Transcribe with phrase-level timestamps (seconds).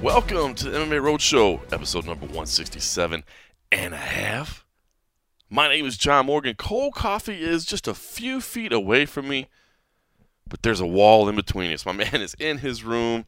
[0.00, 3.24] Welcome to the MMA Roadshow, episode number 167
[3.70, 4.64] and a half.
[5.50, 6.54] My name is John Morgan.
[6.54, 9.48] Cold coffee is just a few feet away from me,
[10.48, 11.86] but there's a wall in between us.
[11.86, 13.26] My man is in his room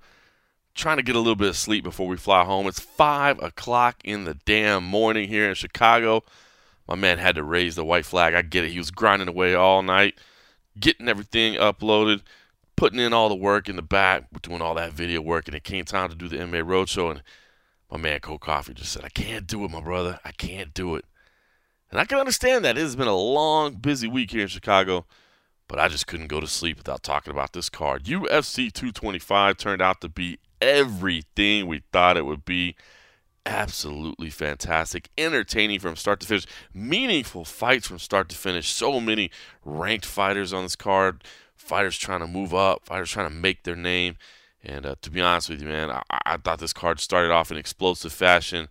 [0.75, 2.66] trying to get a little bit of sleep before we fly home.
[2.66, 6.23] It's 5 o'clock in the damn morning here in Chicago.
[6.88, 8.34] My man had to raise the white flag.
[8.34, 8.73] I get it.
[8.73, 10.14] He was grinding away all night,
[10.78, 12.23] getting everything uploaded
[12.80, 15.62] putting in all the work in the back, doing all that video work, and it
[15.62, 17.23] came time to do the MMA Roadshow, and
[17.91, 20.19] my man Cold Coffee just said, I can't do it, my brother.
[20.25, 21.05] I can't do it.
[21.91, 22.78] And I can understand that.
[22.78, 25.05] It has been a long, busy week here in Chicago,
[25.69, 28.05] but I just couldn't go to sleep without talking about this card.
[28.05, 32.77] UFC 225 turned out to be everything we thought it would be.
[33.46, 38.69] Absolutely fantastic, entertaining from start to finish, meaningful fights from start to finish.
[38.69, 39.31] So many
[39.64, 41.25] ranked fighters on this card
[41.61, 44.16] fighters trying to move up, fighters trying to make their name.
[44.62, 47.50] And uh, to be honest with you, man, I, I thought this card started off
[47.50, 48.69] in explosive fashion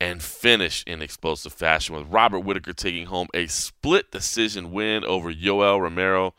[0.00, 5.32] and finished in explosive fashion with Robert Whitaker taking home a split decision win over
[5.32, 6.34] Yoel Romero,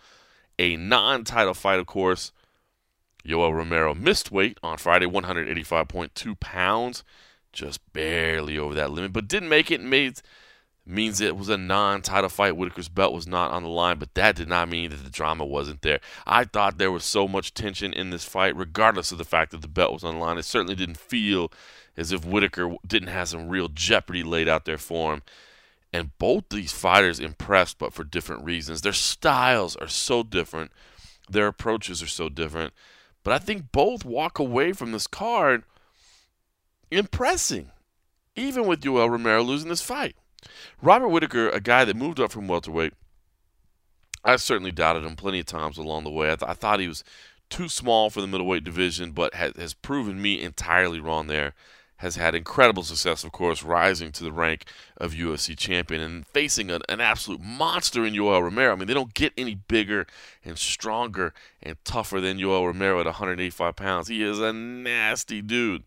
[0.58, 2.32] a non title fight, of course.
[3.28, 7.04] Yoel Romero missed weight on Friday, 185.2 pounds,
[7.52, 9.82] just barely over that limit, but didn't make it.
[9.82, 10.22] Made
[10.86, 12.54] means it was a non-title fight.
[12.54, 15.46] Whitaker's belt was not on the line, but that did not mean that the drama
[15.46, 16.00] wasn't there.
[16.26, 19.62] I thought there was so much tension in this fight, regardless of the fact that
[19.62, 20.38] the belt was on the line.
[20.38, 21.52] It certainly didn't feel
[21.98, 25.24] as if Whitaker didn't have some real jeopardy laid out there for him.
[25.92, 28.82] And both these fighters impressed, but for different reasons.
[28.82, 30.72] Their styles are so different.
[31.30, 32.74] Their approaches are so different.
[33.28, 35.66] But I think both walk away from this card
[36.90, 37.72] impressing,
[38.38, 40.16] even with Yoel Romero losing this fight.
[40.82, 42.94] Robert Whitaker, a guy that moved up from welterweight,
[44.24, 46.32] I certainly doubted him plenty of times along the way.
[46.32, 47.04] I, th- I thought he was
[47.50, 51.54] too small for the middleweight division, but has, has proven me entirely wrong there.
[51.98, 54.66] Has had incredible success, of course, rising to the rank
[54.98, 58.74] of UFC champion and facing an, an absolute monster in Yoel Romero.
[58.74, 60.06] I mean, they don't get any bigger
[60.46, 64.08] and stronger and tougher than Yoel Romero at 185 pounds.
[64.10, 65.86] He is a nasty dude.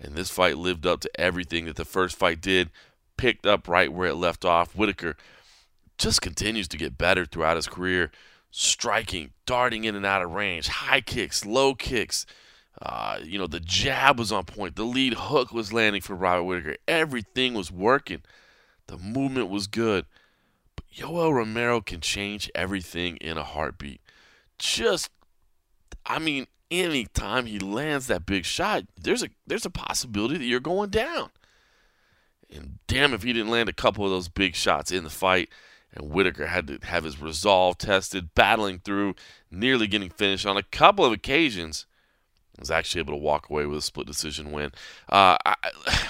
[0.00, 2.70] And this fight lived up to everything that the first fight did
[3.18, 4.74] picked up right where it left off.
[4.74, 5.16] Whitaker
[5.98, 8.10] just continues to get better throughout his career,
[8.50, 12.24] striking, darting in and out of range, high kicks, low kicks.
[12.80, 14.76] Uh, you know, the jab was on point.
[14.76, 16.76] The lead hook was landing for Robert Whitaker.
[16.86, 18.22] Everything was working.
[18.86, 20.06] The movement was good.
[20.76, 24.00] But Yoel Romero can change everything in a heartbeat.
[24.58, 25.10] Just,
[26.06, 30.60] I mean, anytime he lands that big shot, there's a there's a possibility that you're
[30.60, 31.30] going down.
[32.54, 35.50] And damn if he didn't land a couple of those big shots in the fight.
[35.92, 39.14] And Whitaker had to have his resolve tested, battling through,
[39.50, 41.86] nearly getting finished on a couple of occasions.
[42.58, 44.72] Was actually able to walk away with a split decision win.
[45.08, 45.54] Uh, I,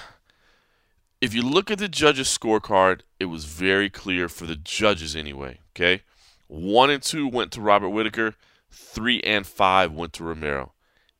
[1.20, 5.60] if you look at the judges' scorecard, it was very clear for the judges anyway.
[5.76, 6.02] Okay,
[6.46, 8.34] one and two went to Robert Whitaker,
[8.70, 10.72] three and five went to Romero.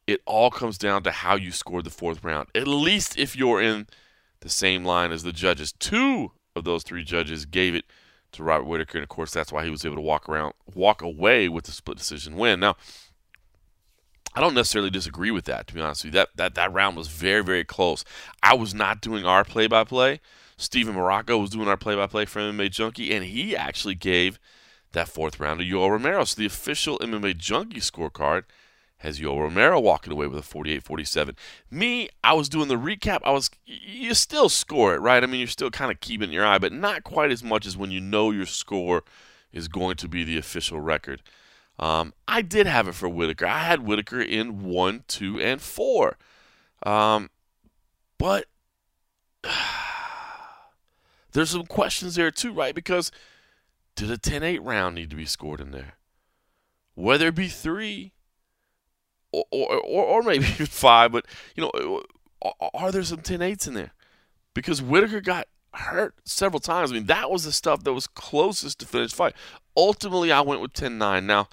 [0.06, 2.48] It all comes down to how you scored the fourth round.
[2.54, 3.86] At least if you're in
[4.40, 5.72] the same line as the judges.
[5.72, 7.84] Two of those three judges gave it
[8.32, 11.02] to Robert Whitaker, and of course that's why he was able to walk around, walk
[11.02, 12.60] away with the split decision win.
[12.60, 12.76] Now,
[14.38, 15.66] I don't necessarily disagree with that.
[15.66, 18.04] To be honest with you, that that that round was very very close.
[18.40, 20.20] I was not doing our play by play.
[20.56, 24.38] Steven Marrocco was doing our play by play for MMA Junkie, and he actually gave
[24.92, 26.22] that fourth round to Yoel Romero.
[26.22, 28.44] So the official MMA Junkie scorecard
[28.98, 31.34] has Yoel Romero walking away with a 48-47.
[31.68, 33.18] Me, I was doing the recap.
[33.24, 35.24] I was you still score it, right?
[35.24, 37.76] I mean, you're still kind of keeping your eye, but not quite as much as
[37.76, 39.02] when you know your score
[39.52, 41.22] is going to be the official record.
[41.78, 43.46] Um, I did have it for Whitaker.
[43.46, 46.16] I had Whitaker in one, two, and four.
[46.84, 47.30] Um,
[48.18, 48.46] but
[51.32, 52.74] there's some questions there too, right?
[52.74, 53.12] Because
[53.94, 55.94] did a 10-8 round need to be scored in there?
[56.94, 58.12] Whether it be three
[59.32, 62.02] or, or, or maybe five, but you know,
[62.74, 63.92] are there some 10 8s in there?
[64.54, 65.46] Because Whitaker got
[65.78, 66.90] hurt several times.
[66.90, 69.34] I mean, that was the stuff that was closest to finish fight.
[69.76, 71.26] Ultimately, I went with 10 9.
[71.26, 71.48] Now,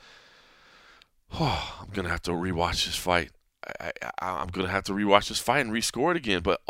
[1.34, 3.32] oh, I'm going to have to rewatch this fight.
[3.80, 3.92] I,
[4.22, 6.42] am going to have to rewatch this fight and rescore it again.
[6.42, 6.62] But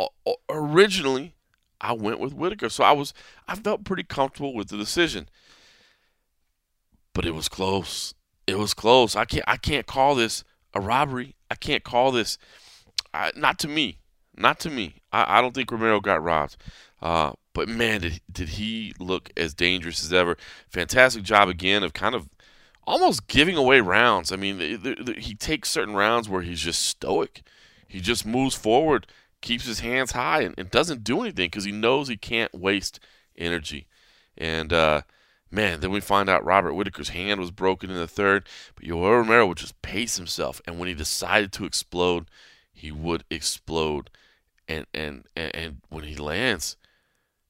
[0.50, 1.36] originally,
[1.82, 2.70] I went with Whitaker.
[2.70, 3.14] So I was,
[3.48, 5.28] I felt pretty comfortable with the decision.
[7.14, 8.14] But it was close.
[8.48, 9.16] It was close.
[9.16, 10.44] I can't, I can't call this
[10.74, 11.36] a robbery.
[11.50, 12.38] I can't call this,
[13.14, 13.98] uh, not to me,
[14.38, 14.96] Not to me.
[15.12, 16.58] I, I don't think Romero got robbed.
[17.02, 20.38] Uh, but man, did, did he look as dangerous as ever.
[20.68, 22.28] Fantastic job again of kind of
[22.86, 24.34] almost giving away rounds.
[24.34, 27.44] I mean, the, the, the, he takes certain rounds where he's just stoic.
[27.88, 29.08] He just moves forward,
[29.42, 33.00] keeps his hands high, and, and doesn't do anything because he knows he can't waste
[33.38, 33.88] energy.
[34.38, 35.04] And uh,
[35.50, 39.20] man, then we find out Robert Whitaker's hand was broken in the third, but Yoel
[39.20, 42.30] Romero would just pace himself, and when he decided to explode,
[42.74, 44.10] he would explode.
[44.68, 46.76] And and and, and when he lands,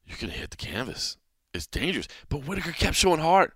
[0.05, 1.17] you can hit the canvas.
[1.53, 2.07] It's dangerous.
[2.29, 3.53] But Whitaker kept showing heart.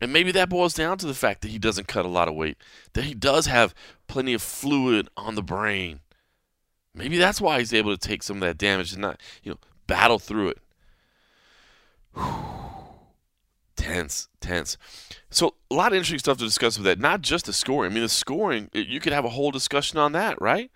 [0.00, 2.34] And maybe that boils down to the fact that he doesn't cut a lot of
[2.34, 2.56] weight,
[2.92, 3.74] that he does have
[4.06, 6.00] plenty of fluid on the brain.
[6.94, 9.58] Maybe that's why he's able to take some of that damage and not, you know,
[9.86, 10.58] battle through it.
[13.76, 14.76] tense, tense.
[15.30, 17.00] So a lot of interesting stuff to discuss with that.
[17.00, 17.90] Not just the scoring.
[17.90, 18.70] I mean, the scoring.
[18.72, 20.70] You could have a whole discussion on that, right?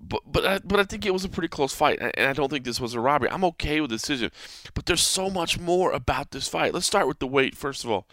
[0.00, 2.50] But but I, but I think it was a pretty close fight, and I don't
[2.50, 3.30] think this was a robbery.
[3.30, 4.30] I'm okay with the decision,
[4.74, 6.74] but there's so much more about this fight.
[6.74, 8.06] Let's start with the weight first of all.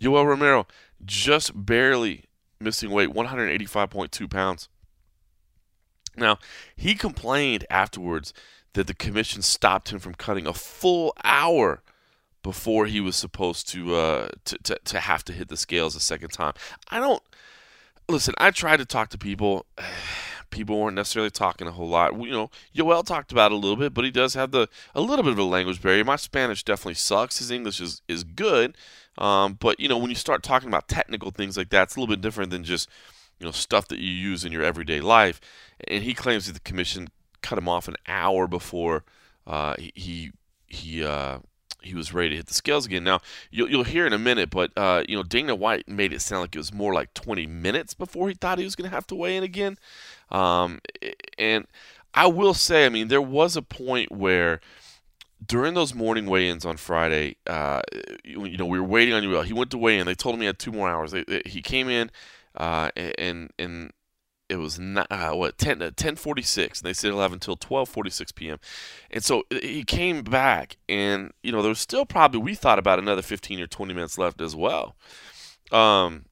[0.00, 0.66] Yoel Romero
[1.04, 2.24] just barely
[2.60, 4.68] missing weight, 185.2 pounds.
[6.16, 6.38] Now
[6.76, 8.32] he complained afterwards
[8.74, 11.82] that the commission stopped him from cutting a full hour
[12.42, 16.00] before he was supposed to, uh, to, to to have to hit the scales a
[16.00, 16.52] second time.
[16.90, 17.22] I don't
[18.08, 18.34] listen.
[18.38, 19.66] I try to talk to people
[20.50, 22.14] people weren't necessarily talking a whole lot.
[22.20, 25.00] You know, Yoel talked about it a little bit, but he does have the a
[25.00, 26.04] little bit of a language barrier.
[26.04, 27.38] My Spanish definitely sucks.
[27.38, 28.76] His English is is good,
[29.18, 32.00] um, but you know, when you start talking about technical things like that, it's a
[32.00, 32.88] little bit different than just
[33.38, 35.40] you know stuff that you use in your everyday life.
[35.88, 37.08] And he claims that the commission
[37.42, 39.04] cut him off an hour before
[39.46, 40.32] uh, he
[40.66, 41.38] he uh,
[41.84, 43.04] he was ready to hit the scales again.
[43.04, 43.20] Now
[43.50, 46.42] you'll, you'll hear in a minute, but uh, you know Dana White made it sound
[46.42, 49.06] like it was more like 20 minutes before he thought he was going to have
[49.08, 49.78] to weigh in again.
[50.30, 50.80] Um,
[51.38, 51.66] and
[52.12, 54.60] I will say, I mean, there was a point where
[55.44, 57.82] during those morning weigh-ins on Friday, uh,
[58.24, 59.40] you, know, we were waiting on you.
[59.42, 60.06] He went to weigh in.
[60.06, 61.12] They told him he had two more hours.
[61.12, 62.10] They, they, he came in,
[62.56, 63.92] uh, and and
[64.48, 68.58] it was not, uh, what 10 10:46 and they said he'll have until 12:46 p.m.
[69.10, 72.78] And so uh, he came back and you know there was still probably we thought
[72.78, 74.96] about another 15 or 20 minutes left as well.
[75.72, 76.26] Um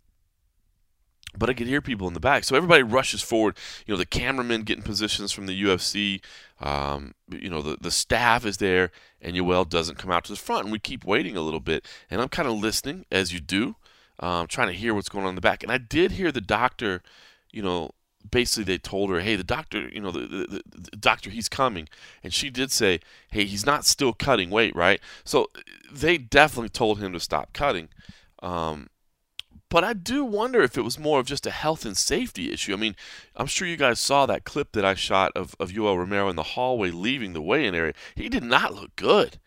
[1.36, 2.44] but I could hear people in the back.
[2.44, 3.56] So everybody rushes forward.
[3.86, 6.20] You know, the cameramen getting positions from the UFC.
[6.60, 8.90] Um, you know, the, the staff is there,
[9.20, 10.64] and Yoel doesn't come out to the front.
[10.64, 11.86] And we keep waiting a little bit.
[12.10, 13.76] And I'm kind of listening, as you do,
[14.20, 15.62] um, trying to hear what's going on in the back.
[15.62, 17.02] And I did hear the doctor,
[17.50, 17.92] you know,
[18.30, 21.88] basically they told her, hey, the doctor, you know, the, the, the, doctor, he's coming.
[22.22, 23.00] And she did say,
[23.30, 25.00] hey, he's not still cutting weight, right?
[25.24, 25.50] So
[25.90, 27.88] they definitely told him to stop cutting.
[28.42, 28.88] Um,
[29.72, 32.74] but I do wonder if it was more of just a health and safety issue.
[32.74, 32.94] I mean,
[33.34, 36.36] I'm sure you guys saw that clip that I shot of, of Yoel Romero in
[36.36, 37.94] the hallway leaving the weigh-in area.
[38.14, 39.38] He did not look good.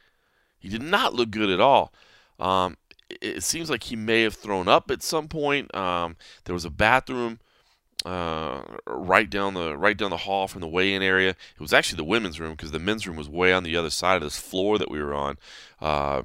[0.58, 1.94] He did not look good at all.
[2.40, 2.76] Um,
[3.08, 5.74] it, it, seems like he may have thrown up at some point.
[5.76, 7.40] Um, there was a bathroom
[8.04, 11.30] uh, right down the right down the hall from the weigh-in area.
[11.30, 13.92] It was actually the women's room because the men's room was way on the other
[13.92, 15.38] side of this floor that we were on.
[15.80, 16.24] Uh,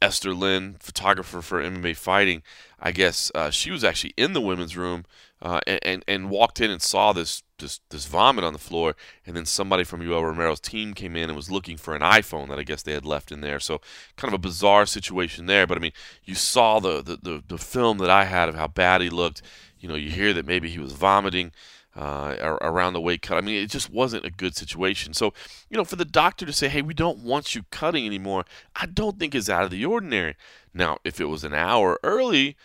[0.00, 2.42] Esther Lin, photographer for MMA Fighting,
[2.78, 5.04] I guess uh, she was actually in the women's room
[5.40, 8.94] uh, and, and, and walked in and saw this, this this vomit on the floor,
[9.26, 12.48] and then somebody from Yoel Romero's team came in and was looking for an iPhone
[12.48, 13.60] that I guess they had left in there.
[13.60, 13.80] So
[14.16, 15.66] kind of a bizarre situation there.
[15.66, 15.92] But I mean,
[16.24, 19.42] you saw the the, the, the film that I had of how bad he looked.
[19.78, 21.52] You know, you hear that maybe he was vomiting
[21.96, 23.38] uh, around the weight cut.
[23.38, 25.14] I mean, it just wasn't a good situation.
[25.14, 25.32] So,
[25.70, 28.86] you know, for the doctor to say, hey, we don't want you cutting anymore, I
[28.86, 30.36] don't think is out of the ordinary.
[30.74, 32.56] Now, if it was an hour early,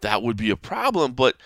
[0.00, 1.12] that would be a problem.
[1.12, 1.36] But,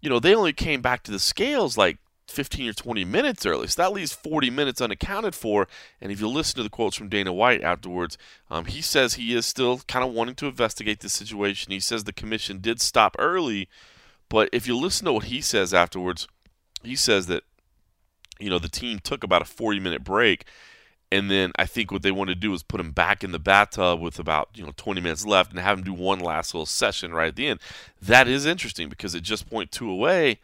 [0.00, 3.68] you know, they only came back to the scales like 15 or 20 minutes early.
[3.68, 5.68] So that leaves 40 minutes unaccounted for.
[6.00, 8.18] And if you listen to the quotes from Dana White afterwards,
[8.50, 11.70] um, he says he is still kind of wanting to investigate the situation.
[11.70, 13.68] He says the commission did stop early.
[14.28, 16.26] But if you listen to what he says afterwards,
[16.82, 17.44] he says that
[18.38, 20.46] you know the team took about a 40 minute break
[21.12, 23.38] and then I think what they wanted to do was put him back in the
[23.38, 26.66] bathtub with about you know 20 minutes left and have him do one last little
[26.66, 27.60] session right at the end.
[28.00, 30.38] That is interesting because at just point two away,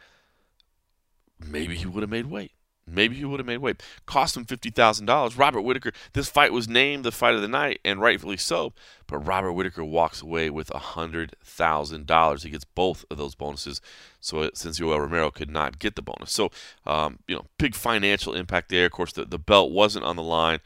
[1.44, 2.52] maybe he would have made weight.
[2.88, 3.82] Maybe he would have made weight.
[4.06, 5.36] Cost him fifty thousand dollars.
[5.36, 5.92] Robert Whitaker.
[6.12, 8.72] This fight was named the fight of the night, and rightfully so.
[9.08, 12.44] But Robert Whitaker walks away with hundred thousand dollars.
[12.44, 13.80] He gets both of those bonuses.
[14.20, 16.52] So since Yoel Romero could not get the bonus, so
[16.86, 18.86] um, you know, big financial impact there.
[18.86, 20.60] Of course, the, the belt wasn't on the line.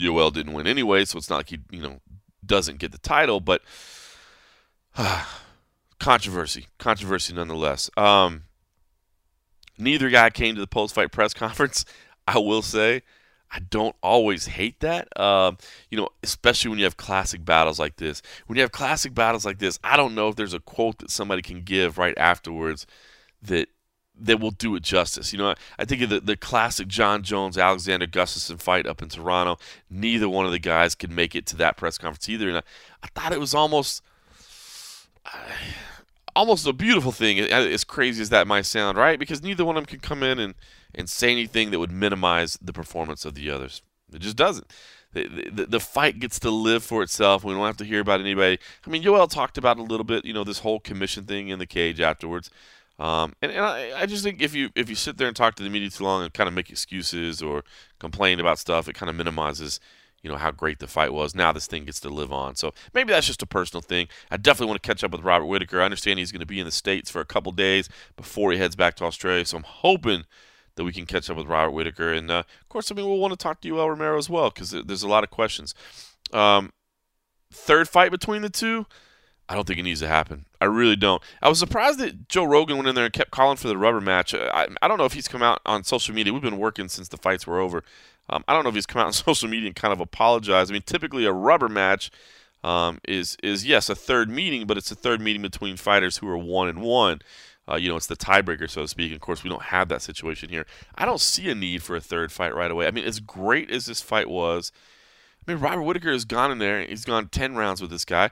[0.00, 2.00] Yoel didn't win anyway, so it's not like he you know
[2.44, 3.62] doesn't get the title, but
[6.00, 7.88] controversy, controversy nonetheless.
[7.96, 8.44] Um,
[9.82, 11.84] Neither guy came to the post fight press conference.
[12.26, 13.02] I will say,
[13.50, 15.08] I don't always hate that.
[15.20, 15.58] Um,
[15.90, 18.22] you know, especially when you have classic battles like this.
[18.46, 21.10] When you have classic battles like this, I don't know if there's a quote that
[21.10, 22.86] somebody can give right afterwards
[23.42, 23.68] that
[24.18, 25.32] that will do it justice.
[25.32, 29.08] You know, I think of the, the classic Jon Jones Alexander Gustafsson fight up in
[29.08, 29.58] Toronto.
[29.90, 32.62] Neither one of the guys could make it to that press conference either, and I,
[33.02, 34.02] I thought it was almost.
[35.26, 35.38] Uh,
[36.34, 39.18] almost a beautiful thing, as crazy as that might sound, right?
[39.18, 40.54] Because neither one of them can come in and,
[40.94, 43.82] and say anything that would minimize the performance of the others.
[44.12, 44.70] It just doesn't.
[45.12, 47.44] The, the, the, fight gets to live for itself.
[47.44, 48.58] We don't have to hear about anybody.
[48.86, 51.58] I mean, Yoel talked about a little bit, you know, this whole commission thing in
[51.58, 52.50] the cage afterwards.
[52.98, 55.54] Um, and, and I, I, just think if you if you sit there and talk
[55.56, 57.64] to the media too long and kind of make excuses or
[57.98, 59.80] complain about stuff, it kind of minimizes
[60.22, 61.34] you know how great the fight was.
[61.34, 62.54] Now this thing gets to live on.
[62.56, 64.08] So maybe that's just a personal thing.
[64.30, 65.80] I definitely want to catch up with Robert Whitaker.
[65.80, 68.58] I understand he's going to be in the states for a couple days before he
[68.58, 69.44] heads back to Australia.
[69.44, 70.24] So I'm hoping
[70.76, 72.12] that we can catch up with Robert Whitaker.
[72.12, 74.50] And uh, of course, I mean we'll want to talk to Yoel Romero as well
[74.50, 75.74] because there's a lot of questions.
[76.32, 76.72] Um,
[77.52, 78.86] third fight between the two.
[79.48, 80.46] I don't think it needs to happen.
[80.60, 81.22] I really don't.
[81.42, 84.00] I was surprised that Joe Rogan went in there and kept calling for the rubber
[84.00, 84.34] match.
[84.34, 86.32] I, I don't know if he's come out on social media.
[86.32, 87.84] We've been working since the fights were over.
[88.28, 90.70] Um, I don't know if he's come out on social media and kind of apologized.
[90.70, 92.10] I mean, typically a rubber match
[92.64, 96.28] um, is is yes a third meeting, but it's a third meeting between fighters who
[96.28, 97.20] are one and one.
[97.68, 99.12] Uh, you know, it's the tiebreaker, so to speak.
[99.12, 100.66] Of course, we don't have that situation here.
[100.96, 102.86] I don't see a need for a third fight right away.
[102.86, 104.72] I mean, as great as this fight was,
[105.46, 106.84] I mean, Robert Whitaker has gone in there.
[106.84, 108.30] He's gone ten rounds with this guy,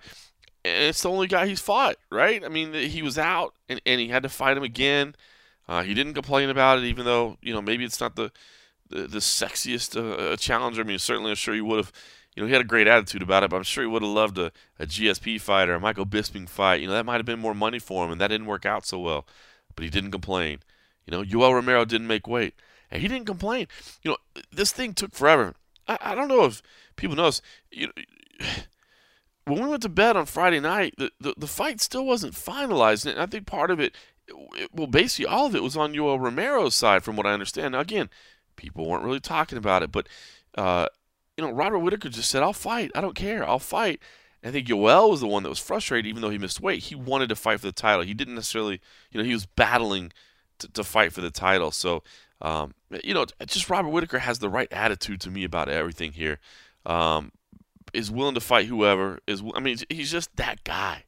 [0.64, 1.96] and it's the only guy he's fought.
[2.10, 2.44] Right?
[2.44, 5.14] I mean, he was out, and, and he had to fight him again.
[5.68, 8.32] Uh, he didn't complain about it, even though you know maybe it's not the
[8.90, 10.82] the, the sexiest uh, challenger.
[10.82, 11.92] I mean, certainly I'm sure he would have,
[12.34, 14.10] you know, he had a great attitude about it, but I'm sure he would have
[14.10, 16.80] loved a, a GSP fight or a Michael Bisping fight.
[16.80, 18.84] You know, that might have been more money for him, and that didn't work out
[18.84, 19.26] so well.
[19.74, 20.58] But he didn't complain.
[21.06, 22.54] You know, Yoel Romero didn't make weight,
[22.90, 23.68] and he didn't complain.
[24.02, 25.54] You know, this thing took forever.
[25.88, 26.62] I, I don't know if
[26.96, 27.40] people notice.
[27.70, 28.46] You know,
[29.46, 33.06] when we went to bed on Friday night, the, the, the fight still wasn't finalized,
[33.06, 33.94] and I think part of it,
[34.28, 37.72] it, well, basically all of it was on Yoel Romero's side, from what I understand.
[37.72, 38.10] Now, again,
[38.60, 39.90] people weren't really talking about it.
[39.90, 40.08] But,
[40.54, 40.86] uh,
[41.36, 42.90] you know, Robert Whitaker just said, I'll fight.
[42.94, 43.48] I don't care.
[43.48, 44.00] I'll fight.
[44.42, 46.84] And I think Yoel was the one that was frustrated, even though he missed weight.
[46.84, 48.04] He wanted to fight for the title.
[48.04, 50.12] He didn't necessarily, you know, he was battling
[50.58, 51.70] to, to fight for the title.
[51.70, 52.02] So,
[52.42, 52.74] um,
[53.04, 56.38] you know, just Robert Whitaker has the right attitude to me about everything here.
[56.86, 57.32] Um,
[57.92, 59.20] is willing to fight whoever.
[59.26, 61.04] Is I mean, he's just that guy.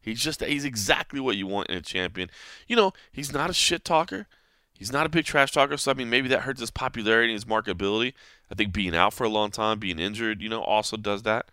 [0.00, 2.30] He's just he's exactly what you want in a champion.
[2.66, 4.26] You know, he's not a shit talker.
[4.74, 7.36] He's not a big trash talker, so I mean maybe that hurts his popularity and
[7.36, 8.14] his marketability.
[8.50, 11.46] I think being out for a long time, being injured, you know, also does that.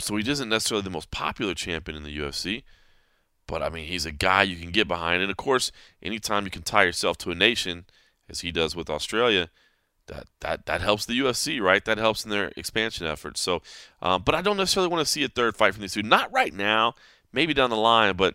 [0.00, 2.64] So he isn't necessarily the most popular champion in the UFC,
[3.46, 5.22] but I mean he's a guy you can get behind.
[5.22, 5.70] And of course,
[6.02, 7.84] anytime you can tie yourself to a nation,
[8.28, 9.50] as he does with Australia,
[10.06, 11.84] that that that helps the UFC, right?
[11.84, 13.40] That helps in their expansion efforts.
[13.40, 13.62] So,
[14.00, 16.02] um, but I don't necessarily want to see a third fight from these two.
[16.02, 16.94] Not right now.
[17.32, 18.34] Maybe down the line, but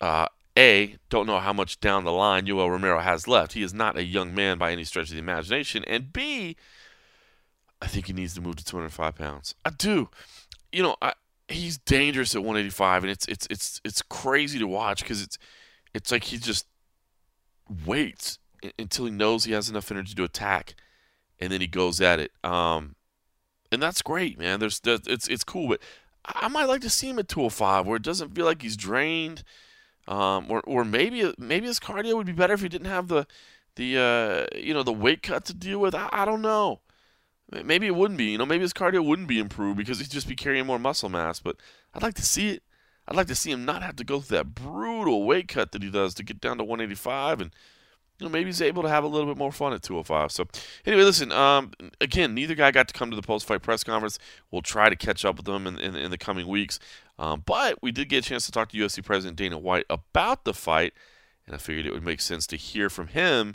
[0.00, 0.26] uh,
[0.58, 3.52] a, don't know how much down the line Yoel Romero has left.
[3.52, 5.84] He is not a young man by any stretch of the imagination.
[5.84, 6.56] And B,
[7.80, 9.54] I think he needs to move to 205 pounds.
[9.64, 10.10] I do.
[10.72, 11.14] You know, I,
[11.46, 15.38] he's dangerous at 185, and it's it's it's it's crazy to watch because it's
[15.94, 16.66] it's like he just
[17.86, 18.38] waits
[18.78, 20.74] until he knows he has enough energy to attack,
[21.38, 22.32] and then he goes at it.
[22.42, 22.96] Um,
[23.70, 24.58] and that's great, man.
[24.58, 25.80] There's, there's it's it's cool, but
[26.24, 29.44] I might like to see him at 205 where it doesn't feel like he's drained
[30.08, 33.26] um, or or maybe maybe his cardio would be better if he didn't have the
[33.76, 35.94] the uh, you know the weight cut to deal with.
[35.94, 36.80] I, I don't know.
[37.50, 38.24] Maybe it wouldn't be.
[38.24, 41.08] You know, maybe his cardio wouldn't be improved because he'd just be carrying more muscle
[41.10, 41.40] mass.
[41.40, 41.56] But
[41.94, 42.62] I'd like to see it.
[43.06, 45.82] I'd like to see him not have to go through that brutal weight cut that
[45.82, 47.50] he does to get down to 185 and
[48.18, 50.32] you know, maybe he's able to have a little bit more fun at 205.
[50.32, 50.46] So,
[50.84, 51.30] anyway, listen.
[51.30, 54.18] Um, again, neither guy got to come to the post-fight press conference.
[54.50, 56.80] We'll try to catch up with them in, in, in the coming weeks.
[57.18, 60.44] Um, but we did get a chance to talk to UFC President Dana White about
[60.44, 60.94] the fight,
[61.46, 63.54] and I figured it would make sense to hear from him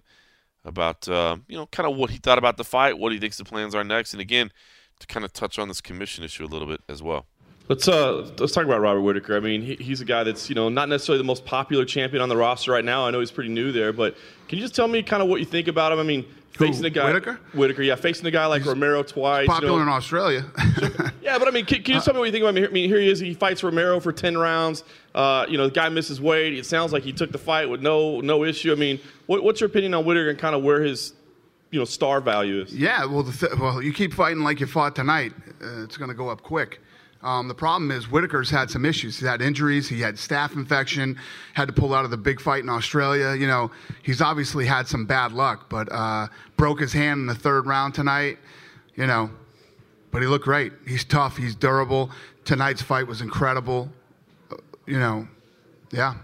[0.66, 3.38] about uh, you know kind of what he thought about the fight, what he thinks
[3.38, 4.52] the plans are next, and again
[5.00, 7.26] to kind of touch on this commission issue a little bit as well.
[7.70, 9.38] Let's uh, let's talk about Robert Whitaker.
[9.38, 12.22] I mean, he, he's a guy that's you know not necessarily the most popular champion
[12.22, 13.08] on the roster right now.
[13.08, 14.18] I know he's pretty new there, but
[14.50, 16.00] can you just tell me kind of what you think about him?
[16.00, 19.02] I mean, facing Who, a guy Whitaker, Whitaker, yeah, facing a guy like he's Romero
[19.02, 19.48] twice.
[19.48, 19.84] Popular you know.
[19.84, 20.46] in Australia.
[21.22, 22.66] yeah, but I mean, can, can you just tell me what you think about him?
[22.66, 23.20] I mean, here he is.
[23.20, 24.84] He fights Romero for ten rounds.
[25.16, 26.54] Uh, you know, the guy misses weight.
[26.54, 28.74] It sounds like he took the fight with no no issue.
[28.74, 31.14] I mean, what, what's your opinion on Whitaker and kind of where his
[31.72, 32.76] you know star value is?
[32.76, 35.32] Yeah, well, th- well, you keep fighting like you fought tonight.
[35.62, 36.82] Uh, it's going to go up quick.
[37.24, 39.18] Um, the problem is Whitaker's had some issues.
[39.18, 39.88] He's had injuries.
[39.88, 41.18] He had staph infection.
[41.54, 43.34] Had to pull out of the big fight in Australia.
[43.34, 43.72] You know,
[44.04, 46.28] he's obviously had some bad luck, but uh,
[46.58, 48.40] broke his hand in the third round tonight.
[48.96, 49.32] You know,
[50.12, 50.74] but he looked great.
[50.86, 51.38] He's tough.
[51.38, 52.12] He's durable.
[52.44, 53.90] Tonight's fight was incredible.
[54.52, 55.28] Uh, you know,
[55.92, 56.16] yeah.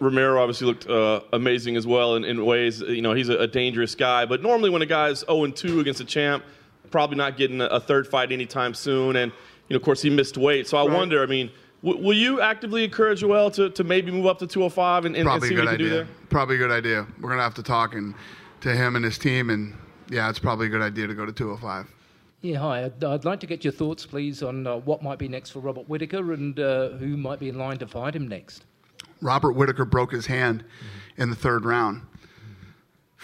[0.00, 2.80] Romero obviously looked uh, amazing as well in, in, ways.
[2.80, 4.24] You know, he's a, a, dangerous guy.
[4.24, 6.42] But normally, when a guy's 0 2 against a champ,
[6.90, 9.16] probably not getting a, a, third fight anytime soon.
[9.16, 9.30] And
[9.68, 10.66] you know, of course, he missed weight.
[10.68, 10.96] So I right.
[10.96, 11.22] wonder.
[11.22, 11.50] I mean,
[11.82, 15.28] w- will you actively encourage Joel to, to maybe move up to 205 and, and,
[15.28, 15.88] and see what he can idea.
[15.88, 16.08] do there?
[16.28, 17.06] Probably a good idea.
[17.20, 18.14] We're gonna have to talk and
[18.60, 19.74] to him and his team, and
[20.10, 21.86] yeah, it's probably a good idea to go to 205.
[22.40, 22.84] Yeah, hi.
[22.84, 25.60] I'd, I'd like to get your thoughts, please, on uh, what might be next for
[25.60, 28.66] Robert Whitaker and uh, who might be in line to fight him next.
[29.22, 31.22] Robert Whitaker broke his hand mm-hmm.
[31.22, 32.02] in the third round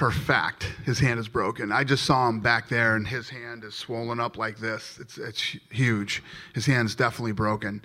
[0.00, 1.70] for fact his hand is broken.
[1.70, 4.98] I just saw him back there, and his hand is swollen up like this.
[4.98, 6.22] It's it's huge.
[6.54, 7.84] His hand's definitely broken,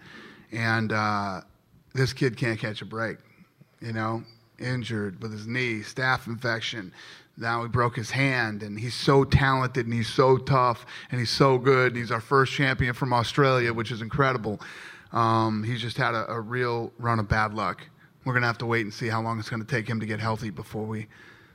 [0.50, 1.42] and uh,
[1.94, 3.18] this kid can't catch a break.
[3.82, 4.24] You know,
[4.60, 6.94] injured with his knee, staph infection.
[7.36, 11.30] Now he broke his hand, and he's so talented, and he's so tough, and he's
[11.30, 11.88] so good.
[11.92, 14.62] And he's our first champion from Australia, which is incredible.
[15.12, 17.86] Um, he's just had a, a real run of bad luck.
[18.24, 20.22] We're gonna have to wait and see how long it's gonna take him to get
[20.22, 21.08] healthy before we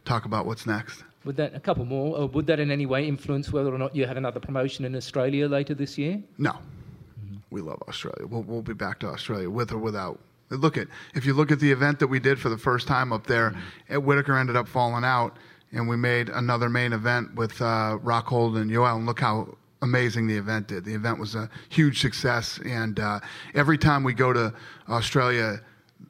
[0.04, 1.04] talk about what's next.
[1.24, 2.16] Would that a couple more?
[2.16, 4.96] Or would that in any way influence whether or not you have another promotion in
[4.96, 6.22] Australia later this year?
[6.38, 7.36] No, mm-hmm.
[7.50, 8.26] we love Australia.
[8.26, 10.18] We'll, we'll be back to Australia with or without.
[10.48, 13.12] Look at if you look at the event that we did for the first time
[13.12, 14.04] up there, mm-hmm.
[14.04, 15.36] Whitaker ended up falling out,
[15.72, 20.26] and we made another main event with uh, Rockhold and Yoel, and look how amazing
[20.26, 20.84] the event did.
[20.84, 23.20] The event was a huge success, and uh,
[23.54, 24.52] every time we go to
[24.88, 25.60] Australia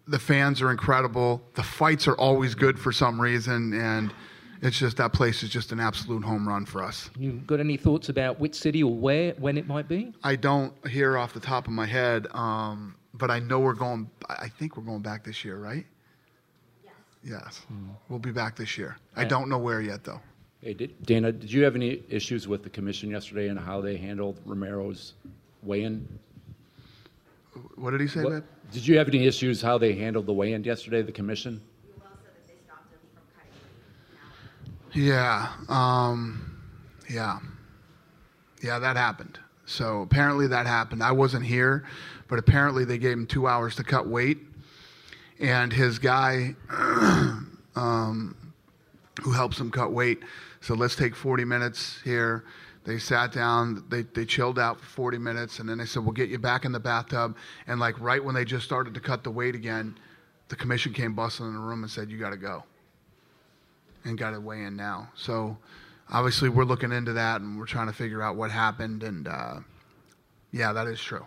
[0.06, 1.42] the fans are incredible.
[1.54, 4.12] The fights are always good for some reason, and
[4.62, 7.10] it's just that place is just an absolute home run for us.
[7.18, 10.12] You got any thoughts about which city or where, when it might be?
[10.22, 14.10] I don't hear off the top of my head, um, but I know we're going.
[14.28, 15.86] I think we're going back this year, right?
[16.84, 16.92] Yes.
[17.22, 17.88] Yes, mm.
[18.08, 18.96] we'll be back this year.
[19.16, 20.20] I don't know where yet, though.
[20.62, 23.96] Hey, did, Dana, did you have any issues with the commission yesterday and how they
[23.96, 25.14] handled Romero's
[25.62, 26.06] weigh-in?
[27.76, 30.62] What did he say, what, Did you have any issues how they handled the weigh-in
[30.62, 31.60] yesterday, the commission?
[34.92, 36.60] Yeah, um,
[37.08, 37.38] yeah,
[38.62, 38.78] yeah.
[38.78, 39.38] That happened.
[39.64, 41.02] So apparently that happened.
[41.02, 41.84] I wasn't here,
[42.28, 44.38] but apparently they gave him two hours to cut weight,
[45.38, 46.56] and his guy,
[47.76, 48.36] um,
[49.22, 50.20] who helps him cut weight,
[50.60, 52.44] said, "Let's take 40 minutes here."
[52.84, 56.12] They sat down, they, they chilled out for 40 minutes, and then they said, We'll
[56.12, 57.36] get you back in the bathtub.
[57.66, 59.98] And like right when they just started to cut the weight again,
[60.48, 62.64] the commission came bustling in the room and said, You got to go.
[64.04, 65.10] And got to weigh in now.
[65.14, 65.58] So
[66.10, 69.02] obviously, we're looking into that and we're trying to figure out what happened.
[69.02, 69.56] And uh,
[70.50, 71.26] yeah, that is true.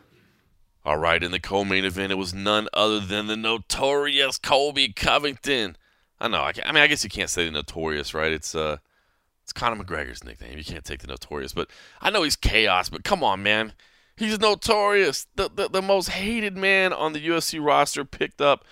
[0.86, 4.92] All right, in the co main event, it was none other than the notorious Colby
[4.92, 5.78] Covington.
[6.20, 8.32] I know, I, I mean, I guess you can't say the notorious, right?
[8.32, 8.78] It's, uh,
[9.44, 10.58] it's Conor McGregor's nickname.
[10.58, 11.70] You can't take the notorious, but
[12.02, 12.90] I know he's chaos.
[12.90, 13.74] But come on, man,
[14.16, 15.28] he's notorious.
[15.36, 18.66] The, the the most hated man on the UFC roster picked up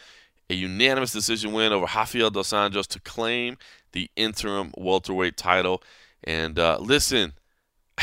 [0.49, 3.57] a unanimous decision win over Rafael dos Anjos to claim
[3.91, 5.84] the interim welterweight title.
[6.23, 7.34] And uh, listen,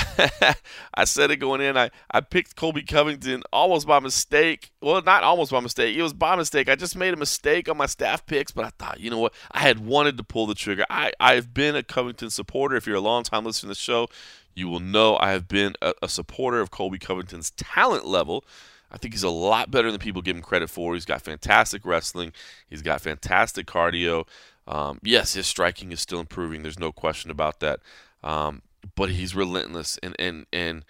[0.94, 1.76] I said it going in.
[1.76, 4.70] I, I picked Colby Covington almost by mistake.
[4.80, 5.96] Well, not almost by mistake.
[5.96, 6.68] It was by mistake.
[6.68, 9.34] I just made a mistake on my staff picks, but I thought, you know what?
[9.50, 10.84] I had wanted to pull the trigger.
[10.90, 12.76] I, I've been a Covington supporter.
[12.76, 14.08] If you're a long time listener to the show,
[14.54, 18.44] you will know I have been a, a supporter of Colby Covington's talent level.
[18.90, 20.94] I think he's a lot better than people give him credit for.
[20.94, 22.32] He's got fantastic wrestling.
[22.68, 24.26] He's got fantastic cardio.
[24.66, 26.62] Um, yes, his striking is still improving.
[26.62, 27.80] There's no question about that.
[28.22, 28.62] Um,
[28.94, 29.98] but he's relentless.
[30.02, 30.84] And and and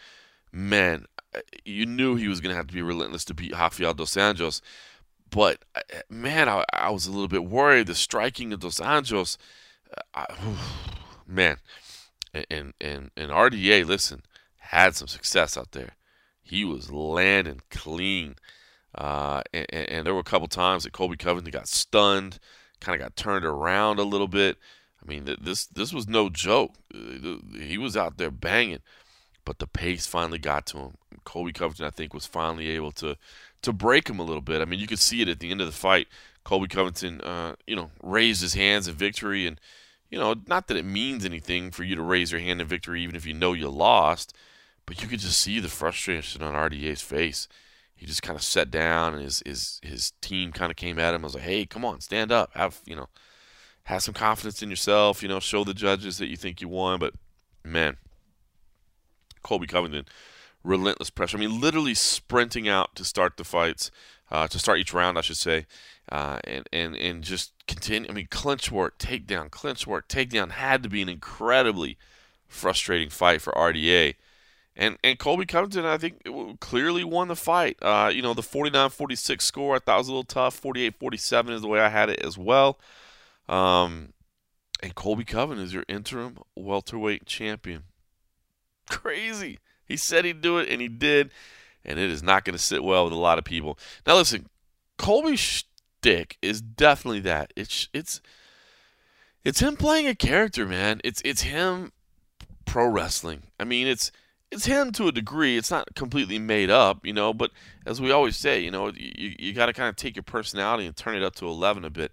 [0.53, 1.07] man,
[1.65, 4.61] you knew he was going to have to be relentless to beat Rafael dos Anjos.
[5.31, 5.65] But
[6.09, 7.87] man, I, I was a little bit worried.
[7.87, 9.37] The striking of dos Anjos,
[10.15, 10.27] I,
[11.27, 11.59] man,
[12.35, 14.23] and and and RDA, listen,
[14.57, 15.97] had some success out there.
[16.43, 18.37] He was landing clean.
[18.95, 22.39] Uh, and, and, there were a couple times that Colby Covington got stunned,
[22.81, 24.57] kind of got turned around a little bit.
[25.03, 26.75] I mean, this this was no joke.
[26.93, 28.81] He was out there banging,
[29.45, 30.97] but the pace finally got to him.
[31.25, 33.17] Colby Covington, I think, was finally able to
[33.63, 34.61] to break him a little bit.
[34.61, 36.09] I mean, you could see it at the end of the fight.
[36.45, 39.61] Colby Covington, uh, you know, raised his hands in victory, and
[40.11, 43.03] you know, not that it means anything for you to raise your hand in victory,
[43.03, 44.35] even if you know you lost,
[44.87, 47.47] but you could just see the frustration on RDA's face.
[47.95, 51.15] He just kind of sat down, and his his his team kind of came at
[51.15, 51.23] him.
[51.23, 53.09] I was like, "Hey, come on, stand up, have you know."
[53.89, 56.99] Have some confidence in yourself, you know, show the judges that you think you won.
[56.99, 57.15] But
[57.65, 57.97] man,
[59.43, 60.05] Colby Covington
[60.63, 61.39] relentless pressure.
[61.39, 63.91] I mean, literally sprinting out to start the fights,
[64.31, 65.67] uh, to start each round, I should say,
[66.13, 68.11] uh, and and and just continue.
[68.11, 71.97] I mean, clinch work, takedown, clinch work, takedown had to be an incredibly
[72.47, 74.17] frustrating fight for RDA.
[74.77, 76.29] And and Colby Covington, I think,
[76.61, 77.79] clearly won the fight.
[77.81, 80.61] Uh, you know, the 49-46 score I thought was a little tough.
[80.61, 82.79] 48-47 is the way I had it as well.
[83.49, 84.13] Um,
[84.83, 87.85] and Colby Covington is your interim welterweight champion.
[88.89, 89.59] Crazy.
[89.85, 91.31] He said he'd do it, and he did.
[91.85, 93.79] And it is not going to sit well with a lot of people.
[94.07, 94.49] Now, listen,
[94.99, 97.53] Colby's shtick is definitely that.
[97.57, 98.21] It's it's
[99.45, 101.01] it's him playing a character, man.
[101.05, 101.93] It's it's him
[102.67, 103.45] pro wrestling.
[103.59, 104.13] I mean, it's
[104.51, 105.57] it's him to a degree.
[105.57, 107.33] It's not completely made up, you know.
[107.33, 107.53] But
[107.87, 110.85] as we always say, you know, you you got to kind of take your personality
[110.85, 112.13] and turn it up to eleven a bit.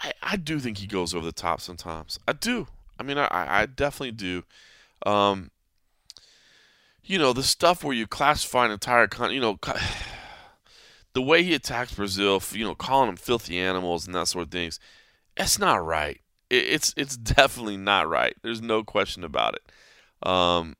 [0.00, 2.18] I, I do think he goes over the top sometimes.
[2.26, 2.66] I do.
[2.98, 4.44] I mean, I I definitely do.
[5.04, 5.50] Um,
[7.04, 9.58] you know, the stuff where you classify an entire country, you know,
[11.12, 14.50] the way he attacks Brazil, you know, calling them filthy animals and that sort of
[14.50, 14.80] things,
[15.36, 16.20] that's not right.
[16.50, 18.34] It, it's it's definitely not right.
[18.42, 20.28] There's no question about it.
[20.28, 20.76] Um,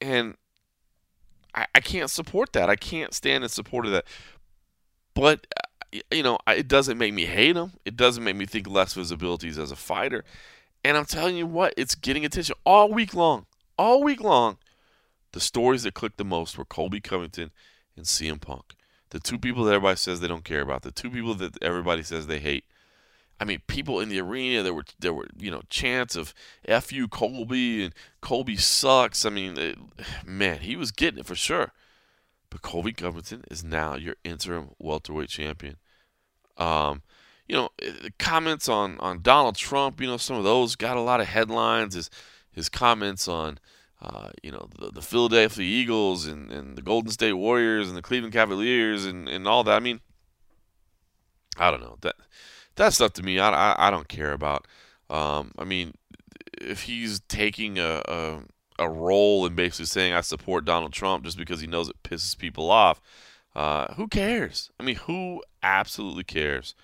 [0.00, 0.36] and
[1.54, 2.70] I, I can't support that.
[2.70, 4.06] I can't stand in support of that.
[5.14, 5.68] But uh,
[6.10, 7.72] you know, it doesn't make me hate him.
[7.84, 10.24] It doesn't make me think less of his abilities as a fighter.
[10.84, 13.46] And I'm telling you what, it's getting attention all week long.
[13.78, 14.58] All week long,
[15.32, 17.50] the stories that clicked the most were Colby Covington
[17.96, 18.74] and CM Punk.
[19.10, 20.82] The two people that everybody says they don't care about.
[20.82, 22.64] The two people that everybody says they hate.
[23.40, 24.62] I mean, people in the arena.
[24.62, 29.30] There were there were you know chants of "F you Colby" and "Colby sucks." I
[29.30, 29.78] mean, it,
[30.26, 31.72] man, he was getting it for sure.
[32.50, 35.76] But Colby Covington is now your interim welterweight champion.
[36.56, 37.02] Um,
[37.48, 40.00] you know, eh, comments on on Donald Trump.
[40.00, 41.94] You know, some of those got a lot of headlines.
[41.94, 42.10] His
[42.50, 43.58] his comments on.
[44.02, 48.02] Uh, you know the, the Philadelphia Eagles and, and the Golden State Warriors and the
[48.02, 49.76] Cleveland Cavaliers and, and all that.
[49.76, 50.00] I mean,
[51.56, 52.16] I don't know that
[52.76, 54.66] that stuff to me, I, I, I don't care about.
[55.10, 55.94] Um, I mean,
[56.60, 58.40] if he's taking a, a,
[58.78, 62.36] a role in basically saying I support Donald Trump just because he knows it pisses
[62.36, 63.00] people off,
[63.54, 64.70] uh, who cares?
[64.80, 66.74] I mean, who absolutely cares?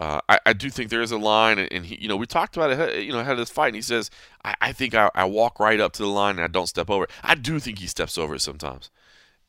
[0.00, 2.56] Uh, I, I, do think there is a line, and he, you know, we talked
[2.56, 4.10] about it, you know, ahead of this fight, and he says,
[4.44, 6.88] I, I think I, I, walk right up to the line and I don't step
[6.88, 7.06] over.
[7.22, 8.90] I do think he steps over it sometimes.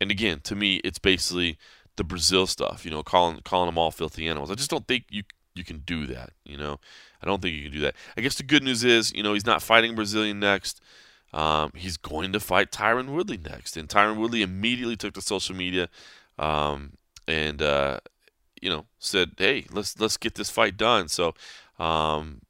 [0.01, 1.57] And again, to me, it's basically
[1.95, 4.49] the Brazil stuff, you know, calling calling them all filthy animals.
[4.49, 6.31] I just don't think you you can do that.
[6.43, 6.79] You know,
[7.21, 7.95] I don't think you can do that.
[8.17, 10.81] I guess the good news is, you know, he's not fighting Brazilian next.
[11.33, 15.55] Um, he's going to fight Tyron Woodley next, and Tyron Woodley immediately took to social
[15.55, 15.87] media
[16.41, 16.93] um,
[17.27, 17.99] and uh,
[18.61, 21.33] you know said, "Hey, let's let's get this fight done." So,
[21.79, 22.41] um,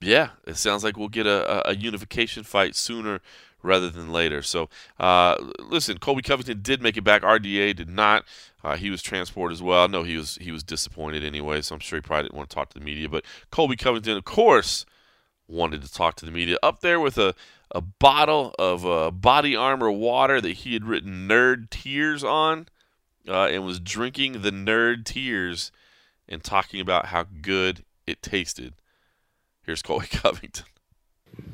[0.00, 3.20] yeah, it sounds like we'll get a, a unification fight sooner
[3.60, 4.40] rather than later.
[4.40, 4.68] So,
[5.00, 7.22] uh, listen, Colby Covington did make it back.
[7.22, 8.24] RDA did not.
[8.62, 9.84] Uh, he was transported as well.
[9.84, 12.50] I know he was he was disappointed anyway, so I'm sure he probably didn't want
[12.50, 13.08] to talk to the media.
[13.08, 14.86] But Colby Covington, of course,
[15.48, 16.56] wanted to talk to the media.
[16.62, 17.34] Up there with a
[17.70, 22.66] a bottle of uh, body armor water that he had written "Nerd Tears" on,
[23.28, 25.70] uh, and was drinking the Nerd Tears
[26.28, 28.74] and talking about how good it tasted.
[29.62, 30.64] Here's Colby Covington.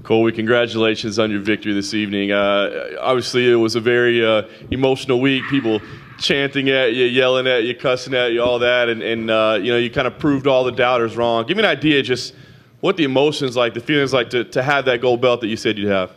[0.03, 2.31] Colby, congratulations on your victory this evening.
[2.31, 5.45] Uh, obviously, it was a very uh, emotional week.
[5.49, 5.81] People
[6.19, 9.73] chanting at you, yelling at you, cussing at you, all that, and, and uh, you
[9.73, 11.47] know you kind of proved all the doubters wrong.
[11.47, 12.35] Give me an idea, just
[12.81, 15.57] what the emotions like, the feelings like to, to have that gold belt that you
[15.57, 16.13] said you'd have.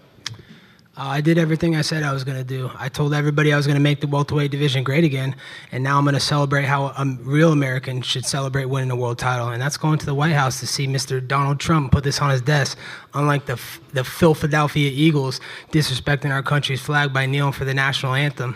[0.98, 2.72] Uh, I did everything I said I was going to do.
[2.76, 5.36] I told everybody I was going to make the welterweight division great again,
[5.72, 9.20] and now I'm going to celebrate how a real American should celebrate winning a world
[9.20, 11.26] title, and that's going to the White House to see Mr.
[11.26, 12.80] Donald Trump put this on his desk.
[13.14, 13.62] Unlike the
[13.94, 15.40] the Philadelphia Eagles
[15.72, 18.56] disrespecting our country's flag by kneeling for the national anthem.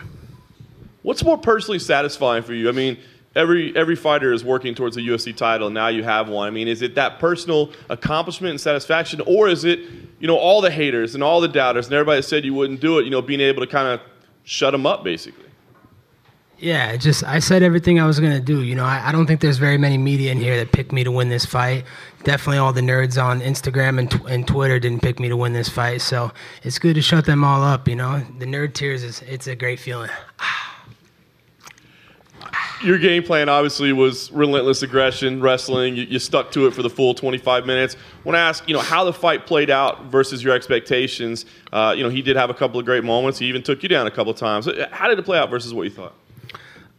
[1.02, 2.68] What's more personally satisfying for you?
[2.68, 2.98] I mean,
[3.34, 6.46] every every fighter is working towards a UFC title, and now you have one.
[6.46, 9.80] I mean, is it that personal accomplishment and satisfaction, or is it
[10.18, 12.80] you know all the haters and all the doubters and everybody that said you wouldn't
[12.80, 13.04] do it?
[13.04, 14.00] You know, being able to kind of
[14.44, 15.44] shut them up, basically.
[16.58, 18.62] Yeah, just I said everything I was gonna do.
[18.62, 21.02] You know, I, I, don't think there's very many media in here that picked me
[21.02, 21.84] to win this fight.
[22.22, 25.54] Definitely, all the nerds on Instagram and, tw- and Twitter didn't pick me to win
[25.54, 26.02] this fight.
[26.02, 26.30] So
[26.62, 27.88] it's good to shut them all up.
[27.88, 30.10] You know, the nerd tears is it's a great feeling.
[32.82, 35.94] Your game plan obviously was relentless aggression, wrestling.
[35.94, 37.94] You, you, stuck to it for the full 25 minutes.
[37.94, 41.46] I want to ask, you know, how the fight played out versus your expectations.
[41.72, 43.38] Uh, you know, he did have a couple of great moments.
[43.38, 44.68] He even took you down a couple of times.
[44.90, 46.14] How did it play out versus what you thought?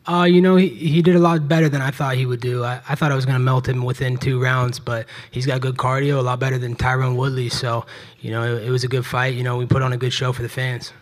[0.05, 2.63] Uh, you know, he, he did a lot better than I thought he would do.
[2.63, 5.59] I, I thought I was going to melt him within two rounds, but he's got
[5.59, 7.49] good cardio, a lot better than Tyron Woodley.
[7.49, 7.85] So,
[8.21, 9.33] you know, it, it was a good fight.
[9.33, 10.93] You know, we put on a good show for the fans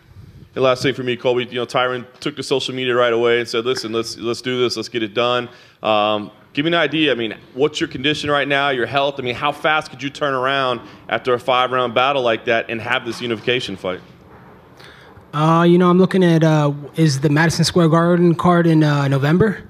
[0.54, 3.40] And last thing for me, Colby, you know, Tyron took to social media right away
[3.40, 4.76] and said, "Listen, let's let's do this.
[4.76, 5.48] Let's get it done."
[5.82, 7.12] Um, give me an idea.
[7.12, 8.70] I mean, what's your condition right now?
[8.70, 9.16] Your health?
[9.18, 12.82] I mean, how fast could you turn around after a five-round battle like that and
[12.82, 14.02] have this unification fight?
[15.34, 19.08] Uh, you know, I'm looking at uh, is the Madison Square Garden card in uh,
[19.08, 19.64] November?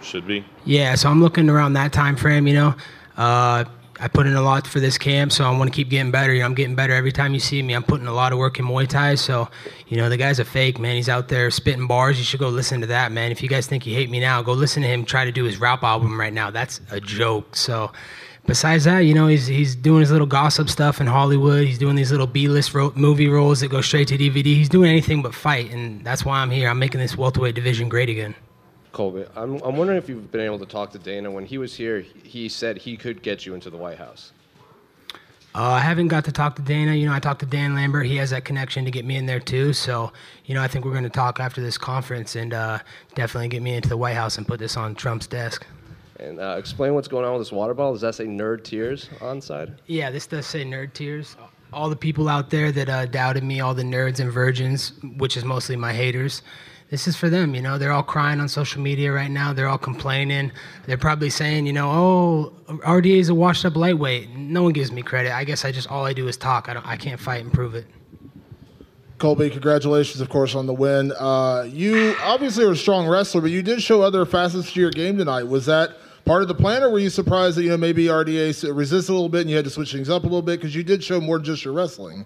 [0.00, 0.44] Should be.
[0.64, 2.46] Yeah, so I'm looking around that time frame.
[2.46, 2.74] You know,
[3.16, 3.64] uh,
[4.02, 6.32] I put in a lot for this camp, so I want to keep getting better.
[6.32, 7.74] You know, I'm getting better every time you see me.
[7.74, 9.48] I'm putting a lot of work in Muay Thai, so
[9.88, 10.96] you know the guy's a fake man.
[10.96, 12.18] He's out there spitting bars.
[12.18, 13.30] You should go listen to that, man.
[13.30, 15.44] If you guys think you hate me now, go listen to him try to do
[15.44, 16.50] his rap album right now.
[16.50, 17.54] That's a joke.
[17.54, 17.92] So.
[18.46, 21.66] Besides that, you know, he's he's doing his little gossip stuff in Hollywood.
[21.66, 24.44] He's doing these little B-list ro- movie roles that go straight to DVD.
[24.44, 26.68] He's doing anything but fight, and that's why I'm here.
[26.68, 28.34] I'm making this welterweight division great again.
[28.92, 31.30] Colby, I'm, I'm wondering if you've been able to talk to Dana.
[31.30, 34.32] When he was here, he said he could get you into the White House.
[35.52, 36.94] Uh, I haven't got to talk to Dana.
[36.94, 38.06] You know, I talked to Dan Lambert.
[38.06, 39.72] He has that connection to get me in there too.
[39.72, 40.12] So,
[40.44, 42.78] you know, I think we're going to talk after this conference and uh,
[43.16, 45.66] definitely get me into the White House and put this on Trump's desk.
[46.20, 47.94] And uh, explain what's going on with this water bottle.
[47.94, 49.80] Does that say nerd tears on side?
[49.86, 51.36] Yeah, this does say nerd tears.
[51.72, 55.36] All the people out there that uh, doubted me, all the nerds and virgins, which
[55.36, 56.42] is mostly my haters,
[56.90, 57.54] this is for them.
[57.54, 59.52] You know, they're all crying on social media right now.
[59.52, 60.50] They're all complaining.
[60.86, 64.30] They're probably saying, you know, oh, RDA is a washed up lightweight.
[64.30, 65.32] No one gives me credit.
[65.32, 66.68] I guess I just all I do is talk.
[66.68, 66.86] I don't.
[66.86, 67.86] I can't fight and prove it.
[69.18, 71.12] Colby, congratulations, of course, on the win.
[71.12, 74.90] Uh, you obviously are a strong wrestler, but you did show other facets to your
[74.90, 75.42] game tonight.
[75.44, 78.74] Was that part of the plan, or were you surprised that you know maybe RDA
[78.74, 80.74] resisted a little bit and you had to switch things up a little bit because
[80.74, 82.24] you did show more just your wrestling?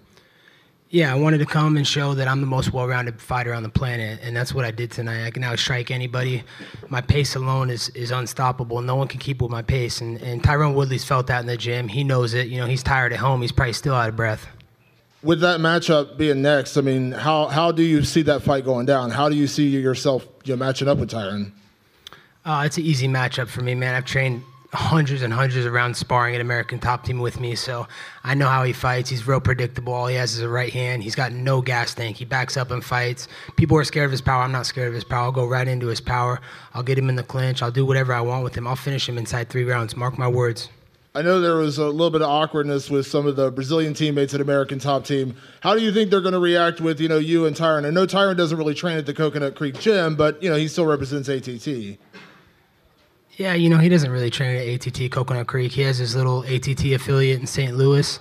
[0.95, 3.69] Yeah, I wanted to come and show that I'm the most well-rounded fighter on the
[3.69, 5.25] planet, and that's what I did tonight.
[5.25, 6.41] I can now strike anybody.
[6.87, 8.81] My pace alone is, is unstoppable.
[8.81, 11.57] No one can keep with my pace, and, and Tyron Woodley's felt that in the
[11.57, 11.89] gym.
[11.89, 12.47] He knows it.
[12.47, 13.41] You know, he's tired at home.
[13.41, 14.47] He's probably still out of breath.
[15.21, 18.85] With that matchup being next, I mean, how how do you see that fight going
[18.85, 19.11] down?
[19.11, 21.51] How do you see yourself you know, matching up with Tyron?
[22.45, 23.95] Uh, it's an easy matchup for me, man.
[23.95, 24.43] I've trained
[24.75, 27.87] hundreds and hundreds of rounds sparring at American Top Team with me, so
[28.23, 29.09] I know how he fights.
[29.09, 29.93] He's real predictable.
[29.93, 31.03] All he has is a right hand.
[31.03, 32.17] He's got no gas tank.
[32.17, 33.27] He backs up and fights.
[33.55, 34.43] People are scared of his power.
[34.43, 35.23] I'm not scared of his power.
[35.23, 36.41] I'll go right into his power.
[36.73, 37.61] I'll get him in the clinch.
[37.61, 38.67] I'll do whatever I want with him.
[38.67, 39.95] I'll finish him inside three rounds.
[39.95, 40.69] Mark my words.
[41.15, 44.33] I know there was a little bit of awkwardness with some of the Brazilian teammates
[44.33, 45.37] at American Top Team.
[45.61, 47.85] How do you think they're going to react with you know you and Tyron?
[47.85, 50.67] I know Tyron doesn't really train at the Coconut Creek Gym, but you know he
[50.67, 51.97] still represents ATT.
[53.37, 55.73] Yeah, you know, he doesn't really train at ATT Coconut Creek.
[55.73, 57.75] He has his little ATT affiliate in St.
[57.75, 58.19] Louis.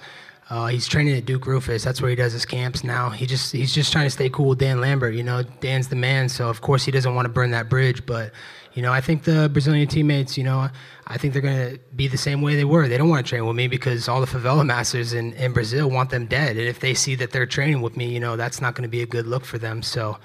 [0.50, 1.84] Uh, he's training at Duke Roufus.
[1.84, 3.10] That's where he does his camps now.
[3.10, 5.14] He just he's just trying to stay cool with Dan Lambert.
[5.14, 8.04] You know, Dan's the man, so of course he doesn't want to burn that bridge.
[8.04, 8.32] But
[8.74, 10.68] you know, I think the Brazilian teammates, you know,
[11.06, 12.88] I think they're going to be the same way they were.
[12.88, 15.88] They don't want to train with me because all the favela masters in, in Brazil
[15.88, 16.56] want them dead.
[16.56, 18.88] And if they see that they're training with me, you know, that's not going to
[18.88, 19.82] be a good look for them.
[19.82, 20.18] So,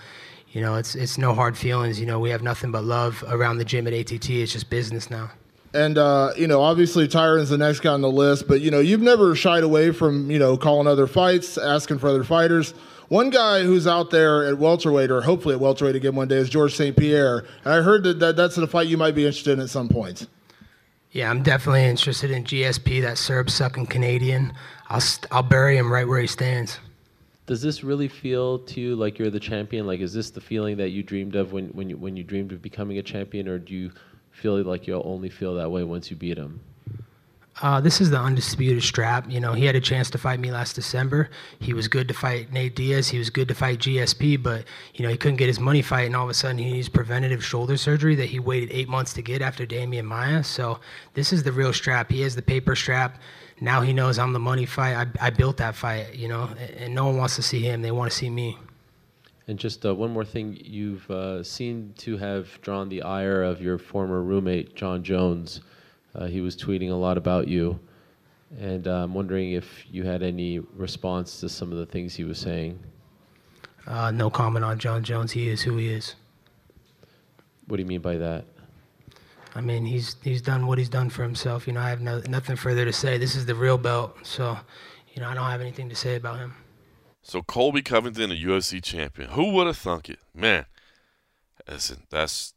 [0.52, 2.00] you know, it's it's no hard feelings.
[2.00, 4.30] You know, we have nothing but love around the gym at ATT.
[4.30, 5.32] It's just business now.
[5.74, 8.80] And uh, you know, obviously Tyron's the next guy on the list, but you know,
[8.80, 12.74] you've never shied away from you know calling other fights, asking for other fighters.
[13.10, 16.50] One guy who's out there at welterweight, or hopefully at welterweight again one day, is
[16.50, 16.96] George St.
[16.96, 17.40] Pierre.
[17.64, 19.90] And I heard that, that that's a fight you might be interested in at some
[19.90, 20.28] point.
[21.12, 24.54] Yeah, I'm definitely interested in GSP, that Serb sucking Canadian.
[24.90, 26.80] I'll I'll bury him right where he stands.
[27.50, 29.88] Does this really feel to you like you're the champion?
[29.88, 32.52] Like, is this the feeling that you dreamed of when, when you when you dreamed
[32.52, 33.92] of becoming a champion, or do you
[34.30, 36.60] feel like you'll only feel that way once you beat him?
[37.60, 39.26] Uh, this is the undisputed strap.
[39.28, 41.32] You know, he had a chance to fight me last December.
[41.60, 43.10] He was good to fight Nate Diaz.
[43.10, 46.06] He was good to fight GSP, but you know he couldn't get his money fight,
[46.06, 49.12] and all of a sudden he needs preventative shoulder surgery that he waited eight months
[49.14, 50.44] to get after Demian Maia.
[50.44, 50.82] So
[51.16, 52.12] this is the real strap.
[52.12, 53.20] He has the paper strap.
[53.62, 54.96] Now he knows I'm the money fight.
[54.96, 57.82] I, I built that fight, you know, and no one wants to see him.
[57.82, 58.58] They want to see me.
[59.48, 63.62] And just uh, one more thing, you've uh, seemed to have drawn the ire of
[63.62, 65.62] your former roommate, Jon Jones.
[66.14, 67.80] Uh, he was tweeting a lot about you,
[68.60, 72.24] and uh, I'm wondering if you had any response to some of the things he
[72.24, 72.80] was saying.
[73.88, 75.32] Uh, no comment on Jon Jones.
[75.32, 76.14] He is who he is.
[77.68, 78.46] What do you mean by that?
[79.60, 81.68] I mean, he's he's done what he's done for himself.
[81.68, 83.18] You know, I have no, nothing further to say.
[83.18, 84.58] This is the real belt, so
[85.14, 86.56] you know, I don't have anything to say about him.
[87.22, 89.32] So Colby Covington, a UFC champion.
[89.32, 90.66] Who would have thunk it, man?
[91.68, 92.54] Listen, that's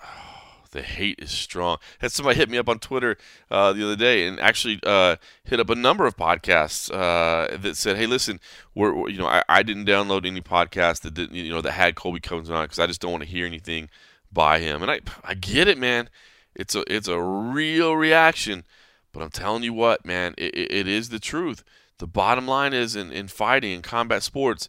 [0.70, 1.78] the hate is strong.
[1.98, 3.16] Had somebody hit me up on Twitter
[3.50, 7.76] uh, the other day and actually uh, hit up a number of podcasts uh, that
[7.76, 8.38] said, "Hey, listen,
[8.76, 11.72] we're, we're you know I, I, didn't download any podcast that didn't you know that
[11.72, 13.88] had Colby Covington on because I just don't want to hear anything
[14.32, 16.08] by him." And I I get it, man.
[16.54, 18.64] It's a it's a real reaction,
[19.12, 21.64] but I'm telling you what, man, it, it is the truth.
[21.98, 24.68] The bottom line is in, in fighting and combat sports,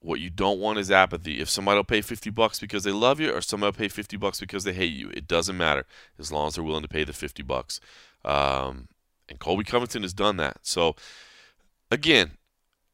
[0.00, 1.40] What you don't want is apathy.
[1.40, 4.16] If somebody will pay 50 bucks because they love you, or somebody will pay 50
[4.16, 5.84] bucks because they hate you, it doesn't matter
[6.18, 7.80] as long as they're willing to pay the 50 bucks.
[8.24, 8.88] Um,
[9.28, 10.58] and Colby Covington has done that.
[10.62, 10.96] So,
[11.90, 12.32] again,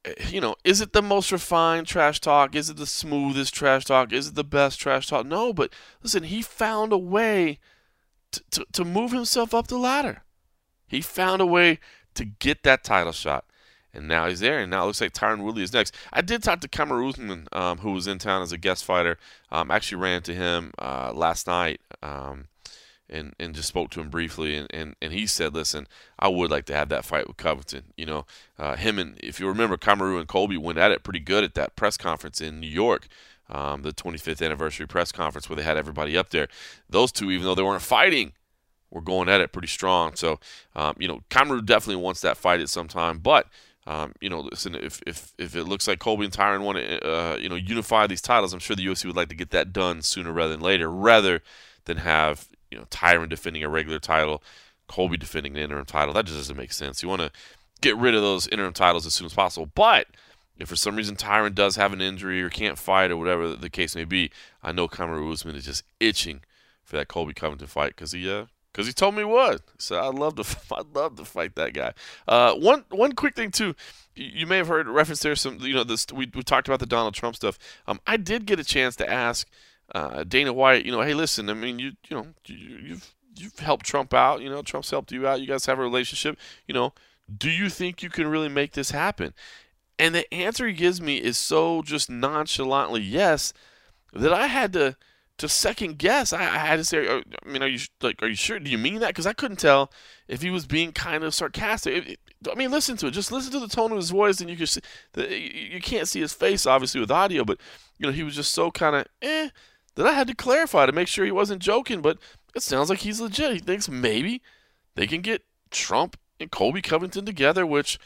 [0.05, 2.55] eh, you know, is it the most refined trash talk?
[2.55, 4.13] Is it the smoothest trash talk?
[4.13, 5.25] Is it the best trash talk?
[5.25, 5.73] No, but
[6.03, 7.59] listen, he found a way
[8.33, 10.23] to, to, to move himself up the ladder.
[10.87, 11.79] He found a way
[12.15, 13.45] to get that title shot.
[13.95, 15.95] And now he's there, and now it looks like Tyron Woodley is next.
[16.13, 19.17] I did talk to Kamaru Usman, um, who was in town as a guest fighter.
[19.51, 22.49] Um, actually ran into him uh, last night um,
[23.09, 24.57] and, and just spoke to him briefly.
[24.57, 25.89] And, and, and he said, listen,
[26.19, 27.85] I would like to have that fight with Covington.
[27.97, 28.27] You know,
[28.59, 31.55] uh, him and, if you remember, Kamaru and Colby went at it pretty good at
[31.55, 33.09] that press conference in New York.
[33.51, 36.49] Um, the 25th anniversary press conference where they had everybody up there.
[36.91, 38.35] Those two, even though they weren't fighting,
[38.91, 40.15] were going at it pretty strong.
[40.17, 40.39] So,
[40.75, 43.19] um, you know, Kamaru definitely wants that fight at some time.
[43.19, 43.47] But,
[43.87, 47.09] um, you know, listen, if, if, if it looks like Colby and Tyron want to,
[47.09, 49.73] uh, you know, unify these titles, I'm sure the UFC would like to get that
[49.73, 51.43] done sooner rather than later, rather
[51.85, 54.43] than have, you know, Tyron defending a regular title,
[54.89, 56.15] Colby defending an interim title.
[56.15, 57.03] That just doesn't make sense.
[57.03, 57.31] You want to
[57.81, 59.71] get rid of those interim titles as soon as possible.
[59.75, 60.09] But
[60.59, 63.71] if for some reason Tyron does have an injury or can't fight or whatever the
[63.71, 64.31] case may be,
[64.63, 66.41] I know Kamaru Usman is just itching
[66.83, 69.63] for that Colby Covington to fight because he, uh, because he told me what.
[69.79, 70.45] So I'd love to,
[70.77, 71.93] I'd love to fight that guy.
[72.27, 73.75] Uh, one, one quick thing too.
[74.15, 75.37] You may have heard reference there.
[75.37, 77.59] Some, you know, this we, we talked about the Donald Trump stuff.
[77.87, 79.49] Um, I did get a chance to ask
[79.95, 80.85] uh, Dana White.
[80.85, 81.49] You know, hey, listen.
[81.49, 84.41] I mean, you, you know, you, you've you've helped Trump out.
[84.41, 85.41] You know, Trump's helped you out.
[85.41, 86.39] You guys have a relationship.
[86.67, 86.93] You know,
[87.37, 89.35] do you think you can really make this happen?
[89.99, 93.53] And the answer he gives me is so just nonchalantly yes
[94.13, 94.97] that I had to
[95.39, 96.33] to second guess.
[96.33, 98.59] I, I had to say, I mean, are you like, are you sure?
[98.59, 99.09] Do you mean that?
[99.09, 99.91] Because I couldn't tell
[100.27, 101.95] if he was being kind of sarcastic.
[101.95, 103.13] It, it, I mean, listen to it.
[103.13, 104.81] Just listen to the tone of his voice, and you can see.
[105.13, 107.61] The, you can't see his face, obviously, with audio, but
[107.99, 109.51] you know, he was just so kind of eh
[109.95, 112.03] that I had to clarify to make sure he wasn't joking.
[112.03, 112.19] But
[112.55, 113.53] it sounds like he's legit.
[113.53, 114.43] He thinks maybe
[114.97, 117.99] they can get Trump and Colby Covington together, which,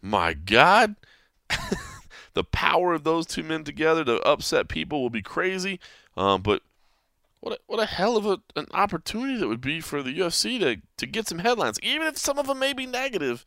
[0.00, 0.96] my God.
[2.34, 5.80] the power of those two men together to upset people will be crazy.
[6.16, 6.62] Um, but
[7.40, 10.60] what a, what a hell of a, an opportunity that would be for the UFC
[10.60, 13.44] to, to get some headlines, even if some of them may be negative.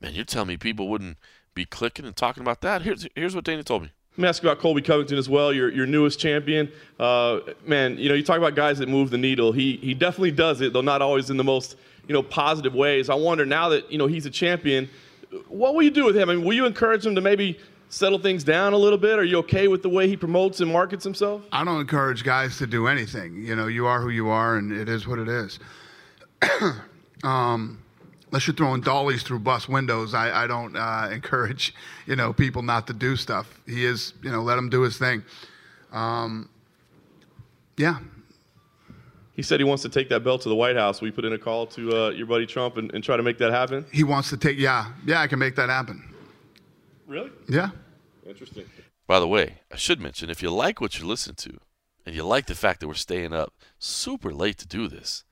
[0.00, 1.16] Man, you're telling me people wouldn't
[1.54, 2.82] be clicking and talking about that?
[2.82, 3.90] Here's here's what Dana told me.
[4.16, 6.72] Let me ask you about Colby Covington as well, your, your newest champion.
[6.98, 9.52] Uh, man, you know, you talk about guys that move the needle.
[9.52, 11.76] He, he definitely does it, though not always in the most,
[12.08, 13.10] you know, positive ways.
[13.10, 14.88] I wonder now that, you know, he's a champion,
[15.48, 16.28] what will you do with him?
[16.30, 19.18] I mean, will you encourage him to maybe settle things down a little bit?
[19.18, 21.42] Are you okay with the way he promotes and markets himself?
[21.52, 23.42] I don't encourage guys to do anything.
[23.42, 25.58] You know, you are who you are, and it is what it is.
[27.24, 27.82] um,
[28.30, 31.74] unless you're throwing dollies through bus windows, I, I don't uh, encourage
[32.06, 33.60] you know people not to do stuff.
[33.66, 35.24] He is, you know, let him do his thing.
[35.92, 36.48] Um,
[37.76, 37.98] yeah.
[39.36, 41.02] He said he wants to take that belt to the White House.
[41.02, 43.36] We put in a call to uh, your buddy Trump and, and try to make
[43.36, 43.84] that happen.
[43.92, 44.56] He wants to take.
[44.56, 46.02] Yeah, yeah, I can make that happen.
[47.06, 47.30] Really?
[47.46, 47.70] Yeah.
[48.26, 48.64] Interesting.
[49.06, 51.58] By the way, I should mention if you like what you listen to,
[52.06, 55.22] and you like the fact that we're staying up super late to do this,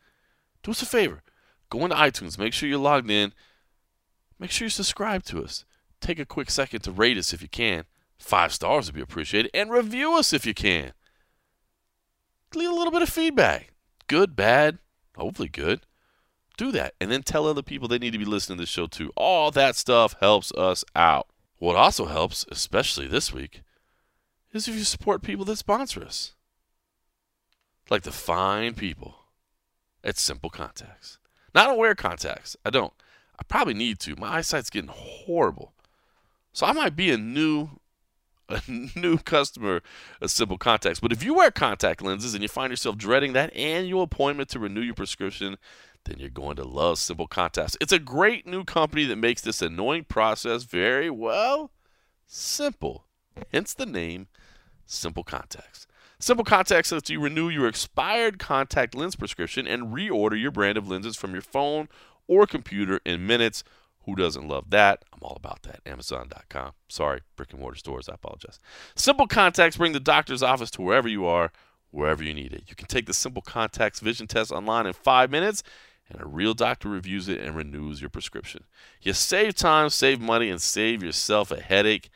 [0.62, 1.22] do us a favor.
[1.70, 3.32] Go into iTunes, make sure you're logged in,
[4.38, 5.64] make sure you subscribe to us.
[6.00, 7.84] Take a quick second to rate us if you can.
[8.18, 9.50] Five stars would be appreciated.
[9.54, 10.92] And review us if you can.
[12.54, 13.73] Leave a little bit of feedback.
[14.06, 14.78] Good, bad,
[15.16, 15.80] hopefully good.
[16.56, 16.94] Do that.
[17.00, 19.12] And then tell other people they need to be listening to the show too.
[19.16, 21.28] All that stuff helps us out.
[21.58, 23.62] What also helps, especially this week,
[24.52, 26.34] is if you support people that sponsor us.
[27.90, 29.16] Like the fine people
[30.02, 31.18] at Simple Contacts.
[31.54, 32.56] Now, I don't wear contacts.
[32.64, 32.92] I don't.
[33.38, 34.16] I probably need to.
[34.16, 35.72] My eyesight's getting horrible.
[36.52, 37.80] So I might be a new
[38.48, 39.82] a new customer
[40.20, 41.00] a Simple Contacts.
[41.00, 44.58] But if you wear contact lenses and you find yourself dreading that annual appointment to
[44.58, 45.56] renew your prescription,
[46.04, 47.76] then you're going to love Simple Contacts.
[47.80, 51.70] It's a great new company that makes this annoying process very well
[52.26, 53.06] simple.
[53.52, 54.28] Hence the name
[54.86, 55.86] Simple Contacts.
[56.18, 60.88] Simple Contacts lets you renew your expired contact lens prescription and reorder your brand of
[60.88, 61.88] lenses from your phone
[62.26, 63.64] or computer in minutes.
[64.04, 65.04] Who doesn't love that?
[65.12, 65.80] I'm all about that.
[65.86, 66.72] Amazon.com.
[66.88, 68.08] Sorry, brick and mortar stores.
[68.08, 68.58] I apologize.
[68.94, 71.52] Simple Contacts bring the doctor's office to wherever you are,
[71.90, 72.64] wherever you need it.
[72.68, 75.62] You can take the Simple Contacts vision test online in five minutes,
[76.10, 78.64] and a real doctor reviews it and renews your prescription.
[79.00, 82.10] You save time, save money, and save yourself a headache.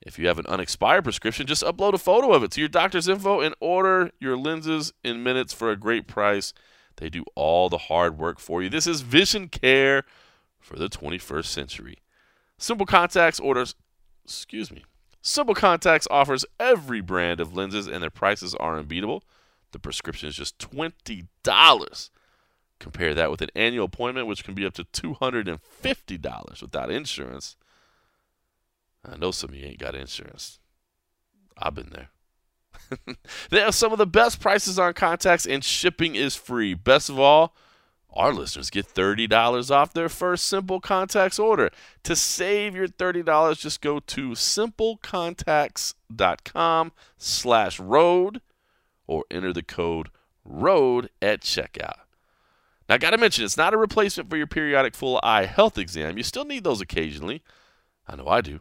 [0.00, 3.08] If you have an unexpired prescription, just upload a photo of it to your doctor's
[3.08, 6.52] info and order your lenses in minutes for a great price.
[6.96, 8.68] They do all the hard work for you.
[8.68, 10.04] This is vision care
[10.64, 11.98] for the 21st century.
[12.58, 13.74] Simple Contacts orders,
[14.24, 14.84] excuse me,
[15.20, 19.22] Simple Contacts offers every brand of lenses, and their prices are unbeatable.
[19.72, 22.10] The prescription is just $20.
[22.78, 27.56] Compare that with an annual appointment, which can be up to $250 without insurance.
[29.04, 30.58] I know some of you ain't got insurance.
[31.56, 32.10] I've been there.
[33.50, 36.74] they have some of the best prices on contacts, and shipping is free.
[36.74, 37.54] Best of all,
[38.14, 41.70] our listeners get $30 off their first Simple Contacts order.
[42.04, 48.40] To save your $30, just go to simplecontacts.com slash road
[49.06, 50.08] or enter the code
[50.44, 51.98] ROAD at checkout.
[52.88, 55.78] Now, I got to mention, it's not a replacement for your periodic full eye health
[55.78, 56.16] exam.
[56.16, 57.42] You still need those occasionally.
[58.06, 58.60] I know I do.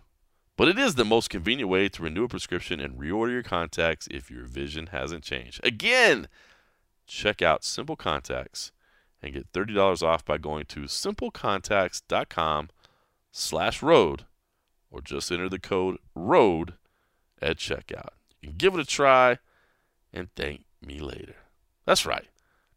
[0.56, 4.08] But it is the most convenient way to renew a prescription and reorder your contacts
[4.10, 5.60] if your vision hasn't changed.
[5.64, 6.28] Again,
[7.06, 8.72] check out Simple Contacts
[9.24, 12.69] and get $30 off by going to simplecontacts.com
[13.32, 14.26] slash road
[14.91, 16.74] or just enter the code ROAD
[17.41, 18.09] at checkout.
[18.41, 19.39] You can give it a try
[20.11, 21.36] and thank me later.
[21.86, 22.28] That's right.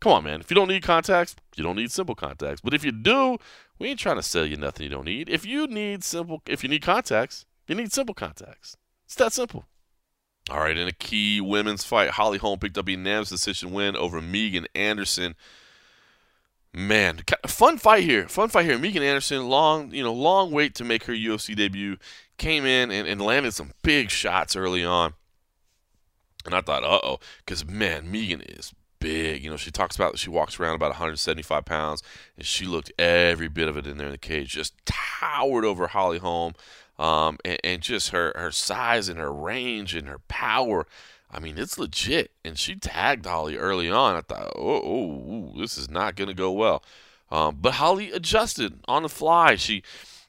[0.00, 0.40] Come on, man.
[0.40, 2.60] If you don't need contacts, you don't need simple contacts.
[2.60, 3.38] But if you do,
[3.78, 5.28] we ain't trying to sell you nothing you don't need.
[5.28, 8.76] If you need simple if you need contacts, you need simple contacts.
[9.06, 9.64] It's that simple.
[10.48, 13.96] All right, in a key women's fight, Holly Holm picked up a unanimous decision win
[13.96, 15.34] over Megan Anderson.
[16.78, 18.28] Man, fun fight here.
[18.28, 18.78] Fun fight here.
[18.78, 21.96] Megan Anderson, long, you know, long wait to make her UFC debut.
[22.36, 25.14] Came in and, and landed some big shots early on.
[26.44, 29.42] And I thought, uh oh, because man, Megan is big.
[29.42, 32.02] You know, she talks about that she walks around about 175 pounds,
[32.36, 34.50] and she looked every bit of it in there in the cage.
[34.50, 36.52] Just towered over Holly Holm,
[36.98, 40.86] um, and, and, just her her size and her range and her power.
[41.36, 42.30] I mean, it's legit.
[42.44, 44.16] And she tagged Holly early on.
[44.16, 46.82] I thought, oh, oh, this is not going to go well.
[47.30, 49.56] Um, but Holly adjusted on the fly.
[49.56, 49.82] She,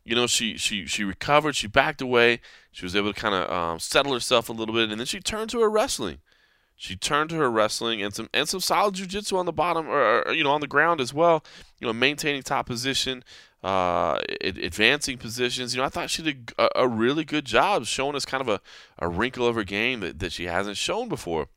[0.03, 1.55] you know, she she she recovered.
[1.55, 2.41] She backed away.
[2.71, 5.19] She was able to kind of um, settle herself a little bit, and then she
[5.19, 6.17] turned to her wrestling.
[6.79, 10.21] She turned to her wrestling and some and some solid jujitsu on the bottom, or,
[10.21, 11.43] or, you know, on the ground as well.
[11.79, 13.23] You know, maintaining top position,
[13.63, 15.73] uh, advancing positions.
[15.73, 18.47] You know, I thought she did a, a, really good job showing us kind of
[18.47, 18.61] a,
[18.99, 21.47] a wrinkle of her game that, that she hasn't shown before,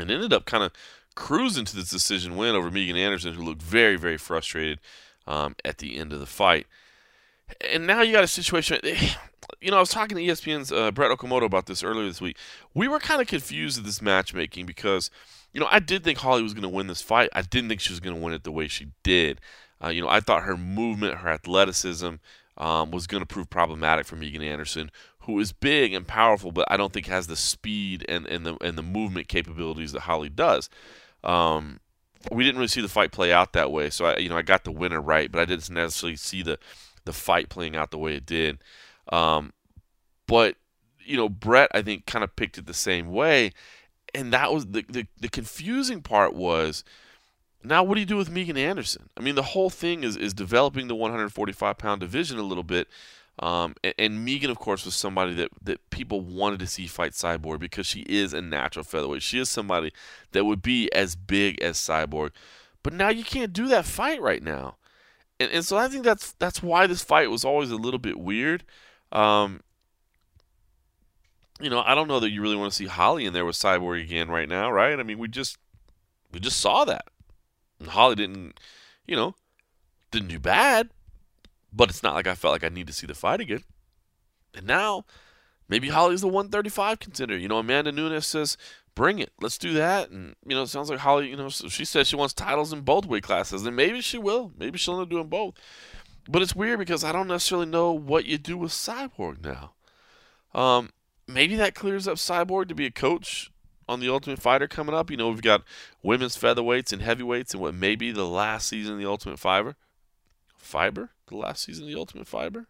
[0.00, 0.72] and ended up kind of
[1.14, 4.80] cruising to this decision win over Megan Anderson, who looked very very frustrated
[5.28, 6.66] um, at the end of the fight.
[7.72, 8.78] And now you got a situation
[9.60, 12.36] you know, I was talking to ESPN's uh, Brett Okamoto about this earlier this week.
[12.74, 15.10] We were kind of confused at this matchmaking because,
[15.52, 17.30] you know, I did think Holly was going to win this fight.
[17.32, 19.40] I didn't think she was going to win it the way she did.
[19.82, 22.14] Uh, you know, I thought her movement, her athleticism
[22.58, 24.90] um, was going to prove problematic for Megan Anderson,
[25.20, 28.56] who is big and powerful, but I don't think has the speed and, and the
[28.62, 30.70] and the movement capabilities that Holly does.
[31.22, 31.80] Um,
[32.30, 34.42] we didn't really see the fight play out that way, so I, you know, I
[34.42, 36.58] got the winner right, but I didn't necessarily see the
[37.06, 38.58] the fight playing out the way it did.
[39.10, 39.52] Um,
[40.26, 40.56] but
[41.04, 43.52] you know, Brett I think kind of picked it the same way,
[44.14, 46.84] and that was the, the the confusing part was.
[47.64, 49.08] Now, what do you do with Megan Anderson?
[49.16, 52.86] I mean, the whole thing is, is developing the 145 pound division a little bit.
[53.40, 57.12] Um, and, and, Megan, of course, was somebody that, that people wanted to see fight
[57.12, 59.22] Cyborg because she is a natural featherweight.
[59.22, 59.92] She is somebody
[60.30, 62.30] that would be as big as Cyborg.
[62.82, 64.76] But now you can't do that fight right now.
[65.38, 68.18] And, and so I think that's that's why this fight was always a little bit
[68.18, 68.64] weird.
[69.12, 69.60] Um,
[71.60, 73.56] you know, I don't know that you really want to see Holly in there with
[73.56, 74.98] Cyborg again right now, right?
[74.98, 75.58] I mean, we just
[76.32, 77.06] we just saw that.
[77.78, 78.58] And Holly didn't,
[79.06, 79.34] you know,
[80.10, 80.90] didn't do bad,
[81.72, 83.64] but it's not like I felt like I need to see the fight again.
[84.54, 85.04] And now,
[85.68, 87.36] maybe Holly's the 135 contender.
[87.36, 88.56] You know, Amanda Nunes says,
[88.96, 89.32] bring it.
[89.40, 90.10] Let's do that.
[90.10, 92.80] And, you know, it sounds like Holly, you know, she says she wants titles in
[92.80, 93.64] both weight classes.
[93.64, 94.50] And maybe she will.
[94.58, 95.54] Maybe she'll end up doing both.
[96.28, 99.74] But it's weird because I don't necessarily know what you do with Cyborg now.
[100.58, 100.90] Um,
[101.28, 103.52] maybe that clears up Cyborg to be a coach
[103.88, 105.10] on the Ultimate Fighter coming up.
[105.10, 105.62] You know, we've got
[106.02, 109.76] women's featherweights and heavyweights, and what may be the last season of the Ultimate Fiber.
[110.56, 111.10] Fiber?
[111.28, 112.66] The last season of the Ultimate Fiber?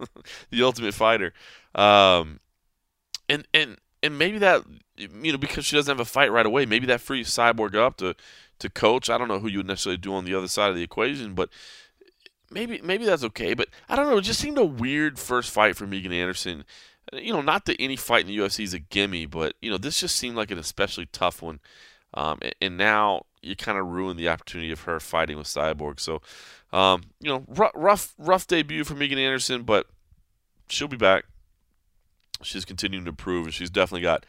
[0.50, 1.32] the Ultimate Fighter.
[1.74, 2.40] Um,
[3.28, 4.62] and and and maybe that
[4.96, 7.96] you know because she doesn't have a fight right away, maybe that frees Cyborg up
[7.98, 8.14] to
[8.58, 9.10] to coach.
[9.10, 11.34] I don't know who you would necessarily do on the other side of the equation,
[11.34, 11.50] but
[12.50, 13.54] maybe maybe that's okay.
[13.54, 14.18] But I don't know.
[14.18, 16.64] It just seemed a weird first fight for Megan Anderson.
[17.12, 19.78] You know, not that any fight in the UFC is a gimme, but you know
[19.78, 21.60] this just seemed like an especially tough one.
[22.14, 26.00] Um, and, and, now you kind of ruined the opportunity of her fighting with Cyborg.
[26.00, 26.22] So,
[26.72, 29.86] um, you know, rough, rough, rough debut for Megan Anderson, but
[30.68, 31.24] she'll be back.
[32.42, 34.24] She's continuing to improve, and she's definitely got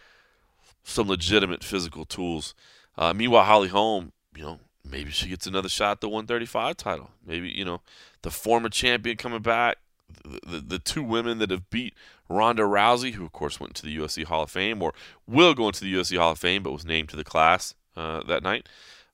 [0.87, 2.55] some legitimate physical tools.
[2.97, 4.59] Uh, meanwhile, Holly Holm, you know,
[4.89, 7.11] maybe she gets another shot at the 135 title.
[7.25, 7.81] Maybe, you know,
[8.21, 9.77] the former champion coming back,
[10.23, 11.93] the, the, the two women that have beat
[12.29, 14.93] Ronda Rousey, who of course went to the UFC Hall of Fame or
[15.27, 18.23] will go into the UFC Hall of Fame, but was named to the class uh,
[18.23, 18.69] that night.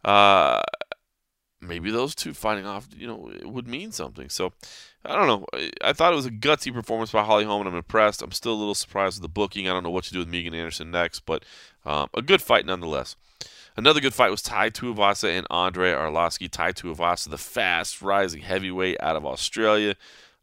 [0.06, 0.62] Uh,
[1.68, 4.30] maybe those two fighting off, you know, would mean something.
[4.30, 4.54] So
[5.06, 5.46] I don't know.
[5.54, 8.22] I, I thought it was a gutsy performance by Holly Holm, and I'm impressed.
[8.22, 9.68] I'm still a little surprised with the booking.
[9.68, 11.44] I don't know what to do with Megan Anderson next, but
[11.86, 13.16] um, a good fight nonetheless.
[13.76, 16.50] Another good fight was Tai Tuivasa and Andre Arlovski.
[16.50, 19.96] Tai Tuivasa, the fast rising heavyweight out of Australia,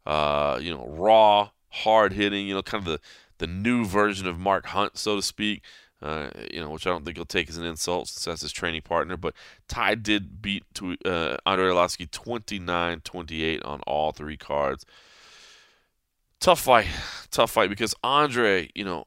[0.05, 2.99] uh, you know, raw, hard hitting, you know, kind of the
[3.37, 5.63] the new version of Mark Hunt, so to speak.
[6.01, 8.51] Uh, you know, which I don't think he'll take as an insult since that's his
[8.51, 9.17] training partner.
[9.17, 9.35] But
[9.67, 14.83] Tai did beat to, uh, Andre Arlovski 29-28 on all three cards.
[16.39, 16.87] Tough fight,
[17.29, 19.05] tough fight because Andre, you know,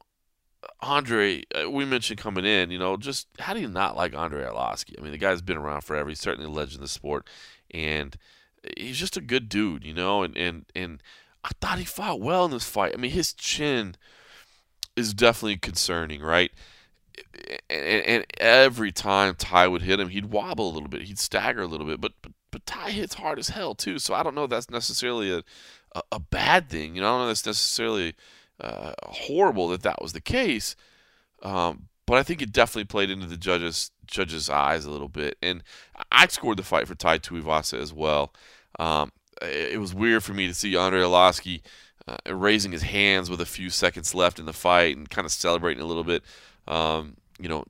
[0.81, 4.45] Andre, uh, we mentioned coming in, you know, just how do you not like Andre
[4.45, 4.95] Arlovski?
[4.99, 6.09] I mean, the guy's been around forever.
[6.09, 7.27] He's certainly a legend of the sport,
[7.73, 8.17] and
[8.77, 10.23] he's just a good dude, you know.
[10.23, 11.03] And and and
[11.43, 12.95] I thought he fought well in this fight.
[12.95, 13.97] I mean, his chin
[14.97, 16.53] is definitely concerning, right?
[17.71, 21.63] And, and every time Tai would hit him, he'd wobble a little bit, he'd stagger
[21.63, 23.99] a little bit, but but, but Tai hits hard as hell too.
[23.99, 25.43] So I don't know that's necessarily a
[25.95, 26.95] a, a bad thing.
[26.95, 28.15] You know, I don't know that's necessarily
[28.61, 30.77] uh, horrible that that was the case.
[31.43, 35.37] Um, but I think it definitely played into the judges judges' eyes a little bit.
[35.43, 35.63] And
[36.13, 38.35] I scored the fight for Tai Tuivasa as well.
[38.79, 41.63] Um, it, was weird for me to see Andre Arlovski
[42.07, 45.33] uh, raising his hands with a few seconds left in the fight and kind of
[45.33, 46.23] celebrating a little bit.
[46.67, 47.65] Um, you know,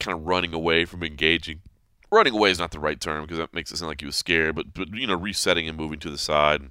[0.00, 1.60] kind of running away from engaging.
[2.10, 4.16] Running away is not the right term because that makes it sound like he was
[4.16, 6.70] scared, but but you know, resetting and moving to the side.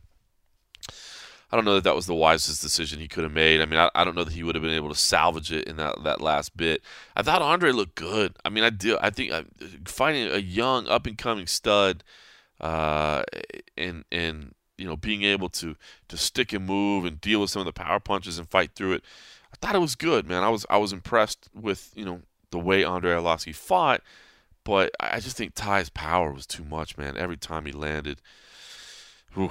[1.52, 3.60] I don't know that that was the wisest decision he could have made.
[3.60, 5.66] I mean, I, I don't know that he would have been able to salvage it
[5.66, 6.82] in that, that last bit.
[7.16, 8.38] I thought Andre looked good.
[8.46, 8.98] I mean, I do.
[9.02, 9.44] I think uh,
[9.86, 12.06] finding a young up and coming stud,
[12.62, 13.24] uh,
[13.76, 15.76] and and you know being able to
[16.08, 18.94] to stick and move and deal with some of the power punches and fight through
[18.94, 19.04] it.
[19.54, 20.44] I thought it was good, man.
[20.44, 22.22] I was I was impressed with you know
[22.52, 24.02] the way Andre Arlovski fought,
[24.64, 27.18] but I just think Tai's power was too much, man.
[27.18, 28.22] Every time he landed,
[29.34, 29.50] whew,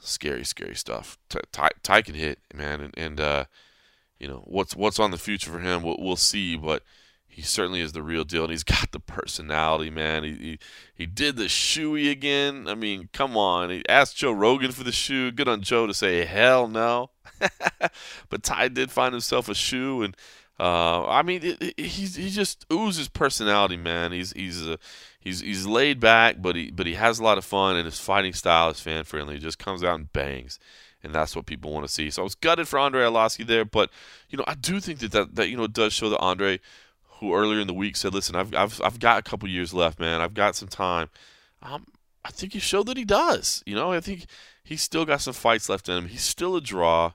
[0.00, 1.18] scary, scary stuff.
[1.52, 3.44] Ty, Tai can hit, man, and, and uh,
[4.18, 5.82] you know what's what's on the future for him.
[5.82, 6.82] We'll, we'll, see, but
[7.38, 10.24] he certainly is the real deal, and he's got the personality, man.
[10.24, 10.58] He he,
[10.92, 12.66] he did the shoey again.
[12.66, 13.70] I mean, come on.
[13.70, 15.30] He asked Joe Rogan for the shoe.
[15.30, 17.10] Good on Joe to say hell no.
[18.28, 20.16] but Tai did find himself a shoe, and
[20.58, 24.10] uh, I mean, it, it, he's he just oozes personality, man.
[24.10, 24.76] He's he's a
[25.20, 28.00] he's he's laid back, but he but he has a lot of fun, and his
[28.00, 29.34] fighting style is fan friendly.
[29.34, 30.58] He just comes out and bangs,
[31.04, 32.10] and that's what people want to see.
[32.10, 33.90] So I was gutted for Andre Arlovski there, but
[34.28, 36.58] you know I do think that that, that you know does show that Andre,
[37.18, 39.98] who earlier in the week said, "Listen, I've I've I've got a couple years left,
[39.98, 40.20] man.
[40.20, 41.10] I've got some time."
[41.62, 41.86] Um,
[42.24, 43.62] I think he showed that he does.
[43.66, 44.26] You know, I think
[44.62, 46.08] he's still got some fights left in him.
[46.08, 47.12] He's still a draw,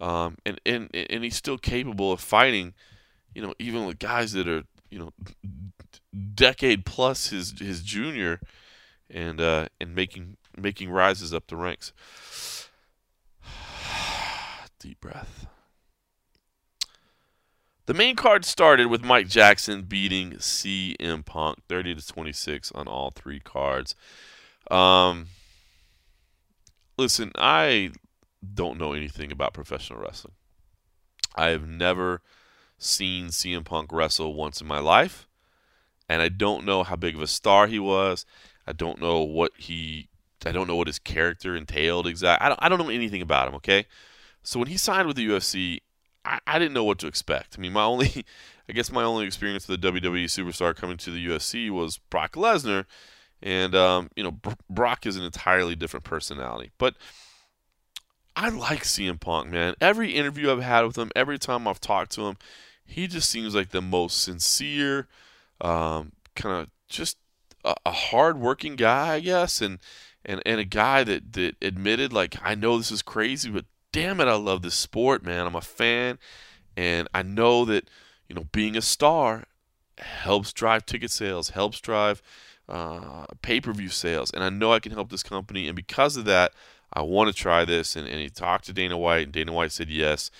[0.00, 2.74] um, and and and he's still capable of fighting.
[3.34, 5.12] You know, even with guys that are you know
[6.34, 8.40] decade plus his his junior,
[9.10, 11.92] and uh, and making making rises up the ranks.
[14.80, 15.46] Deep breath.
[17.86, 23.12] The main card started with Mike Jackson beating CM Punk 30 to 26 on all
[23.12, 23.94] three cards.
[24.70, 25.28] Um,
[26.98, 27.92] listen, I
[28.54, 30.34] don't know anything about professional wrestling.
[31.36, 32.22] I have never
[32.76, 35.28] seen CM Punk wrestle once in my life
[36.08, 38.26] and I don't know how big of a star he was.
[38.66, 40.08] I don't know what he
[40.44, 42.44] I don't know what his character entailed exactly.
[42.44, 43.86] I don't, I don't know anything about him, okay?
[44.42, 45.80] So when he signed with the UFC,
[46.26, 47.56] I, I didn't know what to expect.
[47.56, 48.24] I mean, my only
[48.68, 52.32] I guess my only experience with a WWE superstar coming to the UFC was Brock
[52.32, 52.84] Lesnar,
[53.40, 56.72] and um, you know Brock is an entirely different personality.
[56.78, 56.96] But
[58.34, 59.74] I like CM Punk, man.
[59.80, 62.36] Every interview I've had with him, every time I've talked to him,
[62.84, 65.06] he just seems like the most sincere,
[65.60, 67.18] um, kind of just
[67.64, 69.78] a, a hard-working guy, I guess, and
[70.24, 73.64] and and a guy that that admitted like I know this is crazy, but
[73.96, 75.46] damn it, I love this sport, man.
[75.46, 76.18] I'm a fan,
[76.76, 77.88] and I know that
[78.28, 79.44] you know being a star
[79.98, 82.20] helps drive ticket sales, helps drive
[82.68, 86.52] uh, pay-per-view sales, and I know I can help this company, and because of that,
[86.92, 87.96] I want to try this.
[87.96, 90.30] And, and he talked to Dana White, and Dana White said yes.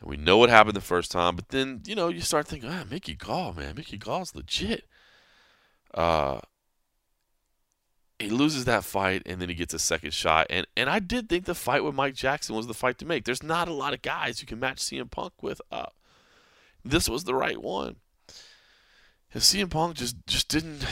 [0.00, 2.70] And we know what happened the first time, but then, you know, you start thinking,
[2.70, 4.84] ah, Mickey Gall, man, Mickey Gall's legit.
[5.92, 6.40] Uh,
[8.18, 10.46] he loses that fight, and then he gets a second shot.
[10.50, 13.24] And and I did think the fight with Mike Jackson was the fight to make.
[13.24, 15.60] There's not a lot of guys you can match CM Punk with.
[15.70, 15.86] Uh,
[16.84, 17.96] this was the right one.
[19.32, 20.84] And CM Punk just just didn't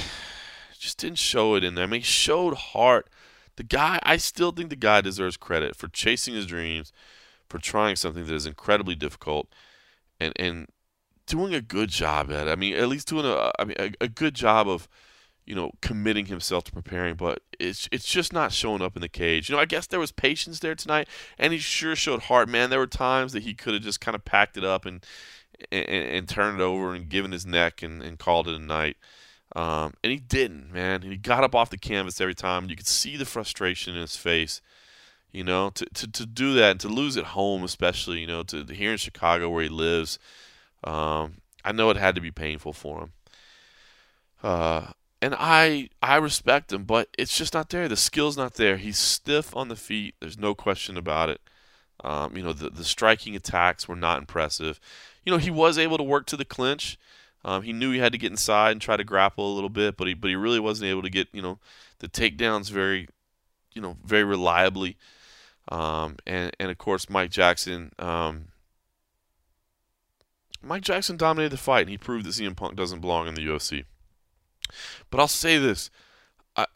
[0.78, 1.84] just didn't show it in there.
[1.84, 3.08] I mean, he showed heart
[3.56, 6.92] The guy, I still think the guy deserves credit for chasing his dreams,
[7.48, 9.48] for trying something that is incredibly difficult,
[10.18, 10.68] and and
[11.26, 12.50] doing a good job at it.
[12.50, 14.88] I mean, at least doing a, I mean, a, a good job of,
[15.46, 17.16] you know, committing himself to preparing.
[17.16, 19.48] But it's it's just not showing up in the cage.
[19.48, 22.48] You know, I guess there was patience there tonight, and he sure showed heart.
[22.48, 25.04] Man, there were times that he could have just kind of packed it up and
[25.70, 28.96] and, and turned it over and given his neck and, and called it a night.
[29.56, 31.02] Um, and he didn't, man.
[31.02, 32.70] He got up off the canvas every time.
[32.70, 34.60] You could see the frustration in his face.
[35.32, 38.42] You know, to, to, to do that and to lose at home, especially, you know,
[38.42, 40.18] to, to here in Chicago where he lives,
[40.82, 41.34] um,
[41.64, 43.12] I know it had to be painful for him.
[44.42, 44.86] Uh,
[45.22, 47.88] and I I respect him, but it's just not there.
[47.88, 48.76] The skill's not there.
[48.76, 50.14] He's stiff on the feet.
[50.20, 51.40] There's no question about it.
[52.02, 54.80] Um, you know, the the striking attacks were not impressive.
[55.24, 56.98] You know, he was able to work to the clinch.
[57.44, 59.96] Um, he knew he had to get inside and try to grapple a little bit,
[59.96, 61.58] but he but he really wasn't able to get you know
[61.98, 63.08] the takedowns very,
[63.74, 64.96] you know, very reliably.
[65.68, 67.92] Um, and and of course Mike Jackson.
[67.98, 68.46] Um,
[70.62, 73.46] Mike Jackson dominated the fight, and he proved that CM Punk doesn't belong in the
[73.46, 73.84] UFC.
[75.10, 75.90] But I'll say this.
[76.56, 76.66] I,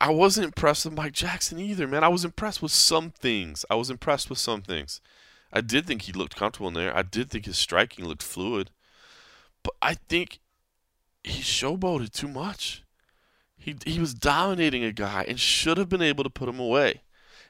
[0.00, 2.02] I wasn't impressed with Mike Jackson either, man.
[2.02, 3.64] I was impressed with some things.
[3.70, 5.00] I was impressed with some things.
[5.52, 6.96] I did think he looked comfortable in there.
[6.96, 8.70] I did think his striking looked fluid.
[9.62, 10.40] But I think
[11.22, 12.82] he showboated too much.
[13.56, 17.02] He he was dominating a guy and should have been able to put him away.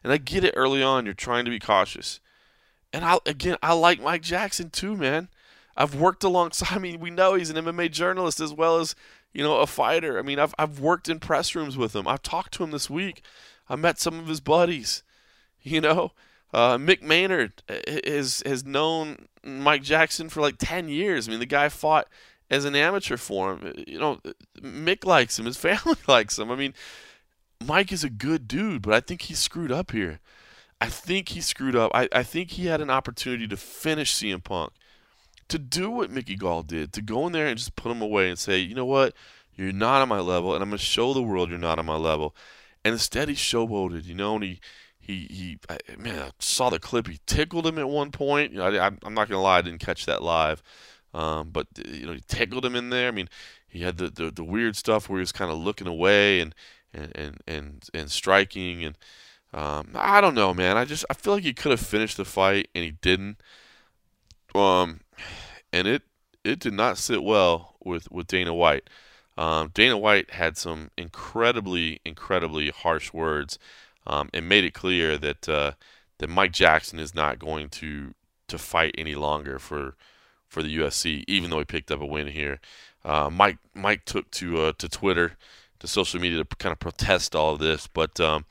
[0.05, 2.21] And I get it early on, you're trying to be cautious.
[2.93, 5.29] And I again I like Mike Jackson too, man.
[5.77, 6.69] I've worked alongside.
[6.77, 8.95] I mean, we know he's an MMA journalist as well as
[9.33, 10.19] you know a fighter.
[10.19, 12.09] I mean, I've I've worked in press rooms with him.
[12.09, 13.23] I've talked to him this week.
[13.69, 15.03] I met some of his buddies.
[15.67, 16.13] You know,
[16.55, 17.61] uh, Mick Maynard
[18.05, 21.27] has has known Mike Jackson for like ten years.
[21.27, 22.07] I mean, the guy fought
[22.49, 23.75] as an amateur for him.
[23.85, 24.21] You know,
[24.61, 25.47] Mick likes him.
[25.47, 26.53] His family likes him.
[26.53, 26.73] I mean,
[27.65, 30.21] Mike is a good dude, but I think he screwed up here.
[30.81, 31.91] I think he screwed up.
[31.93, 34.73] I, I think he had an opportunity to finish CM Punk
[35.49, 38.29] to do what Mickey Gall did, to go in there and just put him away
[38.29, 39.15] and say, you know what,
[39.55, 41.87] you're not on my level, and I'm going to show the world you're not on
[41.87, 42.35] my level.
[42.85, 44.61] And instead, he showboated, you know, and he,
[44.99, 47.07] he, he, I, man, I saw the clip.
[47.09, 48.53] He tickled him at one point.
[48.53, 50.63] You know, I, am not going to lie, I didn't catch that live.
[51.15, 53.09] Um, but, you know, he tickled him in there.
[53.09, 53.29] I mean,
[53.67, 56.55] he had the, the, the weird stuff where he was kind of looking away and,
[56.93, 58.85] and, and, and, and striking.
[58.85, 58.99] And
[59.53, 60.77] um, I don't know, man.
[60.77, 63.41] I just, I feel like he could have finished the fight, and he didn't.
[64.55, 65.01] Um,
[65.77, 66.03] and it
[66.43, 68.89] it did not sit well with with Dana White.
[69.37, 73.59] Um, Dana White had some incredibly incredibly harsh words,
[74.07, 75.73] um, and made it clear that uh,
[76.19, 78.15] that Mike Jackson is not going to
[78.49, 79.97] to fight any longer for
[80.49, 82.59] for the USC, even though he picked up a win here.
[83.05, 85.37] Uh, Mike Mike took to uh, to Twitter,
[85.81, 87.87] to social media to kind of protest all of this.
[87.87, 88.47] But um,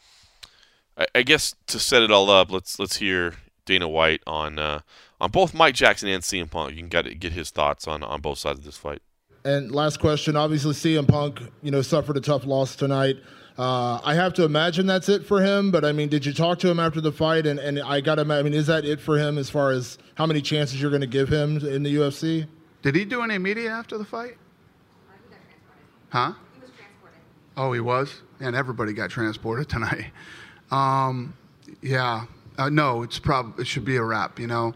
[0.96, 3.34] I, I, guess to set it all up, let's let's hear
[3.66, 4.82] Dana White on uh,
[5.20, 6.72] on both Mike Jackson and CM Punk.
[6.72, 9.02] You can get get his thoughts on on both sides of this fight.
[9.44, 13.18] And last question, obviously CM Punk, you know, suffered a tough loss tonight.
[13.58, 15.72] Uh, I have to imagine that's it for him.
[15.72, 17.46] But I mean, did you talk to him after the fight?
[17.46, 19.98] And, and I got to, I mean, is that it for him as far as
[20.16, 22.48] how many chances you're going to give him in the UFC?
[22.82, 24.38] Did he do any media after the fight?
[26.10, 26.34] Huh?
[26.54, 27.20] He was transported.
[27.56, 28.22] Oh, he was?
[28.40, 30.12] And everybody got transported tonight.
[30.72, 31.36] Um,
[31.82, 32.26] yeah.
[32.58, 34.74] Uh, no, it's prob- it should be a wrap, you know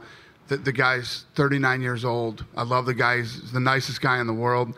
[0.49, 2.43] the, the guy's 39 years old.
[2.57, 3.17] I love the guy.
[3.17, 4.73] He's the nicest guy in the world.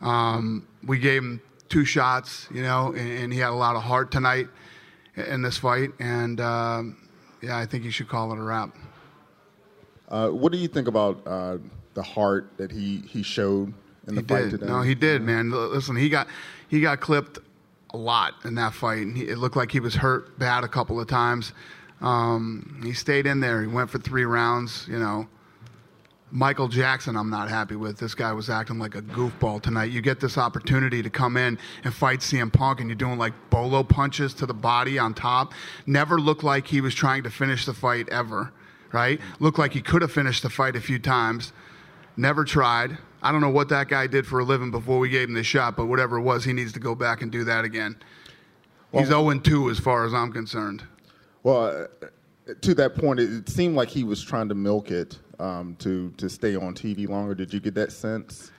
[0.00, 3.82] Um, we gave him two shots, you know, and, and, he had a lot of
[3.82, 4.46] heart tonight
[5.16, 5.90] in this fight.
[5.98, 6.82] And uh,
[7.42, 8.74] yeah, I think you should call it a wrap.
[10.08, 11.58] Uh, what do you think about uh,
[11.94, 13.74] the heart that he, he showed
[14.06, 14.50] in the he fight did.
[14.52, 14.66] today?
[14.66, 15.50] No, he did, man.
[15.50, 16.28] Listen, he got
[16.68, 17.38] he got clipped
[17.90, 18.98] a lot in that fight.
[18.98, 21.52] And he, it looked like he was hurt bad a couple of times.
[22.00, 23.62] Um, he stayed in there.
[23.62, 24.86] He went for three rounds.
[24.88, 25.26] You know,
[26.30, 27.98] Michael Jackson, I'm not happy with.
[27.98, 29.90] This guy was acting like a goofball tonight.
[29.90, 33.32] You get this opportunity to come in and fight CM Punk, and you're doing like
[33.48, 35.54] bolo punches to the body on top.
[35.86, 38.52] Never looked like he was trying to finish the fight ever,
[38.92, 39.20] right?
[39.38, 41.52] Looked like he could have finished the fight a few times.
[42.16, 42.98] Never tried.
[43.22, 45.42] I don't know what that guy did for a living before we gave him the
[45.42, 47.96] shot, but whatever it was, he needs to go back and do that again.
[48.92, 50.82] Well, He's 0 2 as far as I'm concerned.
[51.46, 55.76] Well, uh, to that point, it seemed like he was trying to milk it um,
[55.78, 57.36] to to stay on TV longer.
[57.36, 58.50] Did you get that sense?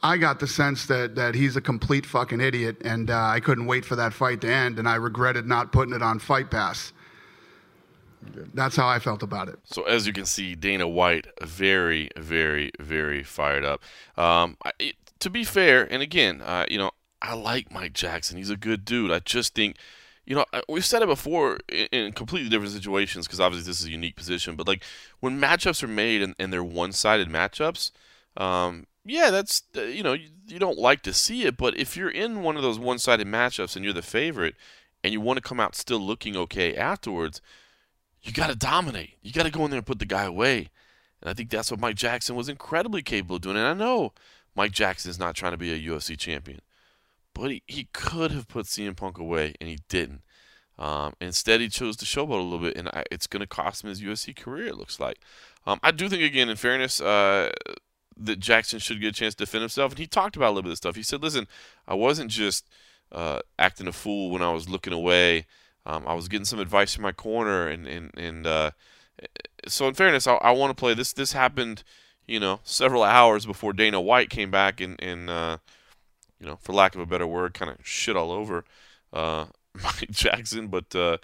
[0.00, 3.66] I got the sense that, that he's a complete fucking idiot, and uh, I couldn't
[3.66, 6.92] wait for that fight to end, and I regretted not putting it on Fight Pass.
[8.54, 9.58] That's how I felt about it.
[9.64, 13.82] So as you can see, Dana White very, very, very fired up.
[14.16, 18.36] Um, I, it, to be fair, and again, uh, you know, I like Mike Jackson.
[18.36, 19.10] He's a good dude.
[19.10, 19.76] I just think,
[20.24, 23.90] you know, we've said it before in, completely different situations because obviously this is a
[23.90, 24.54] unique position.
[24.56, 24.84] But like
[25.20, 27.90] when matchups are made and, and they're one-sided matchups,
[28.36, 31.56] um, yeah, that's uh, you know you, you don't like to see it.
[31.56, 34.54] But if you're in one of those one-sided matchups and you're the favorite
[35.02, 37.40] and you want to come out still looking okay afterwards,
[38.22, 39.14] you got to dominate.
[39.22, 40.70] You got to go in there and put the guy away.
[41.20, 43.56] And I think that's what Mike Jackson was incredibly capable of doing.
[43.56, 44.12] And I know
[44.54, 46.60] Mike Jackson is not trying to be a UFC champion,
[47.34, 50.22] but he, he could have put CM Punk away, and he didn't.
[50.78, 53.84] Um, instead, he chose to showboat a little bit, and I, it's going to cost
[53.84, 55.20] him his UFC career, it looks like.
[55.66, 57.52] Um, I do think, again, in fairness, uh,
[58.16, 59.92] that Jackson should get a chance to defend himself.
[59.92, 60.96] And he talked about a little bit of stuff.
[60.96, 61.46] He said, listen,
[61.86, 62.68] I wasn't just
[63.10, 65.46] uh, acting a fool when I was looking away.
[65.84, 68.70] Um, I was getting some advice from my corner, and and and uh,
[69.66, 71.12] so in fairness, I, I want to play this.
[71.12, 71.82] This happened,
[72.26, 75.58] you know, several hours before Dana White came back and and uh,
[76.42, 78.64] you know, for lack of a better word, kind of shit all over
[79.12, 79.46] uh,
[79.82, 80.66] Mike Jackson.
[80.66, 81.18] But uh,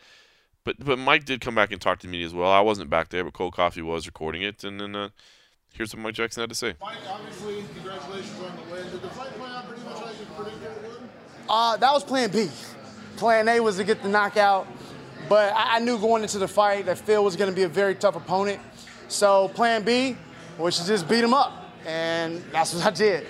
[0.65, 2.51] but but Mike did come back and talk to me as well.
[2.51, 5.09] I wasn't back there, but Cold Coffee was recording it, and then uh,
[5.75, 6.75] here's what Mike Jackson had to say.
[6.81, 8.91] Mike, obviously, congratulations on the win.
[8.91, 11.09] Did the fight play out pretty much like you predicted it would?
[11.51, 12.49] Uh, that was Plan B.
[13.17, 14.69] Plan A was to get the knockout,
[15.29, 17.69] but I, I knew going into the fight that Phil was going to be a
[17.69, 18.61] very tough opponent.
[19.09, 20.17] So Plan B
[20.59, 23.27] was to just beat him up, and that's what I did.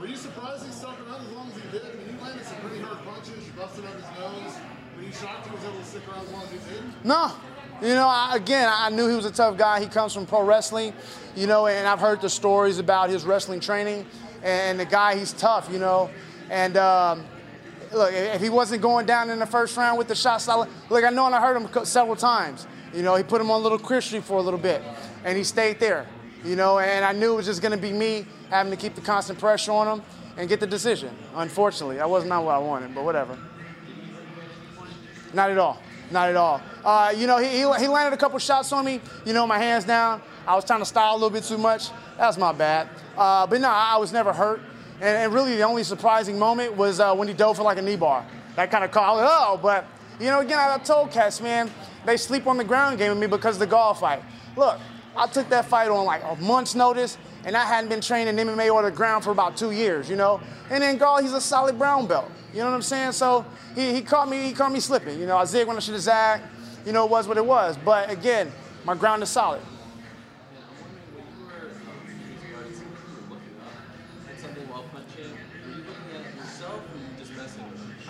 [0.00, 1.82] Were you surprised he stuck around as long as he did?
[1.84, 3.46] I mean, he landed some pretty hard punches.
[3.46, 4.56] You busted up his nose.
[4.96, 6.84] Were you shocked he was able to stick around as long as he did?
[7.04, 7.32] No.
[7.80, 9.80] You know, I, again, I knew he was a tough guy.
[9.80, 10.92] He comes from pro wrestling,
[11.34, 14.06] you know, and I've heard the stories about his wrestling training.
[14.42, 16.10] And the guy, he's tough, you know.
[16.50, 17.24] And um,
[17.92, 21.04] look, if he wasn't going down in the first round with the shot solid, look,
[21.04, 22.66] I know and I heard him several times.
[22.92, 24.82] You know, he put him on a little Christian for a little bit,
[25.24, 26.06] and he stayed there.
[26.44, 28.94] You know, and I knew it was just going to be me having to keep
[28.94, 30.04] the constant pressure on him
[30.36, 31.14] and get the decision.
[31.34, 33.38] Unfortunately, that was not what I wanted, but whatever.
[35.32, 35.80] Not at all.
[36.10, 36.60] Not at all.
[36.84, 39.00] Uh, you know, he, he, he landed a couple shots on me.
[39.24, 40.22] You know, my hands down.
[40.46, 41.90] I was trying to style a little bit too much.
[42.18, 42.88] That's my bad.
[43.16, 44.60] Uh, but no, I was never hurt.
[44.96, 47.82] And, and, really, the only surprising moment was uh, when he dove for like a
[47.82, 48.26] knee bar.
[48.56, 49.86] That kind of called, it oh, but
[50.18, 51.70] you know, again, I told cats, man,
[52.04, 54.22] they sleep on the ground game with me because of the Gall fight.
[54.56, 54.78] Look,
[55.16, 58.72] I took that fight on like a month's notice, and I hadn't been training MMA
[58.72, 60.40] or the ground for about two years, you know.
[60.70, 62.30] And then Gall, he's a solid brown belt.
[62.52, 63.12] You know what I'm saying?
[63.12, 65.18] So he, he caught me, he caught me slipping.
[65.18, 66.44] You know, I zigged when I should have zagged.
[66.84, 67.76] You know, it was what it was.
[67.84, 68.50] But again,
[68.84, 69.60] my ground is solid.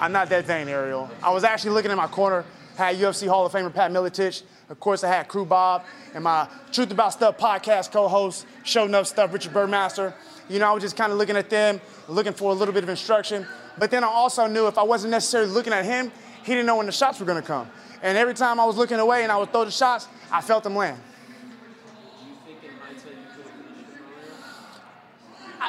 [0.00, 1.10] I'm not that vain, Ariel.
[1.22, 2.46] I was actually looking in my corner,
[2.80, 4.42] had UFC Hall of Famer Pat Miletich.
[4.68, 9.06] Of course, I had Crew Bob and my Truth About Stuff podcast co-host, Show Enough
[9.06, 10.14] Stuff, Richard Burmaster.
[10.48, 12.82] You know, I was just kind of looking at them, looking for a little bit
[12.82, 13.46] of instruction.
[13.78, 16.10] But then I also knew if I wasn't necessarily looking at him,
[16.42, 17.70] he didn't know when the shots were going to come.
[18.02, 20.64] And every time I was looking away and I would throw the shots, I felt
[20.64, 21.00] them land.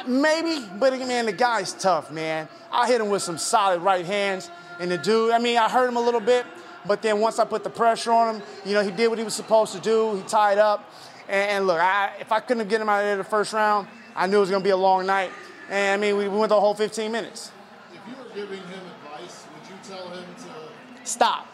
[0.06, 2.48] Maybe, but man, the guy's tough, man.
[2.72, 4.50] I hit him with some solid right hands,
[4.80, 6.44] and the dude, I mean, I hurt him a little bit,
[6.86, 9.24] but then once I put the pressure on him, you know, he did what he
[9.24, 10.16] was supposed to do.
[10.16, 10.90] He tied up,
[11.28, 13.88] and, and look, I, if I couldn't get him out of there the first round,
[14.14, 15.30] I knew it was going to be a long night.
[15.70, 17.50] And I mean, we, we went the whole 15 minutes.
[17.92, 21.46] If you were giving him advice, would you tell him to stop?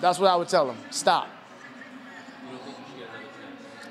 [0.00, 0.76] That's what I would tell him.
[0.90, 1.28] Stop.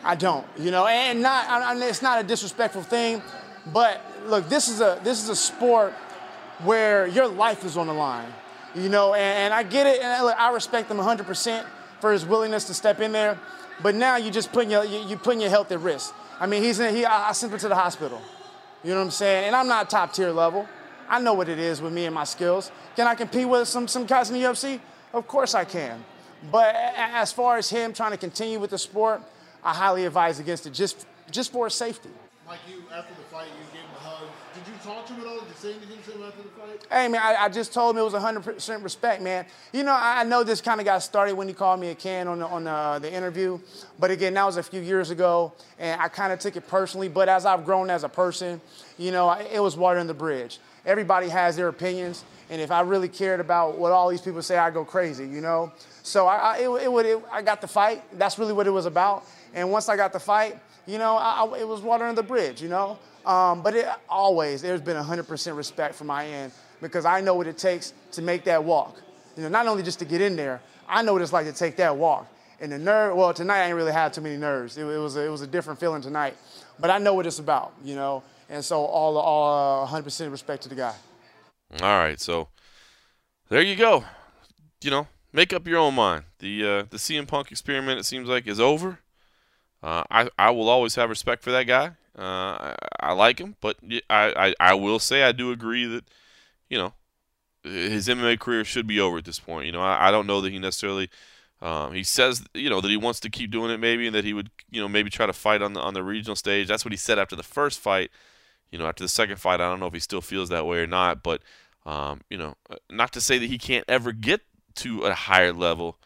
[0.04, 1.50] I don't, you know, and not.
[1.50, 3.24] I, it's not a disrespectful thing,
[3.74, 5.94] but look, this is a this is a sport
[6.64, 8.32] where your life is on the line,
[8.76, 11.66] you know, and, and I get it, and look, I respect him 100%
[12.02, 13.40] for his willingness to step in there,
[13.82, 16.14] but now you're just putting your you're putting your health at risk.
[16.40, 18.22] I mean, he's in, he I, I sent him to the hospital,
[18.84, 20.68] you know what I'm saying, and I'm not top tier level.
[21.08, 22.72] I know what it is with me and my skills.
[22.96, 24.80] Can I compete with some some guys in the UFC?
[25.14, 26.04] Of course I can.
[26.52, 29.22] But as far as him trying to continue with the sport,
[29.64, 32.10] I highly advise against it just just for his safety.
[32.48, 34.28] Mike, you after the fight, you gave him a hug.
[34.54, 35.35] Did you talk to him at all?
[35.46, 36.88] Did you say anything to him after the fight?
[36.92, 39.46] Hey man, I, I just told him it was 100% respect, man.
[39.74, 41.96] You know, I, I know this kind of got started when he called me a
[41.96, 43.60] can on the on the, the interview,
[44.00, 47.10] but again, that was a few years ago, and I kind of took it personally.
[47.10, 48.60] But as I've grown as a person,
[48.98, 50.60] you know, it was water in the bridge.
[50.86, 54.58] Everybody has their opinions, and if I really cared about what all these people say,
[54.58, 55.72] I'd go crazy, you know.
[56.04, 58.04] So I, I it, it would it, I got the fight.
[58.18, 59.26] That's really what it was about.
[59.54, 62.62] And once I got the fight, you know, I, it was water under the bridge,
[62.62, 63.00] you know.
[63.26, 66.52] Um, but it, always, there's been 100% respect from my end
[66.82, 69.02] because I know what it takes to make that walk.
[69.36, 71.54] You know, not only just to get in there, I know what it's like to
[71.54, 72.28] take that walk.
[72.60, 74.78] And the nerve, well, tonight I ain't really had too many nerves.
[74.78, 76.38] It, it was, a, it was a different feeling tonight.
[76.80, 78.24] But I know what it's about, you know.
[78.50, 80.94] And so all, all uh, 100% respect to the guy.
[81.82, 82.50] All right, so
[83.50, 84.06] there you go.
[84.84, 86.26] You know, make up your own mind.
[86.40, 89.00] The uh, the CM Punk experiment, it seems like, is over.
[89.82, 91.92] Uh, I I will always have respect for that guy.
[92.18, 93.78] Uh, I, I like him, but
[94.10, 96.06] I, I I will say I do agree that
[96.70, 96.94] you know
[97.64, 99.66] his MMA career should be over at this point.
[99.66, 101.10] You know, I, I don't know that he necessarily.
[101.62, 104.26] Um, he says, you know, that he wants to keep doing it, maybe, and that
[104.26, 106.68] he would, you know, maybe try to fight on the on the regional stage.
[106.68, 108.12] That's what he said after the first fight.
[108.72, 110.80] You know, after the second fight, I don't know if he still feels that way
[110.80, 111.24] or not.
[111.24, 111.42] But,
[111.86, 114.42] um, you know, uh, not to say that he can't ever get
[114.76, 115.98] to a higher level,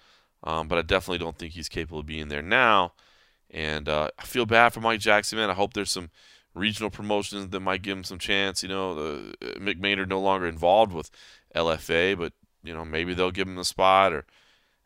[0.43, 2.93] um, but I definitely don't think he's capable of being there now.
[3.51, 5.49] And uh, I feel bad for Mike Jackson, man.
[5.49, 6.09] I hope there's some
[6.53, 8.61] regional promotions that might give him some chance.
[8.61, 11.09] You know, the, uh, no longer involved with
[11.55, 12.33] LFA, but
[12.63, 14.25] you know maybe they'll give him the spot, or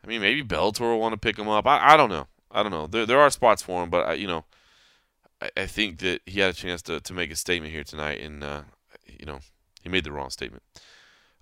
[0.02, 1.66] I mean maybe Bellator will want to pick him up.
[1.66, 2.26] I, I don't know.
[2.50, 2.86] I don't know.
[2.86, 4.44] There there are spots for him, but I, you know,
[5.42, 8.20] I, I think that he had a chance to, to make a statement here tonight,
[8.20, 8.62] and uh,
[9.06, 9.40] you know
[9.82, 10.62] he made the wrong statement.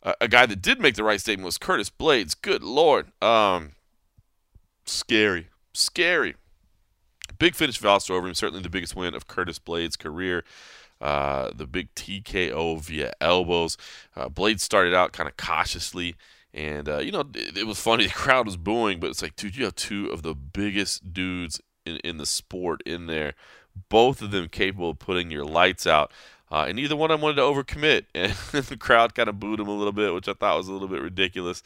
[0.02, 2.34] Uh, a guy that did make the right statement was Curtis Blaydes.
[2.40, 3.72] Good lord, um,
[4.84, 6.34] scary, scary.
[7.42, 10.44] Big finish for Alistair Overeem, certainly the biggest win of Curtis Blaydes' career.
[11.00, 13.76] Uh, the big TKO via elbows.
[14.14, 16.14] Uh, Blaydes started out kind of cautiously,
[16.54, 18.04] and uh, you know it, it, was funny.
[18.06, 21.60] The crowd was booing, but it's like, dude, you have two of the biggest dudes
[21.84, 23.34] in, in the sport in there,
[23.88, 26.12] both of them capable of putting your lights out.
[26.48, 28.34] Uh, and neither one of them wanted to overcommit, and
[28.66, 30.86] the crowd kind of booed him a little bit, which I thought was a little
[30.86, 31.64] bit ridiculous.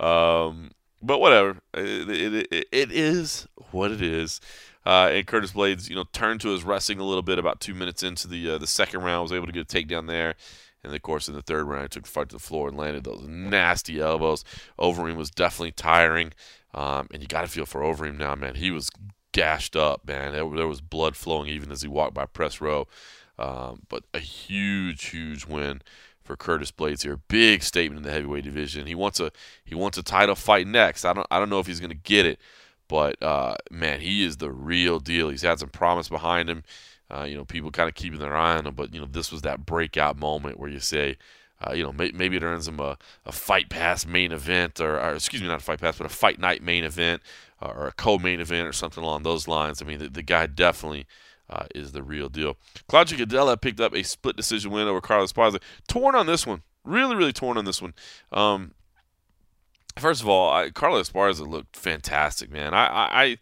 [0.00, 2.10] Um, but whatever, it,
[2.50, 4.40] it, it is what it is.
[4.84, 7.74] Uh, and Curtis Blaydes, you know, turned to his wrestling a little bit about two
[7.74, 9.22] minutes into the uh, the second round.
[9.22, 10.34] Was able to get a takedown there.
[10.84, 12.76] And of course, in the third round, he took the fight to the floor and
[12.76, 14.44] landed those nasty elbows.
[14.80, 16.32] Overeem was definitely tiring,
[16.74, 18.56] um, and you got to feel for Overeem now, man.
[18.56, 18.90] He was
[19.30, 20.32] gashed up, man.
[20.32, 22.88] There, there was blood flowing even as he walked by press row.
[23.38, 25.82] Um, but a huge, huge win
[26.22, 27.16] for Curtis Blaydes here.
[27.28, 28.86] Big statement in the heavyweight division.
[28.86, 29.32] He wants a
[29.64, 31.04] he wants a title fight next.
[31.04, 32.38] I don't I don't know if he's going to get it,
[32.92, 35.30] but uh, man, he is the real deal.
[35.30, 36.62] He's had some promise behind him.
[37.10, 39.32] Uh, you know, people kind of keeping their eye on him, but you know, this
[39.32, 41.16] was that breakout moment where you say,
[41.66, 45.00] uh, you know, may, maybe it earns him a, a fight pass main event, or,
[45.00, 47.22] or, excuse me, not a fight pass, but a fight night main event,
[47.62, 49.80] uh, or a co-main event, or something along those lines.
[49.80, 51.06] I mean, the, the guy definitely.
[51.50, 52.56] Uh, is the real deal.
[52.88, 55.60] Claudia Gadelha picked up a split decision win over Carla Esparza.
[55.86, 56.62] Torn on this one.
[56.82, 57.92] Really, really torn on this one.
[58.30, 58.72] Um,
[59.98, 62.74] First of all, I, Carla Esparza looked fantastic, man.
[62.74, 63.36] I, I,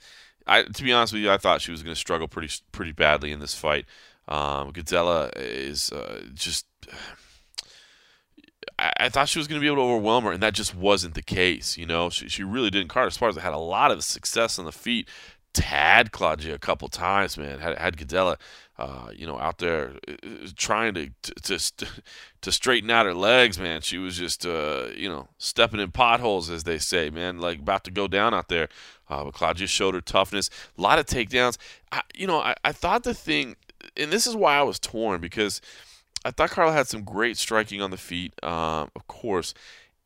[0.47, 2.93] I, to be honest with you, I thought she was going to struggle pretty, pretty
[2.93, 3.87] badly in this fight.
[4.29, 6.67] Um, is uh, just.
[8.79, 11.15] I, thought she was going to be able to overwhelm her, and that just wasn't
[11.15, 11.77] the case.
[11.77, 12.89] You know, she, she really didn't.
[12.89, 15.07] Carla Esparza had a lot of success on the feet,
[15.53, 17.59] tad Claudia a couple times, man.
[17.59, 18.37] Had had Gadelha,
[18.79, 20.15] uh, you know, out there uh,
[20.57, 21.87] trying to, to to
[22.41, 23.81] to straighten out her legs, man.
[23.81, 27.39] She was just, uh, you know, stepping in potholes, as they say, man.
[27.41, 28.69] Like about to go down out there.
[29.09, 30.51] Uh, but Claudia showed her toughness.
[30.79, 31.59] A lot of takedowns.
[31.91, 33.57] I, you know, I, I thought the thing,
[33.97, 35.61] and this is why I was torn because
[36.25, 39.55] I thought Carla had some great striking on the feet, um, of course.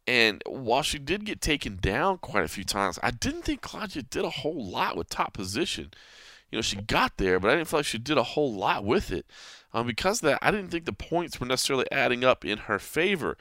[0.06, 4.02] And while she did get taken down quite a few times, I didn't think Claudia
[4.02, 5.92] did a whole lot with top position.
[6.50, 8.84] You know, she got there, but I didn't feel like she did a whole lot
[8.84, 9.26] with it.
[9.72, 12.78] Um, because of that, I didn't think the points were necessarily adding up in her
[12.78, 13.36] favor.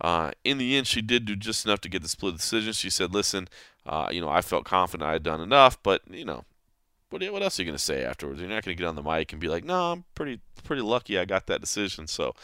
[0.00, 2.72] Uh, in the end, she did do just enough to get the split decision.
[2.72, 3.48] She said, "Listen,
[3.86, 6.44] uh, you know, I felt confident I had done enough, but you know,
[7.10, 8.40] what, what else are you going to say afterwards?
[8.40, 10.82] You're not going to get on the mic and be like, no, I'm pretty pretty
[10.82, 12.06] lucky I got that decision.
[12.08, 12.34] So,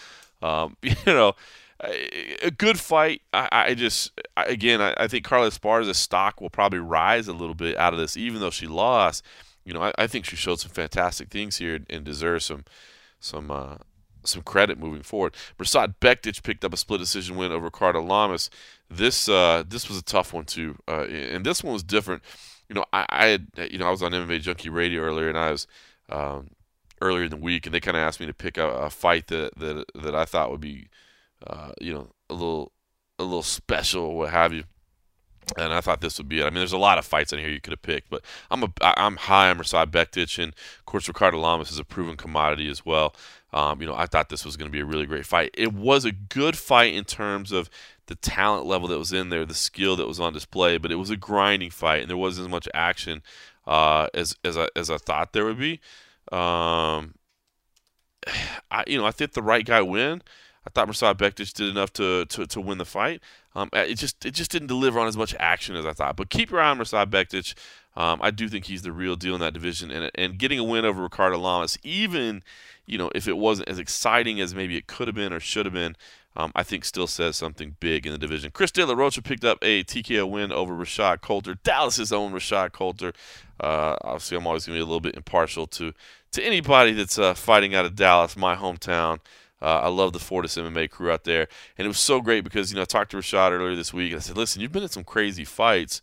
[0.41, 1.35] um, you know,
[1.83, 3.23] a good fight.
[3.33, 7.55] I, I just, again, I, I think Carla Esparza's stock will probably rise a little
[7.55, 9.25] bit out of this, even though she lost.
[9.65, 12.65] You know, I, I think she showed some fantastic things here and deserves some,
[13.21, 13.77] some, uh,
[14.25, 15.35] some credit moving forward.
[15.59, 18.49] Mirsad Bektic picked up a split decision win over Ricardo Lamas.
[18.89, 22.23] This, uh, this was a tough one too, uh, and this one was different.
[22.69, 25.39] You know, I, I had, you know, I was on MMA Junkie Radio earlier, and
[25.39, 25.67] I was.
[26.09, 26.51] Um,
[27.01, 29.27] earlier in the week, and they kind of asked me to pick a, a fight
[29.27, 30.89] that, that that I thought would be
[31.47, 32.73] uh, you know, a little
[33.19, 34.65] a little special what have you.
[35.57, 36.45] And I thought this would be it.
[36.45, 38.63] I mean, there's a lot of fights in here you could have picked, but I'm
[38.63, 42.71] a I'm high on Mirsad Bektic, and of course Ricardo Lamas is a proven commodity
[42.71, 43.15] as well.
[43.53, 45.51] Um, you know, I thought this was going to be a really great fight.
[45.55, 47.69] It was a good fight in terms of
[48.07, 50.97] the talent level that was in there, the skill that was on display, but it
[50.97, 53.23] was a grinding fight, and there wasn't as much action
[53.67, 55.81] uh, as as I, as I thought there would be.
[56.31, 57.15] Um,
[58.71, 60.23] I you know I think the right guy win.
[60.67, 63.21] I thought Mirsad Bektic did enough to, to, to win the fight.
[63.55, 66.17] Um, it just it just didn't deliver on as much action as I thought.
[66.17, 67.55] But keep your eye on Mirsad Bektic.
[67.95, 70.65] Um, I do think he's the real deal in that division, and and getting a
[70.65, 72.43] win over Ricardo Lamas, even
[72.87, 75.67] you know if it wasn't as exciting as maybe it could have been or should
[75.67, 75.97] have been,
[76.35, 78.51] um, I think still says something big in the division.
[78.51, 82.73] Chris De La Rocha picked up a TKO win over Rashad Coulter, Dallas's own Rashad
[82.73, 83.13] Coulter.
[83.61, 85.93] Uh, obviously, I'm always going to be a little bit impartial to
[86.31, 89.19] to anybody that's uh, fighting out of Dallas, my hometown.
[89.63, 91.47] Uh, I love the Fortis MMA crew out there,
[91.79, 94.13] and it was so great because you know I talked to Rashad earlier this week,
[94.13, 96.03] and I said, "Listen, you've been in some crazy fights,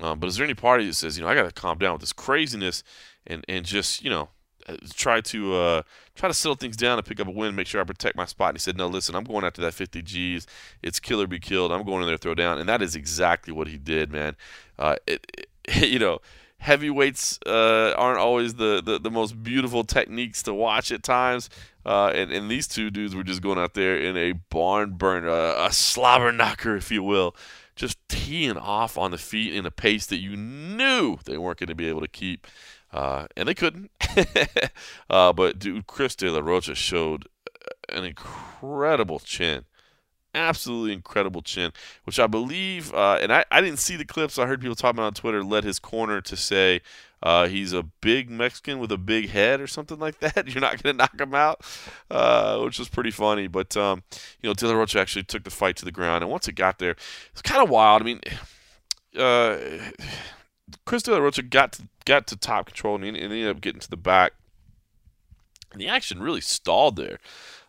[0.00, 1.92] um, but is there any party that says, you know, I got to calm down
[1.92, 2.82] with this craziness
[3.26, 4.28] and and just you know
[4.68, 5.82] uh, try to uh,
[6.14, 8.26] try to settle things down and pick up a win, make sure I protect my
[8.26, 8.50] spot.
[8.50, 10.46] And he said, "No, listen, I'm going after that 50 G's.
[10.82, 11.72] It's kill or be killed.
[11.72, 14.36] I'm going in there throw down." And that is exactly what he did, man.
[14.78, 15.26] Uh, it,
[15.66, 16.20] it, you know,
[16.60, 21.48] heavyweights uh, aren't always the, the, the most beautiful techniques to watch at times.
[21.84, 25.28] Uh, and, and these two dudes were just going out there in a barn burner,
[25.28, 27.34] a slobber knocker, if you will,
[27.74, 31.68] just teeing off on the feet in a pace that you knew they weren't going
[31.68, 32.46] to be able to keep.
[32.92, 33.90] Uh, and they couldn't.
[35.10, 37.26] uh, but dude, Chris De La Rocha showed
[37.88, 39.64] an incredible chin,
[40.34, 41.72] absolutely incredible chin,
[42.04, 44.38] which I believe, uh, and I, I didn't see the clips.
[44.38, 45.42] I heard people talking on Twitter.
[45.42, 46.80] Led his corner to say
[47.22, 50.48] uh, he's a big Mexican with a big head or something like that.
[50.48, 51.64] You're not going to knock him out,
[52.10, 53.46] uh, which was pretty funny.
[53.46, 54.02] But um,
[54.40, 56.52] you know, De La Rocha actually took the fight to the ground, and once it
[56.52, 56.96] got there,
[57.32, 58.02] it's kind of wild.
[58.02, 58.20] I mean.
[59.18, 59.58] Uh,
[60.84, 63.80] Chris De La Rocha got to, got to top control and, he, ended up getting
[63.80, 64.32] to the back.
[65.72, 67.18] And the action really stalled there.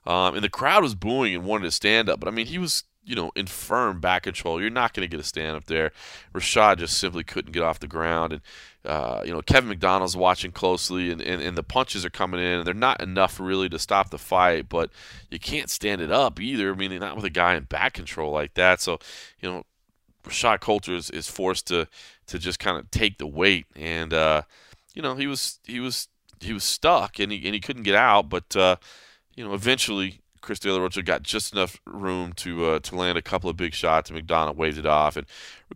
[0.06, 2.20] Um, and the crowd was booing and wanted to stand up.
[2.20, 4.60] But I mean, he was, you know, in firm back control.
[4.60, 5.92] You're not going to get a stand up there.
[6.34, 8.34] Rashad just simply couldn't get off the ground.
[8.34, 8.42] And,
[8.84, 12.60] uh, you know, Kevin MacDonald's watching closely, and, and, and the punches are coming in.
[12.60, 14.90] And they're not enough really to stop the fight, but
[15.30, 16.72] you can't stand it up either.
[16.72, 18.82] I mean, not with a guy in back control like that.
[18.82, 19.00] So,
[19.40, 19.66] you know,
[20.24, 21.88] Rashad Coulter is, is forced to
[22.28, 24.44] to just kind of take the weight, and uh,
[24.94, 26.08] you know he was he was
[26.40, 28.76] he was stuck and he and he couldn't get out, but uh,
[29.36, 33.18] you know eventually Chris De La Rocha got just enough room to uh, to land
[33.18, 35.16] a couple of big shots, and MacDonald waved it off.
[35.16, 35.28] And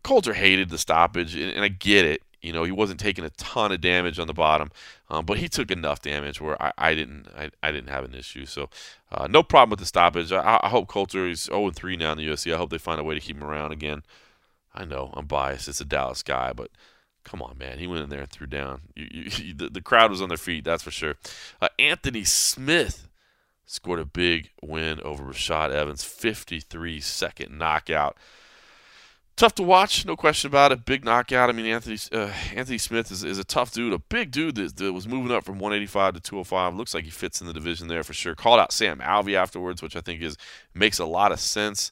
[0.03, 2.21] Coulter hated the stoppage, and, and I get it.
[2.41, 4.69] You know, he wasn't taking a ton of damage on the bottom,
[5.09, 8.13] um, but he took enough damage where I, I didn't I, I didn't have an
[8.13, 8.45] issue.
[8.45, 8.69] So
[9.11, 10.31] uh, no problem with the stoppage.
[10.31, 12.53] I, I hope Coulter is 0 3 now in the UFC.
[12.53, 14.03] I hope they find a way to keep him around again.
[14.73, 15.67] I know I'm biased.
[15.67, 16.69] It's a Dallas guy, but
[17.23, 17.79] come on, man.
[17.79, 18.81] He went in there and threw down.
[18.95, 21.15] You, you, the, the, crowd was on their feet, that's for sure.
[21.61, 23.07] Uh, Anthony Smith
[23.65, 28.17] scored a big win over Rashad Evans, 53 second knockout.
[29.35, 30.85] Tough to watch, no question about it.
[30.85, 31.49] Big knockout.
[31.49, 34.77] I mean, Anthony uh, Anthony Smith is, is a tough dude, a big dude that,
[34.77, 36.75] that was moving up from 185 to 205.
[36.75, 38.33] Looks like he fits in the division there for sure.
[38.33, 40.37] Called out Sam Alvey afterwards, which I think is
[40.73, 41.91] makes a lot of sense.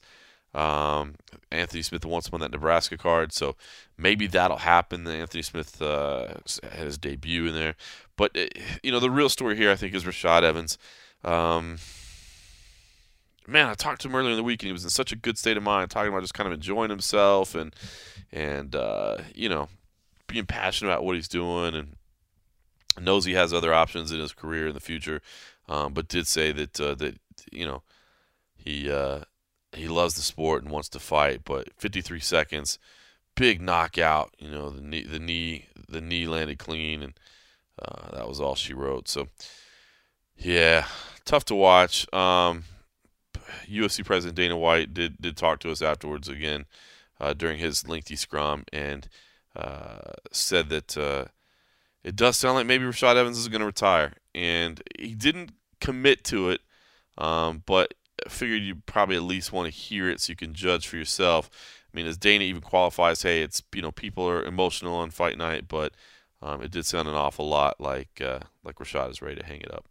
[0.54, 1.16] Um,
[1.50, 3.56] Anthony Smith wants him on that Nebraska card, so
[3.98, 5.06] maybe that'll happen.
[5.06, 7.74] Anthony Smith uh, had his debut in there,
[8.16, 8.46] but uh,
[8.82, 10.78] you know the real story here, I think, is Rashad Evans.
[11.24, 11.78] Um,
[13.46, 15.16] man, I talked to him earlier in the week, and he was in such a
[15.16, 17.74] good state of mind, talking about just kind of enjoying himself and
[18.32, 19.68] and uh, you know
[20.26, 21.96] being passionate about what he's doing, and
[23.00, 25.20] knows he has other options in his career in the future,
[25.68, 27.18] um, but did say that uh, that
[27.50, 27.82] you know
[28.56, 29.20] he uh,
[29.72, 31.42] he loves the sport and wants to fight.
[31.44, 32.78] But 53 seconds,
[33.34, 34.34] big knockout.
[34.38, 37.18] You know, the knee, the knee, the knee landed clean, and
[37.80, 39.08] uh, that was all she wrote.
[39.08, 39.28] So,
[40.36, 40.86] yeah,
[41.24, 42.12] tough to watch.
[42.12, 42.64] Um,
[44.04, 46.66] President Dana White did did talk to us afterwards again
[47.20, 49.08] uh, during his lengthy scrum and
[49.56, 51.26] uh, said that uh,
[52.02, 56.24] it does sound like maybe Rashad Evans is going to retire, and he didn't commit
[56.24, 56.60] to it,
[57.16, 57.94] um, but
[58.28, 61.50] figured you probably at least want to hear it so you can judge for yourself.
[61.92, 65.38] I mean, as Dana even qualifies, hey, it's you know people are emotional on fight
[65.38, 65.92] night, but
[66.42, 69.60] um, it did sound an awful lot like uh, like Rashad is ready to hang
[69.60, 69.86] it up.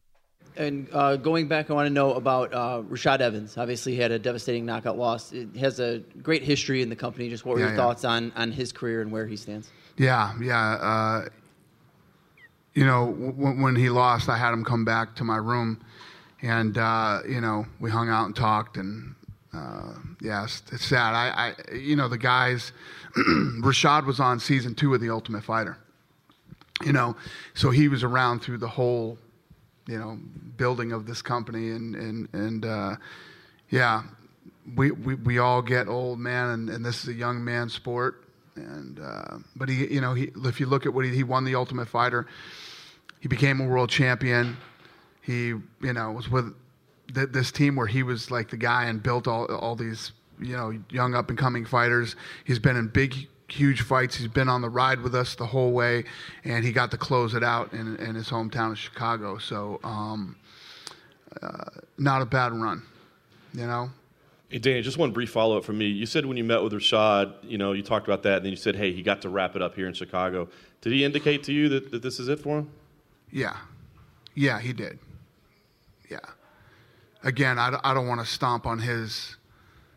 [0.56, 3.58] And uh, going back, I want to know about uh, Rashad Evans.
[3.58, 5.32] Obviously, he had a devastating knockout loss.
[5.34, 7.30] It has a great history in the company.
[7.30, 7.82] Just what were Yeah, your yeah.
[7.84, 9.70] thoughts on on his career and where he stands?
[9.98, 10.60] Yeah, yeah.
[10.74, 11.26] Uh,
[12.74, 15.84] you know, w- when he lost, I had him come back to my room,
[16.42, 19.16] and uh, you know, we hung out and talked, and
[19.54, 21.14] uh, yeah, it's, it's sad.
[21.16, 22.72] I, I, you know, the guys.
[23.62, 25.78] Rashad was on season two of The Ultimate Fighter.
[26.84, 27.16] You know,
[27.54, 29.18] so he was around through the whole,
[29.88, 30.18] you know,
[30.58, 32.96] building of this company, and and and uh,
[33.70, 34.04] yeah,
[34.76, 38.24] we, we we all get old, man, and, and this is a young man sport.
[38.56, 41.44] And uh, but he, you know, he if you look at what he, he won
[41.44, 42.28] the Ultimate Fighter,
[43.20, 44.58] he became a world champion.
[45.22, 46.54] He, you know, was with
[47.14, 50.56] th- this team where he was like the guy and built all all these, you
[50.56, 52.16] know, young up and coming fighters.
[52.44, 54.16] He's been in big, huge fights.
[54.16, 56.06] He's been on the ride with us the whole way,
[56.44, 59.38] and he got to close it out in, in his hometown of Chicago.
[59.38, 60.36] So, um,
[61.42, 61.66] uh,
[61.98, 62.84] not a bad run,
[63.54, 63.90] you know.
[64.50, 65.88] Hey, Danny, just one brief follow up from me.
[65.88, 68.52] You said when you met with Rashad, you know, you talked about that, and then
[68.52, 70.48] you said, hey, he got to wrap it up here in Chicago.
[70.82, 72.70] Did he indicate to you that, that this is it for him?
[73.32, 73.58] Yeah.
[74.36, 75.00] Yeah, he did.
[76.10, 76.20] Yeah.
[77.24, 79.38] Again, I, I don't want to stomp on his,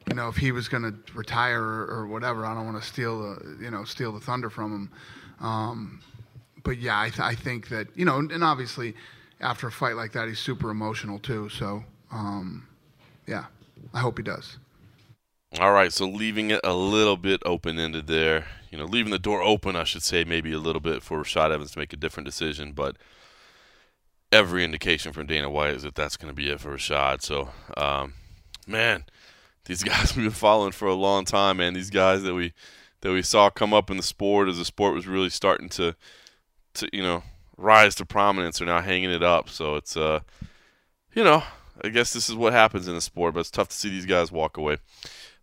[0.09, 2.87] you know, if he was going to retire or, or, whatever, I don't want to
[2.87, 5.47] steal the, you know, steal the thunder from him.
[5.47, 6.01] Um,
[6.63, 8.95] but yeah, I, th- I think that, you know, and obviously
[9.41, 11.49] after a fight like that, he's super emotional too.
[11.49, 12.67] So, um,
[13.27, 13.47] yeah,
[13.93, 14.59] I hope he does.
[15.61, 18.47] All right, so leaving it a little bit open ended there.
[18.71, 21.51] You know, leaving the door open, I should say, maybe a little bit for Rashad
[21.51, 22.97] Evans to make a different decision, but
[24.33, 27.23] every indication from Dana White is that that's going to be it for Rashad.
[27.23, 28.15] So, um,
[28.67, 29.05] man,
[29.67, 31.75] these guys we've been following for a long time, man.
[31.75, 32.53] These guys that we
[33.03, 35.95] that we saw come up in the sport as the sport was really starting to
[36.75, 37.23] to you know
[37.57, 39.49] rise to prominence are now hanging it up.
[39.49, 40.21] So it's uh,
[41.15, 41.43] you know,
[41.83, 44.07] I guess this is what happens in the sport, but it's tough to see these
[44.07, 44.79] guys walk away.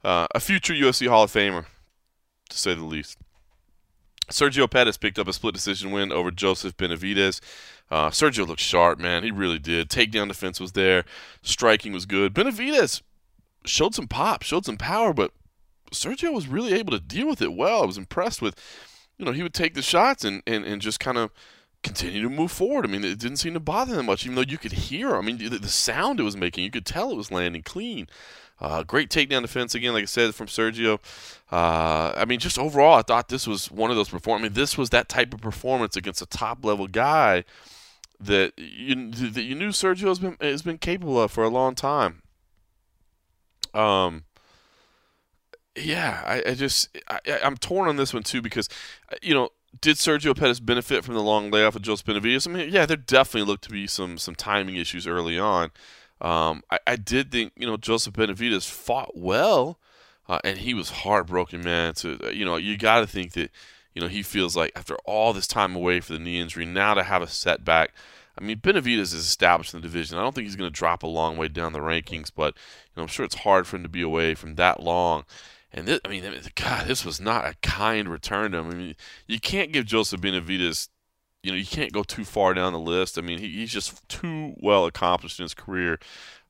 [0.03, 1.65] Uh, a future UFC Hall of Famer,
[2.49, 3.17] to say the least.
[4.29, 7.41] Sergio Pettis picked up a split decision win over Joseph Benavidez.
[7.91, 9.23] Uh, Sergio looked sharp, man.
[9.23, 9.89] He really did.
[9.89, 11.03] Takedown defense was there.
[11.41, 12.33] Striking was good.
[12.33, 13.01] Benavidez
[13.65, 15.31] showed some pop, showed some power, but
[15.91, 17.83] Sergio was really able to deal with it well.
[17.83, 18.59] I was impressed with,
[19.17, 21.31] you know, he would take the shots and, and, and just kind of
[21.83, 22.85] continue to move forward.
[22.85, 25.15] I mean, it didn't seem to bother him much, even though you could hear.
[25.15, 28.07] I mean, the, the sound it was making, you could tell it was landing clean.
[28.59, 30.99] Uh, great takedown defense again, like I said, from Sergio.
[31.51, 34.45] Uh, I mean, just overall, I thought this was one of those performances.
[34.45, 37.43] I mean, this was that type of performance against a top level guy
[38.19, 41.75] that you that you knew Sergio has been has been capable of for a long
[41.75, 42.22] time.
[43.73, 44.23] Um.
[45.75, 48.69] Yeah, I, I just I, I'm torn on this one too because,
[49.23, 49.49] you know,
[49.81, 52.47] did Sergio Pettis benefit from the long layoff of Joseph Benavidez?
[52.47, 55.71] I mean, yeah, there definitely looked to be some some timing issues early on.
[56.21, 59.79] Um, I, I, did think you know Joseph Benavidez fought well,
[60.29, 61.95] uh, and he was heartbroken, man.
[61.95, 63.51] To uh, you know, you got to think that
[63.93, 66.93] you know he feels like after all this time away for the knee injury, now
[66.93, 67.93] to have a setback.
[68.37, 70.17] I mean, Benavidez is established in the division.
[70.17, 72.97] I don't think he's going to drop a long way down the rankings, but you
[72.97, 75.25] know, I'm sure it's hard for him to be away from that long.
[75.71, 76.23] And this, I mean,
[76.55, 78.71] God, this was not a kind return to him.
[78.71, 78.95] I mean,
[79.27, 80.89] you can't give Joseph Benavidez,
[81.43, 83.17] you know, you can't go too far down the list.
[83.17, 85.99] I mean, he, he's just too well accomplished in his career.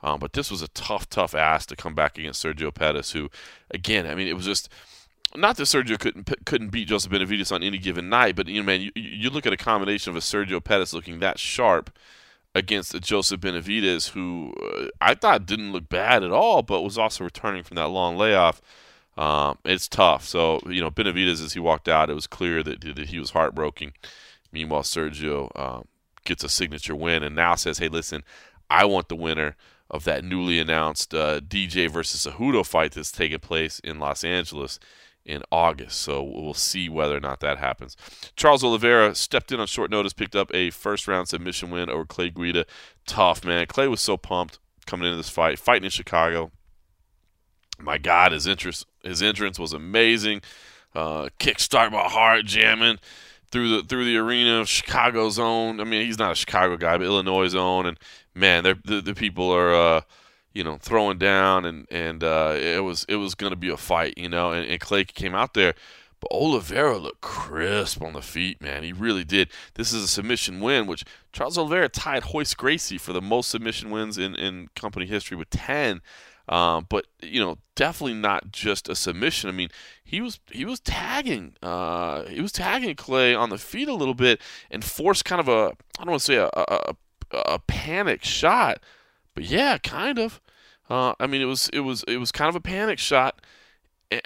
[0.01, 3.29] Um, but this was a tough, tough ass to come back against Sergio Pettis, who,
[3.71, 4.69] again, I mean, it was just
[5.35, 8.65] not that Sergio couldn't couldn't beat Joseph Benavidez on any given night, but you know,
[8.65, 11.95] man, you, you look at a combination of a Sergio Pettis looking that sharp
[12.55, 16.97] against a Joseph Benavidez, who uh, I thought didn't look bad at all, but was
[16.97, 18.61] also returning from that long layoff.
[19.17, 20.25] Um, it's tough.
[20.25, 23.31] So you know, Benavidez as he walked out, it was clear that, that he was
[23.31, 23.93] heartbroken.
[24.51, 25.87] Meanwhile, Sergio um,
[26.25, 28.23] gets a signature win and now says, "Hey, listen,
[28.69, 29.55] I want the winner
[29.89, 34.79] of that newly announced uh, DJ versus Cejudo fight that's taking place in Los Angeles."
[35.25, 36.01] In August.
[36.01, 37.95] So we'll see whether or not that happens.
[38.35, 42.05] Charles Oliveira stepped in on short notice, picked up a first round submission win over
[42.05, 42.65] Clay Guida.
[43.05, 43.65] Tough, man.
[43.67, 46.51] Clay was so pumped coming into this fight, fighting in Chicago.
[47.79, 50.41] My God, his interest, his entrance was amazing.
[50.93, 52.99] Uh, kick start my heart jamming
[53.51, 55.79] through the through the arena of Chicago's own.
[55.79, 57.85] I mean, he's not a Chicago guy, but Illinois' own.
[57.85, 57.99] And
[58.35, 60.01] man, the the people are uh,
[60.53, 63.77] you know throwing down, and and uh, it was it was going to be a
[63.77, 64.51] fight, you know.
[64.51, 65.73] And, and Clay came out there,
[66.19, 68.83] but Oliveira looked crisp on the feet, man.
[68.83, 69.49] He really did.
[69.75, 73.89] This is a submission win, which Charles Oliveira tied Royce Gracie for the most submission
[73.89, 76.01] wins in in company history with ten.
[76.47, 79.49] Um, but you know, definitely not just a submission.
[79.49, 79.69] I mean,
[80.03, 84.13] he was he was tagging uh, he was tagging Clay on the feet a little
[84.13, 86.95] bit and forced kind of a I don't want to say a, a,
[87.31, 88.79] a panic shot,
[89.35, 90.41] but yeah, kind of.
[90.89, 93.41] Uh, I mean, it was it was it was kind of a panic shot,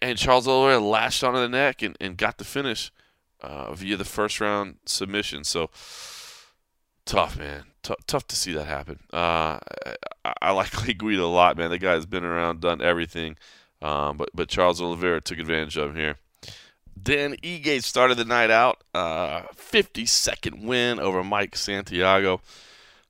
[0.01, 2.91] and, Charles Oliveira lashed onto the neck and, and got the finish
[3.41, 5.43] uh, via the first round submission.
[5.43, 5.69] So
[7.05, 7.65] tough, man.
[7.84, 8.99] T- tough to see that happen.
[9.13, 9.59] Uh,
[10.25, 11.69] I, I, like Lee Guida a lot, man.
[11.69, 13.38] The guy's been around, done everything.
[13.81, 16.15] Um, but but Charles Oliveira took advantage of him here.
[17.01, 22.41] Dan Ige started the night out, uh, 52nd win over Mike Santiago.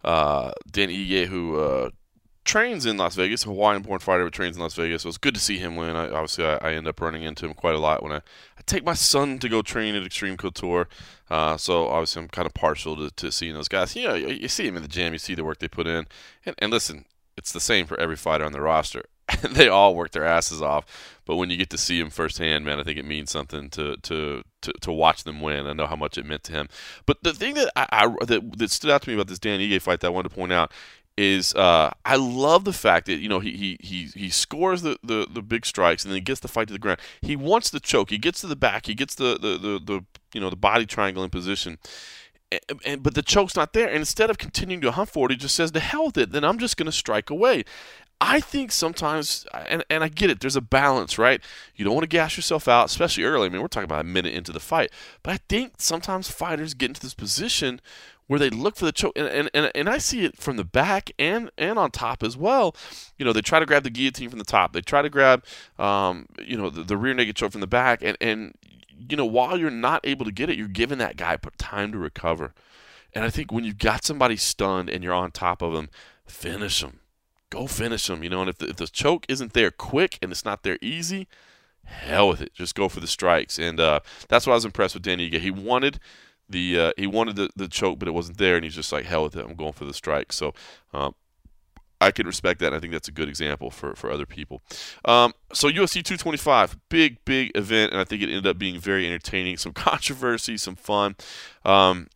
[0.07, 1.89] Uh, Dan Ige, who uh,
[2.45, 5.01] trains in Las Vegas, Hawaiian-born fighter, but trains in Las Vegas.
[5.01, 5.97] So it was good to see him win.
[5.97, 8.61] I, obviously, I, I, end up running into him quite a lot when I, I
[8.65, 10.87] take my son to go train at Extreme Couture.
[11.29, 13.97] Uh, so obviously, I'm kind of partial to, to seeing those guys.
[13.97, 15.87] You know, you, you see him in the gym, you see the work they put
[15.87, 16.07] in,
[16.45, 17.03] and, and listen,
[17.35, 19.03] it's the same for every fighter on the roster.
[19.51, 20.85] they all work their asses off.
[21.25, 23.97] But when you get to see them firsthand, man, I think it means something to
[23.97, 25.67] to to, to watch them win.
[25.67, 26.69] I know how much it meant to him.
[27.05, 29.59] But the thing that I, I that, that stood out to me about this Dan
[29.59, 30.71] Ige fight that I wanted to point out
[31.17, 34.97] is uh, I love the fact that you know he he he, he scores the,
[35.03, 36.99] the, the big strikes and then he gets the fight to the ground.
[37.21, 38.11] He wants the choke.
[38.11, 38.85] He gets to the back.
[38.85, 41.79] He gets the the, the, the you know the body triangle in position.
[42.49, 43.87] And, and, but the choke's not there.
[43.87, 46.31] And instead of continuing to hunt for it, he just says, "The hell with it."
[46.31, 47.65] Then I'm just going to strike away.
[48.19, 51.39] I think sometimes, and, and I get it, there's a balance, right?
[51.75, 53.45] You don't want to gas yourself out, especially early.
[53.45, 54.91] I mean, we're talking about a minute into the fight.
[55.21, 57.79] But I think sometimes fighters get into this position
[58.25, 60.65] where they look for the choke, and, and, and, and I see it from the
[60.65, 62.75] back and, and on top as well.
[63.17, 65.45] You know, they try to grab the guillotine from the top, they try to grab,
[65.79, 68.53] um, you know, the, the rear naked choke from the back, and, and,
[69.09, 71.97] you know, while you're not able to get it, you're giving that guy time to
[71.97, 72.53] recover.
[73.13, 75.89] And I think when you've got somebody stunned and you're on top of them,
[76.25, 76.99] finish them.
[77.49, 78.41] Go finish them, you know.
[78.41, 81.27] And if the, if the choke isn't there quick and it's not there easy,
[81.85, 82.53] hell with it.
[82.53, 83.57] Just go for the strikes.
[83.57, 85.39] And uh, that's what I was impressed with Danny Ige.
[85.39, 85.99] He wanted
[86.49, 89.05] the uh, he wanted the, the choke, but it wasn't there, and he's just like
[89.05, 89.45] hell with it.
[89.45, 90.31] I'm going for the strike.
[90.33, 90.53] So.
[90.93, 91.15] Um,
[91.99, 92.67] I can respect that.
[92.67, 94.61] And I think that's a good example for, for other people.
[95.05, 99.07] Um, so UFC 225, big big event, and I think it ended up being very
[99.07, 99.57] entertaining.
[99.57, 101.15] Some controversy, some fun.
[101.65, 102.07] Um,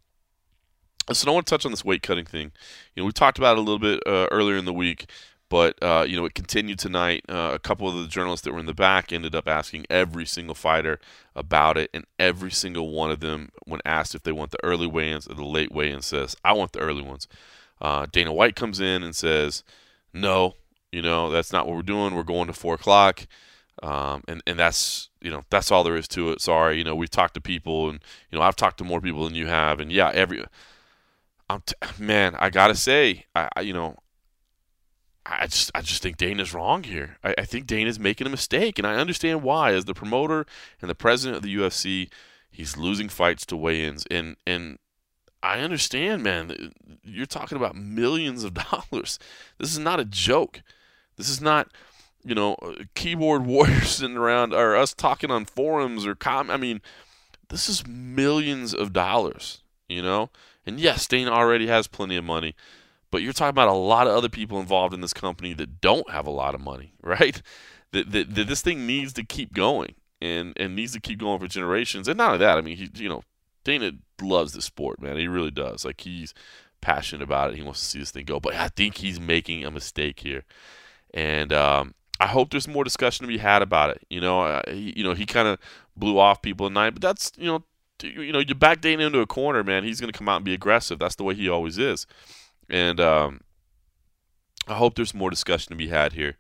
[1.14, 2.52] so I want to touch on this weight cutting thing.
[2.96, 5.10] You know, we talked about it a little bit uh, earlier in the week,
[5.50, 7.24] but uh, you know, it continued tonight.
[7.28, 10.26] Uh, a couple of the journalists that were in the back ended up asking every
[10.26, 11.00] single fighter
[11.36, 14.88] about it, and every single one of them, when asked if they want the early
[14.88, 17.28] weigh-ins or the late weigh-ins, says, "I want the early ones."
[17.82, 19.64] Uh, Dana White comes in and says,
[20.14, 20.56] "No,
[20.92, 22.16] you know, that's not what we're doing.
[22.16, 23.28] We're going to four o'clock."
[23.84, 26.42] Um, and and that's you know that's all there is to it.
[26.42, 28.00] Sorry, you know we've talked to people, and
[28.32, 30.46] you know I've talked to more people than you have, and yeah, every
[31.60, 33.98] T- man, I gotta say, I, I, you know,
[35.26, 37.18] I just I just think Dana's wrong here.
[37.24, 39.74] I, I think Dana's making a mistake, and I understand why.
[39.74, 40.46] As the promoter
[40.82, 42.10] and the president of the UFC,
[42.50, 44.80] he's losing fights to weigh-ins, and and
[45.44, 46.52] I understand, man.
[46.52, 48.54] Uh, you're talking about millions of
[48.92, 49.20] dollars.
[49.58, 50.62] This is not a joke.
[51.18, 51.70] This is not,
[52.24, 56.50] you know, uh, keyboard warriors sitting around or us talking on forums or com.
[56.50, 56.82] I mean,
[57.50, 59.62] this is millions of dollars.
[59.88, 60.30] You know,
[60.66, 62.56] and yes, Dana already has plenty of money,
[63.10, 66.10] but you're talking about a lot of other people involved in this company that don't
[66.10, 67.42] have a lot of money, right?
[67.92, 71.40] That, that, that this thing needs to keep going and, and needs to keep going
[71.40, 72.08] for generations.
[72.08, 73.24] And not only that, I mean, he, you know,
[73.64, 75.18] Dana loves the sport, man.
[75.18, 75.84] He really does.
[75.84, 76.34] Like he's
[76.82, 77.58] passionate about it.
[77.58, 78.40] He wants to see this thing go.
[78.40, 80.44] But I think he's making a mistake here,
[81.14, 84.02] and um, I hope there's more discussion to be had about it.
[84.10, 85.60] You know, you know, he kind of
[85.96, 87.64] blew off people tonight, but that's you know
[88.04, 89.84] you know, you back Dana into a corner, man.
[89.84, 91.00] He's going to come out and be aggressive.
[91.00, 92.08] That's the way he always is.
[92.70, 93.42] And um,
[94.68, 96.38] I hope there's more discussion to be had here.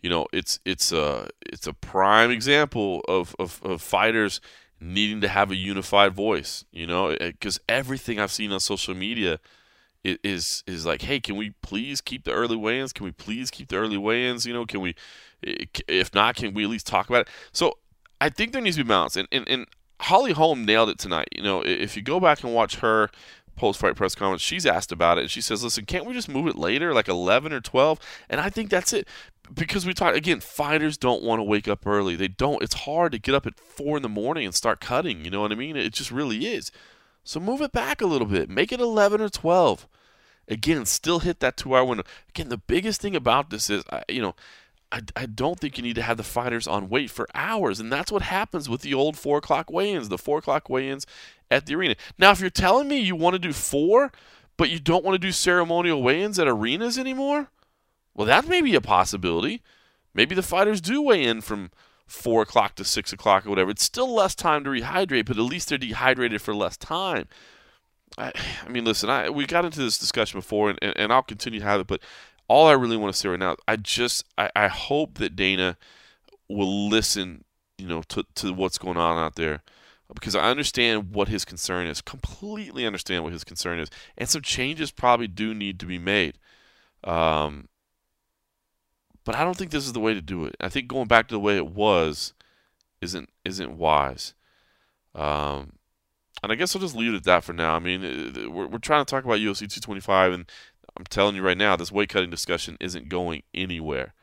[0.00, 4.40] You know, it's it's a it's a prime example of, of, of fighters
[4.78, 6.64] needing to have a unified voice.
[6.70, 9.40] You know, because everything I've seen on social media
[10.04, 12.92] is is like, hey, can we please keep the early weigh-ins?
[12.92, 14.46] Can we please keep the early weigh-ins?
[14.46, 14.94] You know, can we?
[15.42, 17.28] If not, can we at least talk about it?
[17.52, 17.78] So
[18.20, 19.66] I think there needs to be balance, and and, and
[20.00, 21.28] Holly Holm nailed it tonight.
[21.34, 23.10] You know, if you go back and watch her
[23.56, 26.28] post fight press conference, she's asked about it and she says, listen, can't we just
[26.28, 27.98] move it later, like 11 or 12?
[28.28, 29.08] And I think that's it.
[29.52, 32.16] Because we talk again, fighters don't want to wake up early.
[32.16, 32.62] They don't.
[32.62, 35.24] It's hard to get up at four in the morning and start cutting.
[35.24, 35.76] You know what I mean?
[35.76, 36.72] It just really is.
[37.22, 38.50] So move it back a little bit.
[38.50, 39.86] Make it 11 or 12.
[40.48, 42.04] Again, still hit that two hour window.
[42.28, 44.34] Again, the biggest thing about this is, you know,
[44.92, 47.80] I, I don't think you need to have the fighters on wait for hours.
[47.80, 50.88] And that's what happens with the old four o'clock weigh ins, the four o'clock weigh
[50.88, 51.06] ins
[51.50, 51.96] at the arena.
[52.18, 54.12] Now, if you're telling me you want to do four,
[54.56, 57.48] but you don't want to do ceremonial weigh ins at arenas anymore,
[58.14, 59.62] well, that may be a possibility.
[60.14, 61.70] Maybe the fighters do weigh in from
[62.06, 63.70] four o'clock to six o'clock or whatever.
[63.70, 67.26] It's still less time to rehydrate, but at least they're dehydrated for less time.
[68.16, 68.32] I,
[68.64, 71.58] I mean, listen, I, we got into this discussion before, and, and, and I'll continue
[71.60, 72.00] to have it, but
[72.48, 75.76] all I really want to say right now, I just I, I hope that Dana
[76.48, 77.44] will listen,
[77.78, 79.62] you know, to, to what's going on out there.
[80.14, 84.42] Because I understand what his concern is, completely understand what his concern is, and some
[84.42, 86.38] changes probably do need to be made.
[87.02, 87.68] Um,
[89.24, 90.54] but I don't think this is the way to do it.
[90.60, 92.34] I think going back to the way it was
[93.00, 94.34] isn't isn't wise.
[95.12, 95.72] Um,
[96.42, 97.74] and I guess I'll just leave it at that for now.
[97.74, 98.02] I mean,
[98.52, 100.50] we're, we're trying to talk about UFC 225, and
[100.96, 104.14] I'm telling you right now, this weight cutting discussion isn't going anywhere.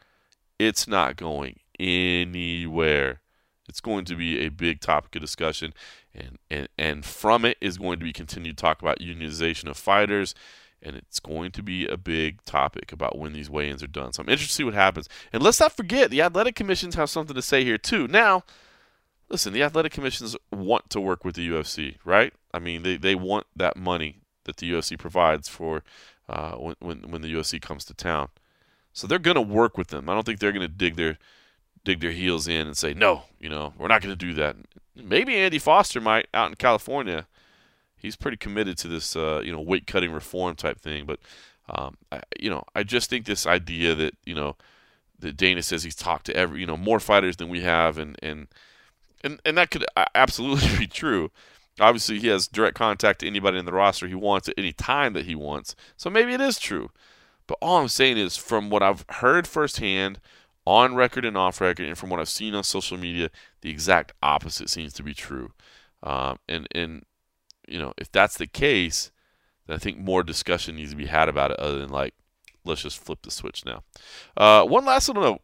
[0.60, 3.22] It's not going anywhere.
[3.70, 5.74] It's going to be a big topic of discussion,
[6.14, 10.36] and, and, and from it is going to be continued talk about unionization of fighters,
[10.82, 14.12] and it's going to be a big topic about when these weigh-ins are done.
[14.12, 15.08] So I'm interested to see what happens.
[15.32, 18.08] And let's not forget, the athletic commissions have something to say here too.
[18.08, 18.44] Now,
[19.30, 22.34] listen, the athletic commissions want to work with the UFC, right?
[22.54, 25.84] I mean, they, they want that money that the UFC provides for
[26.30, 28.30] uh, when, when when the UFC comes to town.
[28.94, 30.10] So they're going to work with them.
[30.10, 31.18] I don't think they're going to dig their
[31.84, 33.24] dig their heels in and say no.
[33.40, 34.56] You know, we're not going to do that.
[34.96, 37.28] Maybe Andy Foster might out in California.
[37.98, 41.06] He's pretty committed to this, uh, you know, weight cutting reform type thing.
[41.06, 41.20] But
[41.70, 44.56] um, I, you know, I just think this idea that you know
[45.20, 48.18] that Dana says he's talked to every you know more fighters than we have, and
[48.22, 48.48] and
[49.24, 49.86] and and that could
[50.16, 51.32] absolutely be true.
[51.80, 55.14] Obviously, he has direct contact to anybody in the roster he wants at any time
[55.14, 55.76] that he wants.
[55.98, 56.90] So maybe it is true.
[57.48, 60.20] But all I'm saying is, from what I've heard firsthand,
[60.66, 63.30] on record and off record, and from what I've seen on social media,
[63.62, 65.52] the exact opposite seems to be true.
[66.02, 67.04] Um, and and
[67.68, 69.12] you know, if that's the case,
[69.68, 72.14] then I think more discussion needs to be had about it, other than like,
[72.66, 73.84] let's just flip the switch now.
[74.38, 75.42] Uh, one last little note.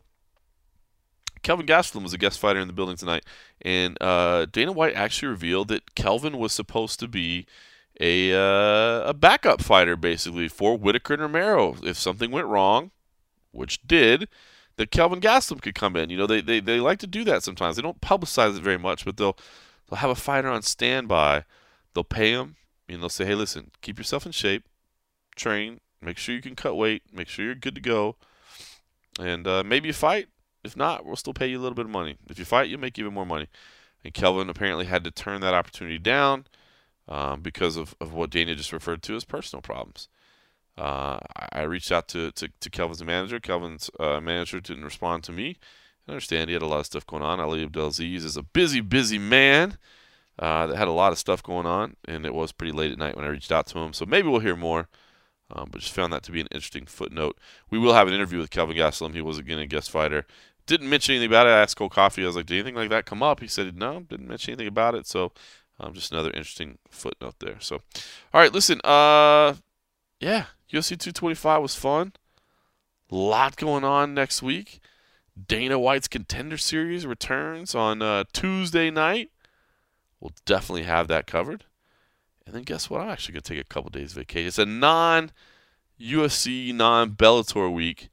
[1.44, 3.26] Kelvin Gastelum was a guest fighter in the building tonight,
[3.62, 7.46] and uh, Dana White actually revealed that Kelvin was supposed to be
[8.00, 11.76] a uh, a backup fighter basically for Whitaker and Romero.
[11.84, 12.92] If something went wrong,
[13.52, 14.28] which did,
[14.78, 16.10] that Kelvin Gastelum could come in.
[16.10, 17.76] You know, they, they they like to do that sometimes.
[17.76, 19.38] They don't publicize it very much, but they'll
[19.90, 21.44] they'll have a fighter on standby.
[21.94, 22.56] They'll pay him,
[22.88, 24.64] and they'll say, "Hey, listen, keep yourself in shape,
[25.36, 28.16] train, make sure you can cut weight, make sure you're good to go,
[29.20, 30.28] and uh, maybe you fight.
[30.64, 32.18] If not, we'll still pay you a little bit of money.
[32.30, 33.48] If you fight, you'll make even more money."
[34.04, 36.46] And Kelvin apparently had to turn that opportunity down
[37.08, 40.08] um, because of, of what Dana just referred to as personal problems.
[40.78, 41.20] Uh,
[41.52, 43.40] I reached out to, to, to Kelvin's manager.
[43.40, 45.58] Kelvin's uh, manager didn't respond to me.
[46.08, 47.40] I understand he had a lot of stuff going on.
[47.40, 49.78] Ali Abdelaziz is a busy, busy man
[50.40, 52.98] uh, that had a lot of stuff going on, and it was pretty late at
[52.98, 53.92] night when I reached out to him.
[53.92, 54.88] So maybe we'll hear more.
[55.52, 57.38] Um, but just found that to be an interesting footnote.
[57.72, 59.16] We will have an interview with Kelvin Gastelum.
[59.16, 60.28] He was again a guest fighter.
[60.70, 61.50] Didn't mention anything about it.
[61.50, 62.22] I asked Cole Coffee.
[62.22, 64.68] I was like, "Did anything like that come up?" He said, "No, didn't mention anything
[64.68, 65.32] about it." So
[65.80, 67.58] um, just another interesting footnote there.
[67.60, 67.78] So,
[68.32, 68.80] all right, listen.
[68.84, 69.56] Uh,
[70.20, 72.14] yeah, UFC 225 was fun.
[73.12, 74.80] A lot going on next week.
[75.48, 79.32] Dana White's Contender Series returns on uh, Tuesday night.
[80.20, 81.66] We'll definitely have that covered.
[82.46, 83.02] And then guess what?
[83.02, 84.48] I'm actually going to take a couple days vacation.
[84.48, 85.32] It's a non
[86.00, 88.10] UFC, non Bellator week.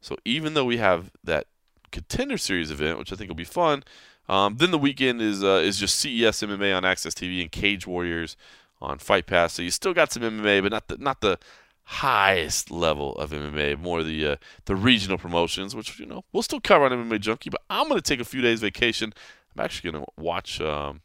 [0.00, 1.46] So even though we have that
[1.90, 3.84] Contender Series event, which I think will be fun,
[4.28, 7.86] um, then the weekend is uh, is just CES MMA on AXS TV and Cage
[7.86, 8.36] Warriors
[8.80, 9.54] on Fight Pass.
[9.54, 11.38] So you still got some MMA, but not the not the
[11.84, 14.36] highest level of MMA, more the uh,
[14.66, 17.50] the regional promotions, which you know we'll still cover on MMA Junkie.
[17.50, 19.12] But I'm to take a few days vacation.
[19.56, 21.00] I'm actually to watch, um,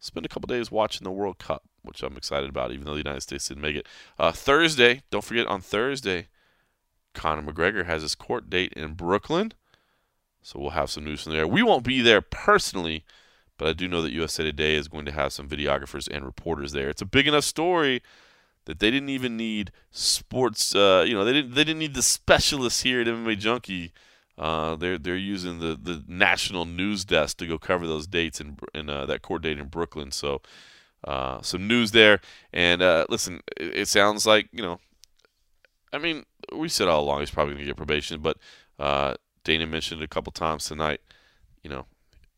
[0.00, 2.98] spend a couple days watching the World Cup, which I'm excited about, even though the
[2.98, 3.86] United States didn't make it.
[4.18, 6.26] Uh, Thursday, don't forget on Thursday,
[7.14, 9.52] Conor McGregor has his court date in Brooklyn.
[10.46, 11.44] So we'll have some news from there.
[11.44, 13.04] We won't be there personally,
[13.58, 16.70] but I do know that USA Today is going to have some videographers and reporters
[16.70, 16.88] there.
[16.88, 18.00] It's a big enough story
[18.66, 20.72] that they didn't even need sports.
[20.72, 23.92] Uh, you know, they didn't they didn't need the specialists here at MMA Junkie.
[24.38, 28.56] Uh, they're they're using the, the national news desk to go cover those dates in
[28.72, 30.12] in uh, that court date in Brooklyn.
[30.12, 30.42] So
[31.02, 32.20] uh, some news there.
[32.52, 34.78] And uh, listen, it, it, sounds like you know.
[35.92, 36.24] I mean,
[36.54, 38.38] we said all along he's probably going to get probation, but
[38.78, 39.14] uh,
[39.46, 41.00] Dana mentioned a couple times tonight.
[41.62, 41.86] You know,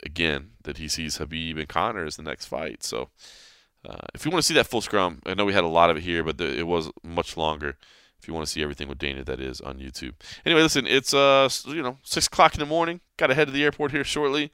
[0.04, 2.84] again that he sees Khabib and Conor as the next fight.
[2.84, 3.08] So
[3.88, 5.88] uh, if you want to see that full scrum, I know we had a lot
[5.88, 7.78] of it here, but the, it was much longer.
[8.20, 10.14] If you want to see everything with Dana, that is on YouTube.
[10.44, 13.00] Anyway, listen, it's uh you know six o'clock in the morning.
[13.16, 14.52] Got to head to the airport here shortly.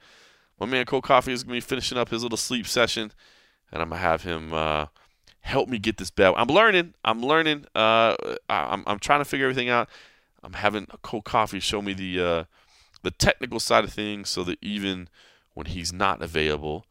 [0.59, 3.11] My man Cole Coffee is gonna be finishing up his little sleep session,
[3.71, 4.85] and I'm gonna have him uh,
[5.41, 6.35] help me get this bell.
[6.37, 6.93] I'm learning.
[7.03, 7.65] I'm learning.
[7.75, 8.15] Uh,
[8.47, 9.89] I'm I'm trying to figure everything out.
[10.45, 12.43] I'm having a cold Coffee show me the uh,
[13.01, 15.09] the technical side of things, so that even
[15.53, 16.85] when he's not available,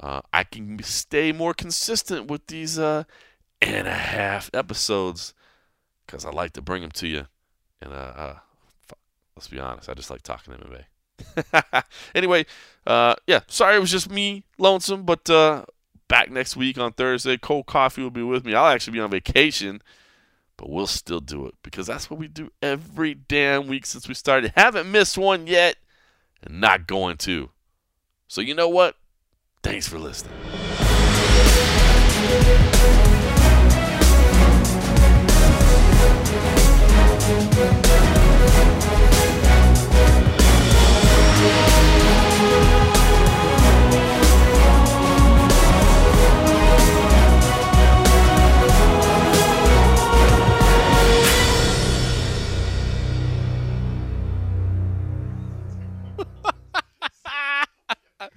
[0.00, 3.04] uh, I can stay more consistent with these uh,
[3.60, 5.34] and a half episodes
[6.06, 7.26] because I like to bring them to you.
[7.80, 8.34] And uh, uh
[9.36, 11.82] let's be honest, I just like talking to MMA.
[12.14, 12.46] anyway,
[12.86, 15.28] uh, yeah, sorry it was just me, lonesome, but
[16.08, 17.36] back next week on Thursday.
[17.36, 18.54] Cold Coffee will be with me.
[18.54, 19.82] I'll actually be on vacation,
[20.56, 24.14] but we'll still do it because that's what we do every damn week since we
[24.14, 24.52] started.
[24.56, 25.76] Haven't missed one yet
[26.42, 27.50] and not going to.
[28.28, 28.96] So, you know what?
[29.62, 30.32] Thanks for listening.
[37.26, 38.25] Thank you.
[58.20, 58.28] I,